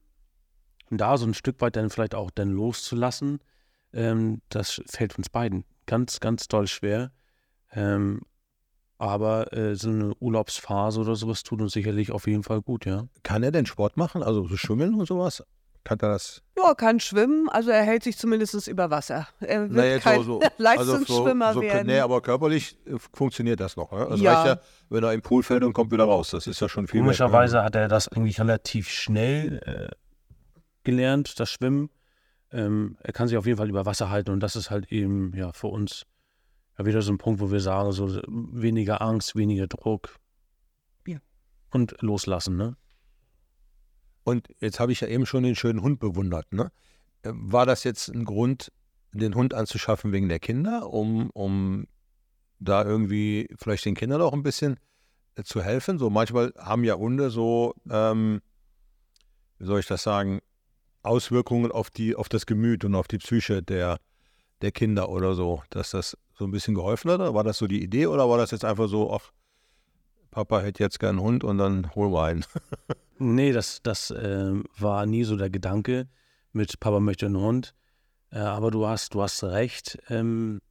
und 0.90 0.98
da 1.00 1.18
so 1.18 1.26
ein 1.26 1.34
Stück 1.34 1.62
weit 1.62 1.76
dann 1.76 1.90
vielleicht 1.90 2.16
auch 2.16 2.32
dann 2.32 2.50
loszulassen, 2.50 3.40
ähm, 3.94 4.42
das 4.50 4.82
fällt 4.88 5.18
uns 5.18 5.30
beiden 5.30 5.66
ganz, 5.86 6.20
ganz 6.20 6.48
doll 6.48 6.68
schwer. 6.68 7.12
Ähm, 7.72 8.22
aber 8.98 9.54
äh, 9.54 9.76
so 9.76 9.90
eine 9.90 10.14
Urlaubsphase 10.16 11.00
oder 11.00 11.16
sowas 11.16 11.44
tut 11.44 11.62
uns 11.62 11.72
sicherlich 11.72 12.12
auf 12.12 12.28
jeden 12.28 12.44
Fall 12.44 12.62
gut, 12.62 12.86
ja. 12.86 13.08
Kann 13.24 13.44
er 13.44 13.52
denn 13.52 13.66
Sport 13.66 13.96
machen? 13.96 14.24
Also 14.24 14.48
so 14.48 14.58
schwimmen 14.58 14.96
und 14.96 15.08
sowas? 15.08 15.44
Kann 15.84 16.00
er 16.02 16.10
das? 16.10 16.42
ja, 16.58 16.74
kann 16.74 17.00
schwimmen, 17.00 17.50
also 17.50 17.72
er 17.72 17.84
hält 17.84 18.04
sich 18.04 18.18
zumindest 18.18 18.68
über 18.68 18.90
Wasser. 18.90 19.28
Er 19.40 19.62
wird 19.62 19.72
Na, 19.72 19.86
jetzt 19.86 20.04
kein 20.04 20.24
so, 20.24 20.42
so, 20.42 20.48
Leistungsschwimmer 20.58 21.48
also 21.48 21.62
so, 21.62 21.68
so, 21.68 21.74
werden. 21.74 21.88
Nee, 21.88 22.00
aber 22.00 22.22
körperlich 22.22 22.78
äh, 22.86 22.98
funktioniert 23.14 23.60
das 23.60 23.76
noch. 23.76 23.92
Ne? 23.92 24.06
Also 24.06 24.24
Ja. 24.24 24.42
reicht 24.42 24.48
ja, 24.48 24.62
wenn 24.90 25.04
er 25.04 25.14
im 25.14 25.22
Pool 25.22 25.44
fällt 25.44 25.64
und 25.64 25.74
kommt 25.74 25.92
wieder 25.92 26.04
raus. 26.04 26.32
Das 26.32 26.48
ist 26.48 26.60
ja 26.60 26.70
schon 26.70 26.88
viel. 26.88 27.02
Komischerweise 27.02 27.64
hat 27.64 27.76
er 27.76 27.88
das 27.88 28.08
eigentlich 28.10 28.40
relativ 28.40 28.90
schnell 28.90 29.62
äh, 29.66 29.96
gelernt, 30.84 31.40
das 31.40 31.50
Schwimmen. 31.50 31.90
Ähm, 32.52 32.98
er 33.02 33.14
kann 33.14 33.28
sich 33.28 33.38
auf 33.38 33.46
jeden 33.46 33.58
Fall 33.58 33.70
über 33.70 33.86
Wasser 33.86 34.10
halten 34.10 34.32
und 34.32 34.40
das 34.42 34.56
ist 34.56 34.70
halt 34.72 34.92
eben 34.92 35.34
ja 35.36 35.54
für 35.54 35.68
uns 35.68 36.06
ja 36.78 36.86
wieder 36.86 37.02
so 37.02 37.12
ein 37.12 37.18
Punkt, 37.18 37.42
wo 37.42 37.52
wir 37.52 37.62
sagen, 37.62 37.92
so 37.92 38.22
weniger 38.28 39.02
Angst, 39.02 39.36
weniger 39.36 39.68
Druck. 39.68 40.16
Ja. 41.08 41.20
Und 41.72 41.96
loslassen, 42.02 42.58
ne? 42.58 42.76
Und 44.24 44.48
jetzt 44.60 44.80
habe 44.80 44.92
ich 44.92 45.02
ja 45.02 45.08
eben 45.08 45.26
schon 45.26 45.44
den 45.44 45.56
schönen 45.56 45.82
Hund 45.82 46.00
bewundert. 46.00 46.52
Ne? 46.54 46.72
Äh, 47.24 47.32
War 47.34 47.66
das 47.66 47.84
jetzt 47.84 48.10
ein 48.10 48.26
Grund, 48.26 48.72
den 49.12 49.36
Hund 49.36 49.54
anzuschaffen 49.54 50.12
wegen 50.12 50.30
der 50.30 50.40
Kinder, 50.40 50.92
um, 50.92 51.30
um 51.32 51.88
da 52.60 52.84
irgendwie 52.84 53.50
vielleicht 53.58 53.86
den 53.86 53.96
Kindern 53.96 54.22
auch 54.22 54.34
ein 54.34 54.44
bisschen 54.44 54.78
äh, 55.36 55.44
zu 55.44 55.64
helfen? 55.64 55.98
So 55.98 56.10
manchmal 56.10 56.54
haben 56.58 56.84
ja 56.84 56.96
Hunde 56.96 57.30
so, 57.30 57.74
ähm, 57.90 58.42
wie 59.58 59.66
soll 59.66 59.80
ich 59.80 59.88
das 59.88 60.04
sagen, 60.04 60.40
Auswirkungen 61.02 61.72
auf 61.72 61.90
die, 61.90 62.16
auf 62.16 62.30
das 62.30 62.46
Gemüt 62.46 62.84
und 62.84 62.96
auf 62.96 63.08
die 63.08 63.18
Psyche 63.18 63.64
der, 63.64 64.00
der 64.62 64.72
Kinder 64.72 65.10
oder 65.10 65.34
so, 65.34 65.64
dass 65.70 65.92
das 65.92 66.18
so 66.38 66.46
ein 66.46 66.52
bisschen 66.52 66.76
geholfen 66.76 67.10
hat? 67.10 67.20
War 67.20 67.44
das 67.44 67.58
so 67.58 67.68
die 67.68 67.82
Idee 67.82 68.08
oder 68.08 68.30
war 68.30 68.38
das 68.38 68.52
jetzt 68.52 68.66
einfach 68.66 68.88
so, 68.88 69.14
ach, 69.14 69.32
Papa 70.32 70.62
hätte 70.62 70.84
jetzt 70.84 71.00
gern 71.00 71.18
einen 71.18 71.22
Hund 71.22 71.44
und 71.44 71.58
dann 71.58 71.94
holen 71.96 72.12
wir 72.12 72.24
einen? 72.24 72.46
Nee, 73.22 73.52
das, 73.52 73.82
das 73.84 74.12
äh, 74.12 74.54
war 74.78 75.06
nie 75.06 75.26
so 75.26 75.36
der 75.36 75.50
Gedanke 75.50 76.08
mit 76.54 76.80
Papa 76.80 77.02
möchte 77.02 77.26
einen 77.26 77.38
Hund. 77.38 77.76
Äh, 78.32 78.40
aber 78.40 78.72
du 78.72 78.88
hast, 78.88 79.14
du 79.14 79.22
hast 79.22 79.44
recht. 79.44 80.00
Ähm, 80.10 80.62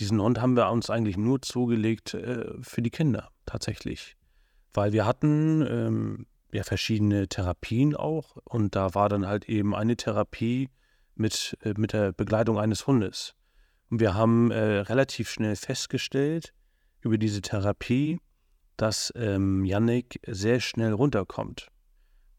diesen 0.00 0.20
Hund 0.20 0.40
haben 0.40 0.56
wir 0.56 0.70
uns 0.70 0.90
eigentlich 0.90 1.16
nur 1.16 1.42
zugelegt 1.42 2.14
äh, 2.14 2.46
für 2.62 2.82
die 2.82 2.90
Kinder, 2.90 3.30
tatsächlich. 3.44 4.16
Weil 4.72 4.92
wir 4.92 5.06
hatten 5.06 5.66
ähm, 5.68 6.26
ja 6.52 6.62
verschiedene 6.62 7.28
Therapien 7.28 7.94
auch 7.94 8.36
und 8.44 8.74
da 8.74 8.94
war 8.94 9.08
dann 9.08 9.26
halt 9.26 9.48
eben 9.48 9.74
eine 9.74 9.96
Therapie 9.96 10.70
mit, 11.14 11.56
äh, 11.62 11.74
mit 11.76 11.92
der 11.92 12.12
Begleitung 12.12 12.58
eines 12.58 12.86
Hundes. 12.86 13.34
Und 13.90 14.00
wir 14.00 14.14
haben 14.14 14.50
äh, 14.50 14.78
relativ 14.80 15.30
schnell 15.30 15.56
festgestellt 15.56 16.52
über 17.00 17.18
diese 17.18 17.40
Therapie, 17.40 18.18
dass 18.76 19.12
ähm, 19.16 19.64
Yannick 19.64 20.20
sehr 20.26 20.60
schnell 20.60 20.92
runterkommt, 20.92 21.68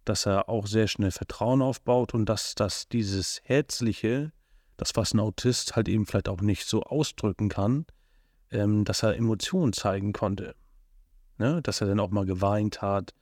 dass 0.05 0.25
er 0.25 0.49
auch 0.49 0.67
sehr 0.67 0.87
schnell 0.87 1.11
Vertrauen 1.11 1.61
aufbaut 1.61 2.13
und 2.13 2.27
dass, 2.27 2.55
dass 2.55 2.87
dieses 2.87 3.41
Herzliche, 3.43 4.31
das 4.77 4.95
was 4.95 5.13
ein 5.13 5.19
Autist 5.19 5.75
halt 5.75 5.89
eben 5.89 6.05
vielleicht 6.05 6.29
auch 6.29 6.41
nicht 6.41 6.67
so 6.67 6.83
ausdrücken 6.83 7.49
kann, 7.49 7.85
ähm, 8.51 8.85
dass 8.85 9.03
er 9.03 9.15
Emotionen 9.15 9.73
zeigen 9.73 10.13
konnte. 10.13 10.55
Ne? 11.37 11.61
Dass 11.61 11.81
er 11.81 11.87
dann 11.87 11.99
auch 11.99 12.11
mal 12.11 12.25
geweint 12.25 12.81
hat 12.81 13.13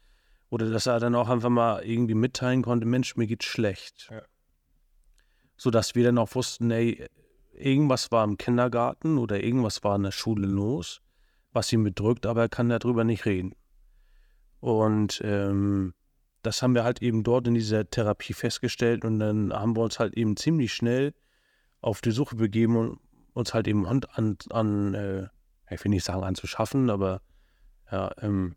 oder 0.50 0.70
dass 0.70 0.86
er 0.86 1.00
dann 1.00 1.16
auch 1.16 1.30
einfach 1.30 1.50
mal 1.50 1.84
irgendwie 1.84 2.14
mitteilen 2.14 2.62
konnte, 2.62 2.86
Mensch, 2.86 3.16
mir 3.16 3.28
geht's 3.28 3.46
schlecht. 3.46 4.10
Ja. 4.12 4.22
Sodass 5.58 5.96
wir 5.96 6.04
dann 6.04 6.18
auch 6.18 6.36
wussten, 6.36 6.70
ey, 6.70 7.08
irgendwas 7.54 8.12
war 8.12 8.26
im 8.26 8.38
Kindergarten 8.38 9.18
oder 9.18 9.42
irgendwas 9.42 9.84
war 9.86 9.96
in 9.96 10.04
der 10.04 10.12
Schule 10.12 10.48
los 10.48 11.02
was 11.56 11.72
ihn 11.74 11.84
bedrückt, 11.84 12.26
aber 12.26 12.42
er 12.42 12.50
kann 12.50 12.70
darüber 12.70 13.04
nicht 13.04 13.26
reden. 13.26 13.54
Und 14.60 15.22
ähm, 15.24 15.94
das 16.42 16.62
haben 16.62 16.76
wir 16.76 16.84
halt 16.84 17.02
eben 17.02 17.24
dort 17.24 17.48
in 17.48 17.54
dieser 17.54 17.90
Therapie 17.90 18.34
festgestellt 18.34 19.04
und 19.06 19.20
dann 19.20 19.52
haben 19.54 19.76
wir 19.76 19.82
uns 19.82 20.00
halt 20.00 20.16
eben 20.16 20.38
ziemlich 20.38 20.74
schnell 20.74 21.14
auf 21.82 22.02
die 22.02 22.12
Suche 22.12 22.36
begeben 22.36 22.76
und 22.76 23.00
uns 23.34 23.54
halt 23.54 23.68
eben 23.68 23.86
an, 23.88 24.02
an, 24.14 24.38
an 24.50 24.94
äh, 24.94 25.28
ich 25.72 25.84
will 25.84 25.90
nicht 25.90 26.04
sagen 26.04 26.24
anzuschaffen, 26.24 26.90
aber 26.90 27.22
ja, 27.92 28.12
ähm, 28.22 28.56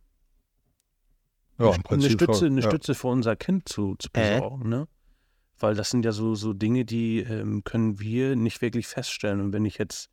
Ja, 1.58 1.66
im 1.66 1.72
eine, 1.72 1.82
Prinzip 1.82 2.12
Stütze, 2.12 2.46
eine 2.46 2.60
ja. 2.60 2.68
Stütze 2.68 2.94
für 2.94 3.08
unser 3.08 3.36
Kind 3.36 3.68
zu, 3.68 3.96
zu 3.98 4.08
Äh. 4.12 4.34
besorgen, 4.36 4.68
ne? 4.68 4.88
Weil 5.60 5.74
das 5.74 5.90
sind 5.90 6.04
ja 6.04 6.12
so, 6.12 6.36
so 6.36 6.52
Dinge, 6.52 6.84
die 6.84 7.18
ähm, 7.18 7.64
können 7.64 7.98
wir 7.98 8.36
nicht 8.36 8.62
wirklich 8.62 8.86
feststellen. 8.86 9.40
Und 9.40 9.52
wenn 9.52 9.64
ich 9.64 9.76
jetzt 9.78 10.08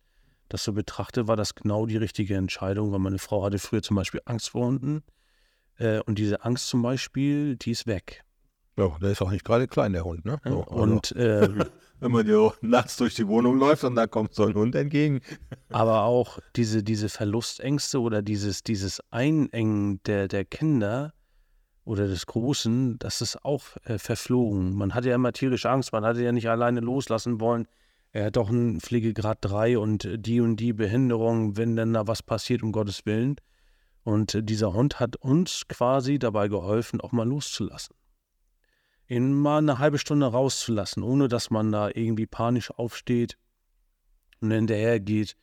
das 0.48 0.64
so 0.64 0.72
betrachte, 0.72 1.28
war 1.28 1.36
das 1.36 1.54
genau 1.54 1.86
die 1.86 1.96
richtige 1.96 2.36
Entscheidung, 2.36 2.92
weil 2.92 2.98
meine 2.98 3.18
Frau 3.18 3.44
hatte 3.44 3.58
früher 3.58 3.82
zum 3.82 3.96
Beispiel 3.96 4.20
Angst 4.24 4.50
vor 4.50 4.66
Hunden. 4.66 5.02
Äh, 5.78 6.00
und 6.00 6.18
diese 6.18 6.44
Angst 6.44 6.68
zum 6.68 6.82
Beispiel, 6.82 7.56
die 7.56 7.72
ist 7.72 7.86
weg. 7.86 8.24
Ja, 8.78 8.94
der 9.00 9.10
ist 9.10 9.22
auch 9.22 9.30
nicht 9.30 9.44
gerade 9.44 9.68
klein, 9.68 9.94
der 9.94 10.04
Hund, 10.04 10.24
ne? 10.24 10.38
So, 10.44 10.62
also, 10.64 10.74
und 10.74 11.14
ähm, 11.16 11.64
wenn 12.00 12.12
man 12.12 12.26
dir 12.26 12.52
nachts 12.60 12.96
durch 12.98 13.14
die 13.14 13.26
Wohnung 13.26 13.58
läuft 13.58 13.84
und 13.84 13.94
da 13.94 14.06
kommt 14.06 14.34
so 14.34 14.44
ein 14.44 14.54
Hund 14.54 14.74
entgegen. 14.74 15.20
aber 15.70 16.02
auch 16.02 16.38
diese, 16.56 16.82
diese 16.82 17.08
Verlustängste 17.08 18.00
oder 18.00 18.20
dieses, 18.20 18.62
dieses 18.62 19.00
Einengen 19.10 20.02
der, 20.04 20.28
der 20.28 20.44
Kinder 20.44 21.14
oder 21.84 22.06
des 22.06 22.26
Großen, 22.26 22.98
das 22.98 23.22
ist 23.22 23.44
auch 23.44 23.62
äh, 23.84 23.98
verflogen. 23.98 24.74
Man 24.74 24.94
hatte 24.94 25.08
ja 25.08 25.14
immer 25.14 25.32
tierische 25.32 25.70
Angst, 25.70 25.92
man 25.92 26.04
hatte 26.04 26.22
ja 26.22 26.32
nicht 26.32 26.50
alleine 26.50 26.80
loslassen 26.80 27.40
wollen. 27.40 27.66
Er 28.16 28.24
hat 28.24 28.36
doch 28.36 28.48
einen 28.48 28.80
Pflegegrad 28.80 29.40
3 29.42 29.76
und 29.76 30.08
die 30.16 30.40
und 30.40 30.56
die 30.56 30.72
Behinderung, 30.72 31.58
wenn 31.58 31.76
denn 31.76 31.92
da 31.92 32.06
was 32.06 32.22
passiert, 32.22 32.62
um 32.62 32.72
Gottes 32.72 33.04
Willen. 33.04 33.36
Und 34.04 34.34
äh, 34.34 34.42
dieser 34.42 34.72
Hund 34.72 35.00
hat 35.00 35.16
uns 35.16 35.68
quasi 35.68 36.18
dabei 36.18 36.48
geholfen, 36.48 37.02
auch 37.02 37.12
mal 37.12 37.28
loszulassen. 37.28 37.94
Ihn 39.06 39.34
mal 39.34 39.58
eine 39.58 39.78
halbe 39.78 39.98
Stunde 39.98 40.28
rauszulassen, 40.28 41.02
ohne 41.02 41.28
dass 41.28 41.50
man 41.50 41.70
da 41.70 41.90
irgendwie 41.90 42.24
panisch 42.24 42.70
aufsteht 42.70 43.36
und 44.40 44.50
hinterher 44.50 44.98
geht. 44.98 45.36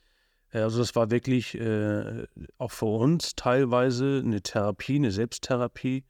Also 0.51 0.80
das 0.80 0.95
war 0.95 1.11
wirklich 1.11 1.53
äh, 1.53 2.26
auch 2.57 2.71
für 2.71 2.88
uns 2.88 3.36
teilweise 3.36 4.24
eine 4.26 4.41
Therapie, 4.41 4.95
eine 4.95 5.11
Selbsttherapie, 5.11 6.05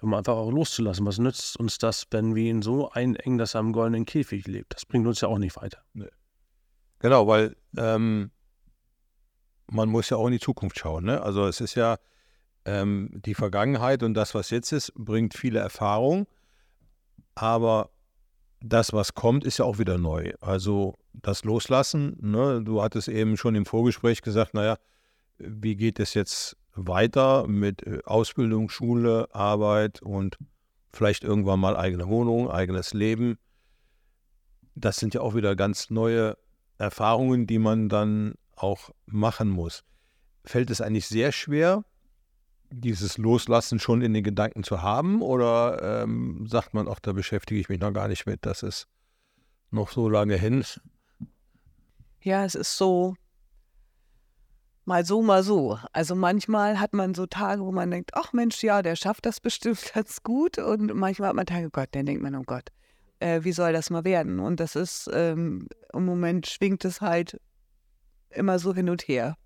um 0.00 0.14
einfach 0.14 0.34
auch 0.34 0.50
loszulassen. 0.50 1.06
Was 1.06 1.18
nützt 1.18 1.58
uns 1.58 1.78
das, 1.78 2.06
wenn 2.10 2.34
wir 2.34 2.50
ihn 2.50 2.62
so 2.62 2.90
einengen, 2.90 3.38
dass 3.38 3.54
er 3.54 3.60
am 3.60 3.72
goldenen 3.72 4.04
Käfig 4.04 4.46
lebt? 4.46 4.74
Das 4.74 4.84
bringt 4.84 5.06
uns 5.06 5.20
ja 5.20 5.28
auch 5.28 5.38
nicht 5.38 5.56
weiter. 5.56 5.78
Nee. 5.94 6.08
Genau, 6.98 7.26
weil 7.26 7.56
ähm, 7.76 8.30
man 9.70 9.88
muss 9.88 10.10
ja 10.10 10.16
auch 10.16 10.26
in 10.26 10.32
die 10.32 10.40
Zukunft 10.40 10.78
schauen. 10.78 11.04
Ne? 11.04 11.22
Also 11.22 11.46
es 11.46 11.60
ist 11.60 11.74
ja 11.74 11.98
ähm, 12.64 13.10
die 13.24 13.34
Vergangenheit 13.34 14.02
und 14.02 14.14
das, 14.14 14.34
was 14.34 14.50
jetzt 14.50 14.72
ist, 14.72 14.92
bringt 14.94 15.34
viele 15.34 15.60
Erfahrung, 15.60 16.26
aber 17.34 17.90
das, 18.60 18.92
was 18.92 19.14
kommt, 19.14 19.44
ist 19.44 19.58
ja 19.58 19.64
auch 19.64 19.78
wieder 19.78 19.98
neu. 19.98 20.32
Also 20.40 20.96
das 21.12 21.44
Loslassen, 21.44 22.16
ne? 22.20 22.62
du 22.64 22.82
hattest 22.82 23.08
eben 23.08 23.36
schon 23.36 23.54
im 23.54 23.66
Vorgespräch 23.66 24.22
gesagt, 24.22 24.54
naja, 24.54 24.78
wie 25.38 25.76
geht 25.76 26.00
es 26.00 26.14
jetzt 26.14 26.56
weiter 26.76 27.46
mit 27.46 27.82
äh, 27.86 28.00
Ausbildung, 28.04 28.68
Schule, 28.68 29.28
Arbeit 29.34 30.02
und 30.02 30.38
vielleicht 30.92 31.24
irgendwann 31.24 31.60
mal 31.60 31.76
eigene 31.76 32.08
Wohnung, 32.08 32.50
eigenes 32.50 32.94
Leben. 32.94 33.38
Das 34.74 34.96
sind 34.96 35.14
ja 35.14 35.20
auch 35.20 35.34
wieder 35.34 35.56
ganz 35.56 35.90
neue 35.90 36.36
Erfahrungen, 36.78 37.46
die 37.46 37.58
man 37.58 37.88
dann 37.88 38.34
auch 38.54 38.90
machen 39.06 39.48
muss. 39.48 39.84
Fällt 40.44 40.70
es 40.70 40.80
eigentlich 40.80 41.08
sehr 41.08 41.32
schwer, 41.32 41.84
dieses 42.70 43.18
Loslassen 43.18 43.78
schon 43.78 44.02
in 44.02 44.14
den 44.14 44.24
Gedanken 44.24 44.62
zu 44.62 44.82
haben? 44.82 45.22
Oder 45.22 46.02
ähm, 46.02 46.46
sagt 46.46 46.74
man, 46.74 46.88
auch 46.88 46.98
da 46.98 47.12
beschäftige 47.12 47.60
ich 47.60 47.68
mich 47.68 47.80
noch 47.80 47.92
gar 47.92 48.08
nicht 48.08 48.26
mit, 48.26 48.44
das 48.44 48.62
ist 48.62 48.88
noch 49.70 49.90
so 49.90 50.08
lange 50.08 50.36
hin? 50.36 50.64
Ja, 52.22 52.44
es 52.44 52.54
ist 52.54 52.76
so, 52.76 53.14
mal 54.86 55.04
so, 55.04 55.20
mal 55.20 55.42
so. 55.42 55.78
Also 55.92 56.14
manchmal 56.14 56.80
hat 56.80 56.94
man 56.94 57.14
so 57.14 57.26
Tage, 57.26 57.62
wo 57.62 57.72
man 57.72 57.90
denkt, 57.90 58.12
ach 58.14 58.32
Mensch, 58.32 58.62
ja, 58.62 58.82
der 58.82 58.96
schafft 58.96 59.26
das 59.26 59.40
bestimmt 59.40 59.90
ganz 59.94 60.22
gut. 60.22 60.58
Und 60.58 60.94
manchmal 60.94 61.30
hat 61.30 61.36
man 61.36 61.46
Tage, 61.46 61.66
oh 61.66 61.70
Gott, 61.70 61.88
dann 61.92 62.06
denkt 62.06 62.22
man, 62.22 62.34
oh 62.36 62.44
Gott, 62.44 62.70
äh, 63.18 63.42
wie 63.42 63.52
soll 63.52 63.72
das 63.72 63.90
mal 63.90 64.04
werden? 64.04 64.40
Und 64.40 64.60
das 64.60 64.76
ist, 64.76 65.10
ähm, 65.12 65.68
im 65.92 66.04
Moment 66.04 66.46
schwingt 66.46 66.84
es 66.84 67.00
halt 67.00 67.40
immer 68.30 68.58
so 68.58 68.74
hin 68.74 68.88
und 68.88 69.02
her. 69.08 69.36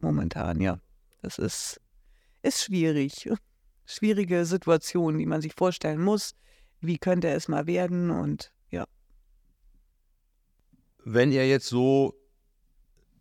Momentan, 0.00 0.60
ja. 0.60 0.78
Das 1.22 1.38
ist, 1.38 1.80
ist 2.42 2.62
schwierig. 2.62 3.30
Schwierige 3.86 4.44
Situation, 4.44 5.18
die 5.18 5.26
man 5.26 5.40
sich 5.40 5.54
vorstellen 5.54 6.02
muss. 6.02 6.34
Wie 6.80 6.98
könnte 6.98 7.28
es 7.28 7.48
mal 7.48 7.66
werden? 7.66 8.10
Und 8.10 8.52
ja. 8.70 8.86
Wenn 11.04 11.32
ihr 11.32 11.46
jetzt 11.48 11.66
so 11.66 12.14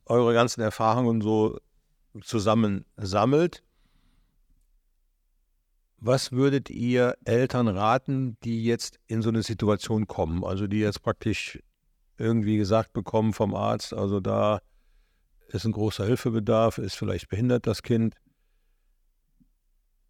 eure 0.05 0.33
ganzen 0.33 0.61
Erfahrungen 0.61 1.21
so 1.21 1.59
zusammen 2.21 2.85
sammelt, 2.97 3.63
was 6.05 6.33
würdet 6.33 6.69
ihr 6.69 7.15
Eltern 7.23 7.69
raten, 7.69 8.37
die 8.43 8.65
jetzt 8.65 8.99
in 9.07 9.21
so 9.21 9.29
eine 9.29 9.41
Situation 9.41 10.05
kommen? 10.05 10.43
Also 10.43 10.67
die 10.67 10.79
jetzt 10.79 11.01
praktisch 11.01 11.59
irgendwie 12.17 12.57
gesagt 12.57 12.91
bekommen 12.91 13.31
vom 13.31 13.55
Arzt, 13.55 13.93
also 13.93 14.19
da 14.19 14.59
ist 15.47 15.65
ein 15.65 15.71
großer 15.71 16.05
Hilfebedarf, 16.05 16.77
ist 16.77 16.95
vielleicht 16.95 17.29
behindert 17.29 17.67
das 17.67 17.83
Kind. 17.83 18.15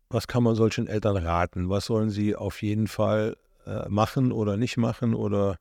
Was 0.10 0.28
kann 0.28 0.42
man 0.42 0.56
solchen 0.56 0.88
Eltern 0.88 1.18
raten? 1.18 1.70
Was 1.70 1.86
sollen 1.86 2.10
sie 2.10 2.36
auf 2.36 2.64
jeden 2.64 2.88
Fall 2.88 3.38
äh, 3.66 3.88
machen 3.88 4.32
oder 4.32 4.58
nicht 4.58 4.78
machen? 4.78 5.14
Oder 5.14 5.60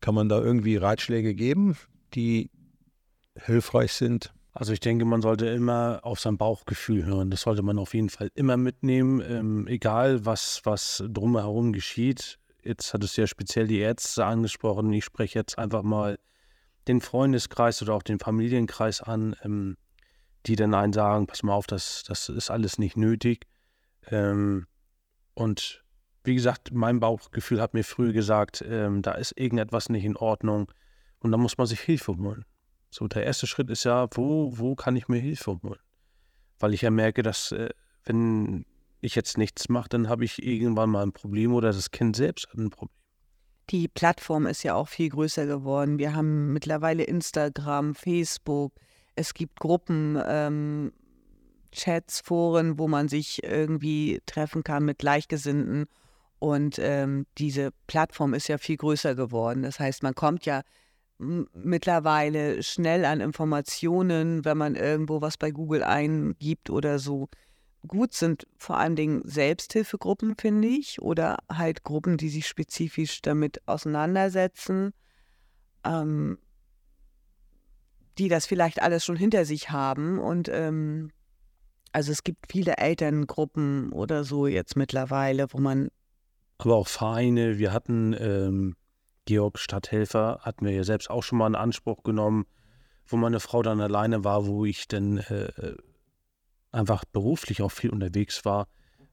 kann 0.00 0.14
man 0.14 0.28
da 0.28 0.38
irgendwie 0.38 0.76
Ratschläge 0.76 1.34
geben, 1.34 1.76
die 2.14 2.50
hilfreich 3.36 3.92
sind? 3.92 4.32
Also 4.52 4.72
ich 4.72 4.80
denke, 4.80 5.04
man 5.04 5.20
sollte 5.20 5.46
immer 5.46 6.00
auf 6.04 6.20
sein 6.20 6.38
Bauchgefühl 6.38 7.04
hören. 7.04 7.30
Das 7.30 7.40
sollte 7.40 7.62
man 7.62 7.78
auf 7.78 7.92
jeden 7.92 8.08
Fall 8.08 8.30
immer 8.34 8.56
mitnehmen, 8.56 9.20
ähm, 9.20 9.66
egal 9.66 10.24
was, 10.24 10.60
was 10.64 11.02
drumherum 11.08 11.72
geschieht. 11.72 12.38
Jetzt 12.62 12.94
hat 12.94 13.02
es 13.02 13.16
ja 13.16 13.26
speziell 13.26 13.66
die 13.66 13.80
Ärzte 13.80 14.24
angesprochen. 14.24 14.92
Ich 14.92 15.04
spreche 15.04 15.40
jetzt 15.40 15.58
einfach 15.58 15.82
mal 15.82 16.18
den 16.86 17.00
Freundeskreis 17.00 17.82
oder 17.82 17.94
auch 17.94 18.02
den 18.04 18.20
Familienkreis 18.20 19.00
an, 19.02 19.34
ähm, 19.42 19.76
die 20.46 20.54
dann 20.54 20.74
einen 20.74 20.92
sagen, 20.92 21.26
pass 21.26 21.42
mal 21.42 21.54
auf, 21.54 21.66
das, 21.66 22.04
das 22.06 22.28
ist 22.28 22.50
alles 22.50 22.78
nicht 22.78 22.96
nötig. 22.96 23.46
Ähm, 24.08 24.66
und 25.34 25.84
wie 26.22 26.34
gesagt, 26.34 26.72
mein 26.72 27.00
Bauchgefühl 27.00 27.60
hat 27.60 27.74
mir 27.74 27.84
früh 27.84 28.12
gesagt, 28.12 28.64
ähm, 28.66 29.02
da 29.02 29.12
ist 29.12 29.36
irgendetwas 29.36 29.88
nicht 29.88 30.04
in 30.04 30.16
Ordnung 30.16 30.70
und 31.24 31.32
da 31.32 31.38
muss 31.38 31.56
man 31.56 31.66
sich 31.66 31.80
Hilfe 31.80 32.16
holen. 32.18 32.44
So, 32.90 33.08
der 33.08 33.24
erste 33.24 33.46
Schritt 33.46 33.70
ist 33.70 33.84
ja, 33.84 34.06
wo, 34.12 34.56
wo 34.58 34.74
kann 34.74 34.94
ich 34.94 35.08
mir 35.08 35.18
Hilfe 35.18 35.58
holen? 35.62 35.80
Weil 36.58 36.74
ich 36.74 36.82
ja 36.82 36.90
merke, 36.90 37.22
dass 37.22 37.50
äh, 37.50 37.70
wenn 38.04 38.66
ich 39.00 39.14
jetzt 39.14 39.38
nichts 39.38 39.70
mache, 39.70 39.88
dann 39.88 40.08
habe 40.08 40.24
ich 40.24 40.42
irgendwann 40.42 40.90
mal 40.90 41.02
ein 41.02 41.12
Problem 41.12 41.54
oder 41.54 41.72
das 41.72 41.90
Kind 41.90 42.14
selbst 42.14 42.48
hat 42.48 42.58
ein 42.58 42.70
Problem. 42.70 42.94
Die 43.70 43.88
Plattform 43.88 44.46
ist 44.46 44.62
ja 44.62 44.74
auch 44.74 44.88
viel 44.88 45.08
größer 45.08 45.46
geworden. 45.46 45.98
Wir 45.98 46.14
haben 46.14 46.52
mittlerweile 46.52 47.04
Instagram, 47.04 47.94
Facebook, 47.94 48.74
es 49.16 49.32
gibt 49.32 49.58
Gruppen, 49.58 50.20
ähm, 50.26 50.92
Chats, 51.72 52.20
Foren, 52.20 52.78
wo 52.78 52.86
man 52.86 53.08
sich 53.08 53.42
irgendwie 53.42 54.20
treffen 54.26 54.62
kann 54.62 54.84
mit 54.84 54.98
Gleichgesinnten. 54.98 55.86
Und 56.38 56.78
ähm, 56.78 57.26
diese 57.38 57.70
Plattform 57.86 58.34
ist 58.34 58.48
ja 58.48 58.58
viel 58.58 58.76
größer 58.76 59.14
geworden. 59.14 59.62
Das 59.62 59.80
heißt, 59.80 60.02
man 60.02 60.14
kommt 60.14 60.44
ja 60.44 60.60
mittlerweile 61.18 62.62
schnell 62.62 63.04
an 63.04 63.20
Informationen, 63.20 64.44
wenn 64.44 64.58
man 64.58 64.74
irgendwo 64.74 65.20
was 65.20 65.36
bei 65.36 65.50
Google 65.50 65.82
eingibt 65.82 66.70
oder 66.70 66.98
so. 66.98 67.28
Gut 67.86 68.14
sind 68.14 68.46
vor 68.56 68.78
allen 68.78 68.96
Dingen 68.96 69.22
Selbsthilfegruppen, 69.24 70.36
finde 70.38 70.68
ich, 70.68 71.02
oder 71.02 71.38
halt 71.52 71.82
Gruppen, 71.82 72.16
die 72.16 72.30
sich 72.30 72.46
spezifisch 72.46 73.20
damit 73.20 73.60
auseinandersetzen, 73.66 74.92
ähm, 75.84 76.38
die 78.18 78.28
das 78.28 78.46
vielleicht 78.46 78.80
alles 78.80 79.04
schon 79.04 79.16
hinter 79.16 79.44
sich 79.44 79.70
haben. 79.70 80.18
Und 80.18 80.48
ähm, 80.48 81.10
also 81.92 82.10
es 82.10 82.24
gibt 82.24 82.50
viele 82.50 82.78
Elterngruppen 82.78 83.92
oder 83.92 84.24
so 84.24 84.46
jetzt 84.46 84.76
mittlerweile, 84.76 85.46
wo 85.50 85.58
man. 85.58 85.88
Aber 86.58 86.76
auch 86.76 86.88
Vereine, 86.88 87.58
wir 87.58 87.72
hatten 87.72 88.16
ähm, 88.18 88.76
Georg 89.24 89.58
Stadthelfer 89.58 90.40
hatten 90.42 90.64
wir 90.66 90.72
ja 90.72 90.84
selbst 90.84 91.10
auch 91.10 91.22
schon 91.22 91.38
mal 91.38 91.46
in 91.46 91.54
Anspruch 91.54 92.02
genommen, 92.02 92.46
wo 93.06 93.16
meine 93.16 93.40
Frau 93.40 93.62
dann 93.62 93.80
alleine 93.80 94.24
war, 94.24 94.46
wo 94.46 94.64
ich 94.64 94.88
dann 94.88 95.18
äh, 95.18 95.74
einfach 96.72 97.04
beruflich 97.04 97.62
auch 97.62 97.70
viel 97.70 97.90
unterwegs 97.90 98.44
war, 98.44 98.68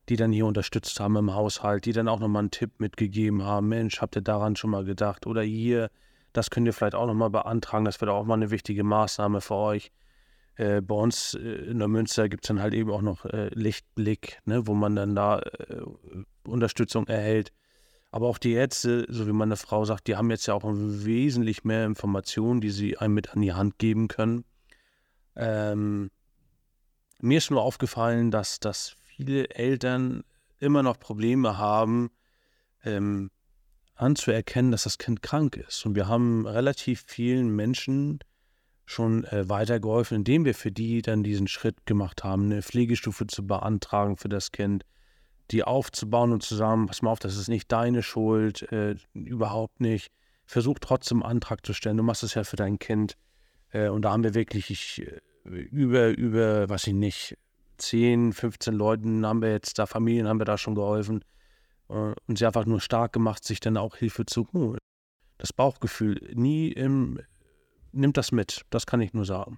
die 0.10 0.16
dann 0.16 0.32
hier 0.32 0.46
unterstützt 0.46 1.00
haben 1.00 1.16
im 1.16 1.34
Haushalt, 1.34 1.86
die 1.86 1.94
dann 1.94 2.08
auch 2.08 2.20
nochmal 2.20 2.42
einen 2.42 2.52
Tipp 2.52 2.80
mitgegeben 2.80 3.44
haben, 3.44 3.70
Mensch, 3.70 4.02
habt 4.02 4.16
ihr 4.16 4.22
daran 4.22 4.56
schon 4.56 4.72
mal 4.72 4.84
gedacht? 4.84 5.28
Oder 5.28 5.42
hier, 5.42 5.90
das 6.34 6.50
könnt 6.50 6.68
ihr 6.68 6.74
vielleicht 6.74 6.96
auch 6.96 7.08
nochmal 7.08 7.30
beantragen, 7.30 7.86
das 7.86 8.02
wäre 8.02 8.14
auch 8.14 8.26
mal 8.26 8.36
eine 8.36 8.52
wichtige 8.52 8.84
Maßnahme 8.84 9.42
für 9.42 9.56
euch. 9.56 9.92
Äh, 10.56 10.82
bei 10.82 10.96
uns 10.96 11.34
äh, 11.36 11.40
in 11.40 11.80
der 11.80 11.88
Münster 11.88 12.30
gibt 12.30 12.44
es 12.44 12.48
dann 12.50 12.62
halt 12.62 12.74
eben 12.74 12.92
auch 12.92 13.02
noch 13.02 13.26
äh, 13.26 13.50
Lichtblick, 13.54 14.40
ne, 14.46 14.68
wo 14.68 14.74
man 14.74 14.96
dann 14.96 15.16
da 15.16 15.40
äh, 15.40 15.82
Unterstützung 16.46 17.08
erhält. 17.08 17.54
Aber 18.12 18.28
auch 18.28 18.38
die 18.38 18.52
Ärzte, 18.52 19.06
so 19.10 19.26
wie 19.26 19.32
meine 19.32 19.56
Frau 19.56 19.86
sagt, 19.86 20.08
die 20.08 20.18
haben 20.18 20.30
jetzt 20.30 20.46
ja 20.46 20.54
auch 20.54 20.64
wesentlich 20.66 21.64
mehr 21.64 21.86
Informationen, 21.86 22.60
die 22.60 22.70
sie 22.70 22.98
einem 22.98 23.14
mit 23.14 23.34
an 23.34 23.42
die 23.42 23.54
Hand 23.54 23.80
geben 23.80 24.10
können. 24.10 24.44
Ähm, 25.36 26.12
mir 27.20 27.38
ist 27.38 27.52
nur 27.52 27.62
aufgefallen, 27.62 28.30
dass, 28.30 28.60
dass 28.60 28.96
viele 29.06 29.50
Eltern 29.52 30.24
immer 30.60 30.84
noch 30.84 31.00
Probleme 31.00 31.58
haben, 31.58 32.12
ähm, 32.84 33.32
anzuerkennen, 33.96 34.72
dass 34.72 34.84
das 34.84 34.98
Kind 34.98 35.22
krank 35.22 35.56
ist. 35.56 35.86
Und 35.86 35.96
wir 35.96 36.08
haben 36.08 36.46
relativ 36.48 37.04
vielen 37.08 37.56
Menschen 37.56 38.20
schon 38.86 39.24
äh, 39.26 39.48
weitergeholfen, 39.48 40.18
indem 40.18 40.44
wir 40.44 40.56
für 40.56 40.72
die 40.72 41.02
dann 41.02 41.24
diesen 41.24 41.48
Schritt 41.48 41.86
gemacht 41.86 42.24
haben, 42.24 42.46
eine 42.46 42.62
Pflegestufe 42.62 43.28
zu 43.28 43.46
beantragen 43.46 44.18
für 44.18 44.28
das 44.28 44.52
Kind, 44.52 44.86
die 45.52 45.64
aufzubauen 45.64 46.32
und 46.32 46.44
zusammen, 46.44 46.88
pass 46.88 47.02
mal 47.02 47.12
auf, 47.12 47.20
das 47.20 47.38
ist 47.38 47.48
nicht 47.48 47.72
deine 47.72 48.04
Schuld, 48.04 48.72
äh, 48.72 48.96
überhaupt 49.14 49.82
nicht. 49.82 50.12
Versuch 50.46 50.80
trotzdem 50.80 51.24
einen 51.24 51.32
Antrag 51.38 51.66
zu 51.66 51.74
stellen, 51.74 51.98
du 51.98 52.04
machst 52.04 52.24
es 52.24 52.34
ja 52.34 52.44
für 52.44 52.56
dein 52.56 52.80
Kind. 52.80 53.18
Äh, 53.70 53.90
und 53.90 54.04
da 54.04 54.12
haben 54.12 54.24
wir 54.24 54.34
wirklich 54.34 54.70
ich, 54.70 55.06
äh, 55.06 55.20
über, 55.50 56.10
über, 56.10 56.70
was 56.70 56.88
ich 56.88 56.94
nicht, 56.94 57.38
10, 57.78 58.34
15 58.34 58.74
Leuten 58.74 59.26
haben 59.26 59.42
wir 59.42 59.52
jetzt 59.52 59.80
da, 59.80 59.86
Familien 59.86 60.28
haben 60.28 60.40
wir 60.40 60.46
da 60.46 60.58
schon 60.58 60.76
geholfen 60.76 61.24
äh, 61.90 62.14
und 62.28 62.38
sie 62.38 62.46
einfach 62.46 62.66
nur 62.66 62.80
stark 62.80 63.14
gemacht, 63.14 63.44
sich 63.44 63.60
dann 63.60 63.78
auch 63.78 63.96
Hilfe 63.96 64.26
zu 64.26 64.48
holen. 64.54 64.78
Das 65.38 65.52
Bauchgefühl, 65.52 66.32
nie 66.34 66.70
im, 66.72 67.20
nimmt 67.92 68.18
das 68.18 68.32
mit, 68.32 68.62
das 68.70 68.86
kann 68.86 69.02
ich 69.02 69.14
nur 69.14 69.26
sagen. 69.26 69.58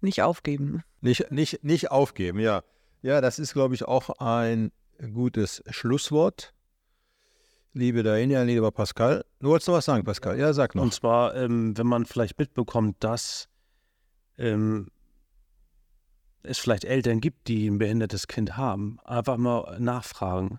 Nicht 0.00 0.22
aufgeben. 0.22 0.82
Nicht, 1.00 1.30
nicht, 1.30 1.64
nicht 1.64 1.90
aufgeben, 1.90 2.38
ja. 2.38 2.62
Ja, 3.04 3.20
das 3.20 3.38
ist, 3.38 3.52
glaube 3.52 3.74
ich, 3.74 3.84
auch 3.84 4.08
ein 4.18 4.72
gutes 5.12 5.62
Schlusswort. 5.68 6.54
Liebe 7.74 8.02
Daniela, 8.02 8.44
lieber 8.44 8.72
Pascal. 8.72 9.26
Du 9.40 9.48
wolltest 9.48 9.68
noch 9.68 9.74
was 9.74 9.84
sagen, 9.84 10.04
Pascal. 10.04 10.38
Ja, 10.38 10.54
sag 10.54 10.74
noch. 10.74 10.84
Und 10.84 10.94
zwar, 10.94 11.34
ähm, 11.34 11.76
wenn 11.76 11.86
man 11.86 12.06
vielleicht 12.06 12.38
mitbekommt, 12.38 13.04
dass 13.04 13.50
ähm, 14.38 14.88
es 16.44 16.58
vielleicht 16.58 16.86
Eltern 16.86 17.20
gibt, 17.20 17.46
die 17.48 17.68
ein 17.68 17.76
behindertes 17.76 18.26
Kind 18.26 18.56
haben, 18.56 18.98
einfach 19.04 19.36
mal 19.36 19.78
nachfragen. 19.78 20.58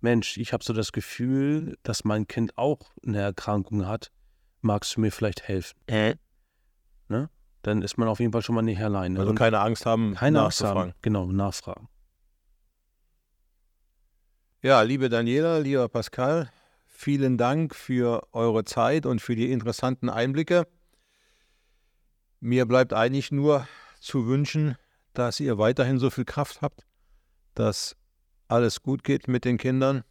Mensch, 0.00 0.38
ich 0.38 0.54
habe 0.54 0.64
so 0.64 0.72
das 0.72 0.92
Gefühl, 0.92 1.76
dass 1.82 2.04
mein 2.04 2.26
Kind 2.26 2.56
auch 2.56 2.90
eine 3.06 3.20
Erkrankung 3.20 3.86
hat. 3.86 4.10
Magst 4.62 4.96
du 4.96 5.02
mir 5.02 5.12
vielleicht 5.12 5.46
helfen? 5.46 5.78
Äh? 5.88 6.14
Ne? 7.08 7.28
Dann 7.66 7.82
ist 7.82 7.98
man 7.98 8.06
auf 8.06 8.20
jeden 8.20 8.30
Fall 8.30 8.42
schon 8.42 8.54
mal 8.54 8.62
nicht 8.62 8.80
alleine. 8.80 9.18
Also 9.18 9.30
Und 9.30 9.36
keine 9.36 9.58
Angst 9.58 9.86
haben, 9.86 10.14
keine 10.14 10.40
Angst 10.40 10.60
nachzufragen. 10.60 10.92
haben. 10.92 10.98
Genau, 11.02 11.26
nachfragen. 11.26 11.88
Ja, 14.62 14.82
liebe 14.82 15.08
Daniela, 15.08 15.58
lieber 15.58 15.88
Pascal, 15.88 16.48
vielen 16.84 17.36
Dank 17.36 17.74
für 17.74 18.22
eure 18.30 18.64
Zeit 18.64 19.04
und 19.04 19.20
für 19.20 19.34
die 19.34 19.50
interessanten 19.50 20.08
Einblicke. 20.08 20.68
Mir 22.38 22.66
bleibt 22.66 22.92
eigentlich 22.92 23.32
nur 23.32 23.66
zu 23.98 24.28
wünschen, 24.28 24.76
dass 25.12 25.40
ihr 25.40 25.58
weiterhin 25.58 25.98
so 25.98 26.08
viel 26.10 26.24
Kraft 26.24 26.62
habt, 26.62 26.86
dass 27.54 27.96
alles 28.46 28.80
gut 28.80 29.02
geht 29.02 29.26
mit 29.26 29.44
den 29.44 29.58
Kindern 29.58 30.04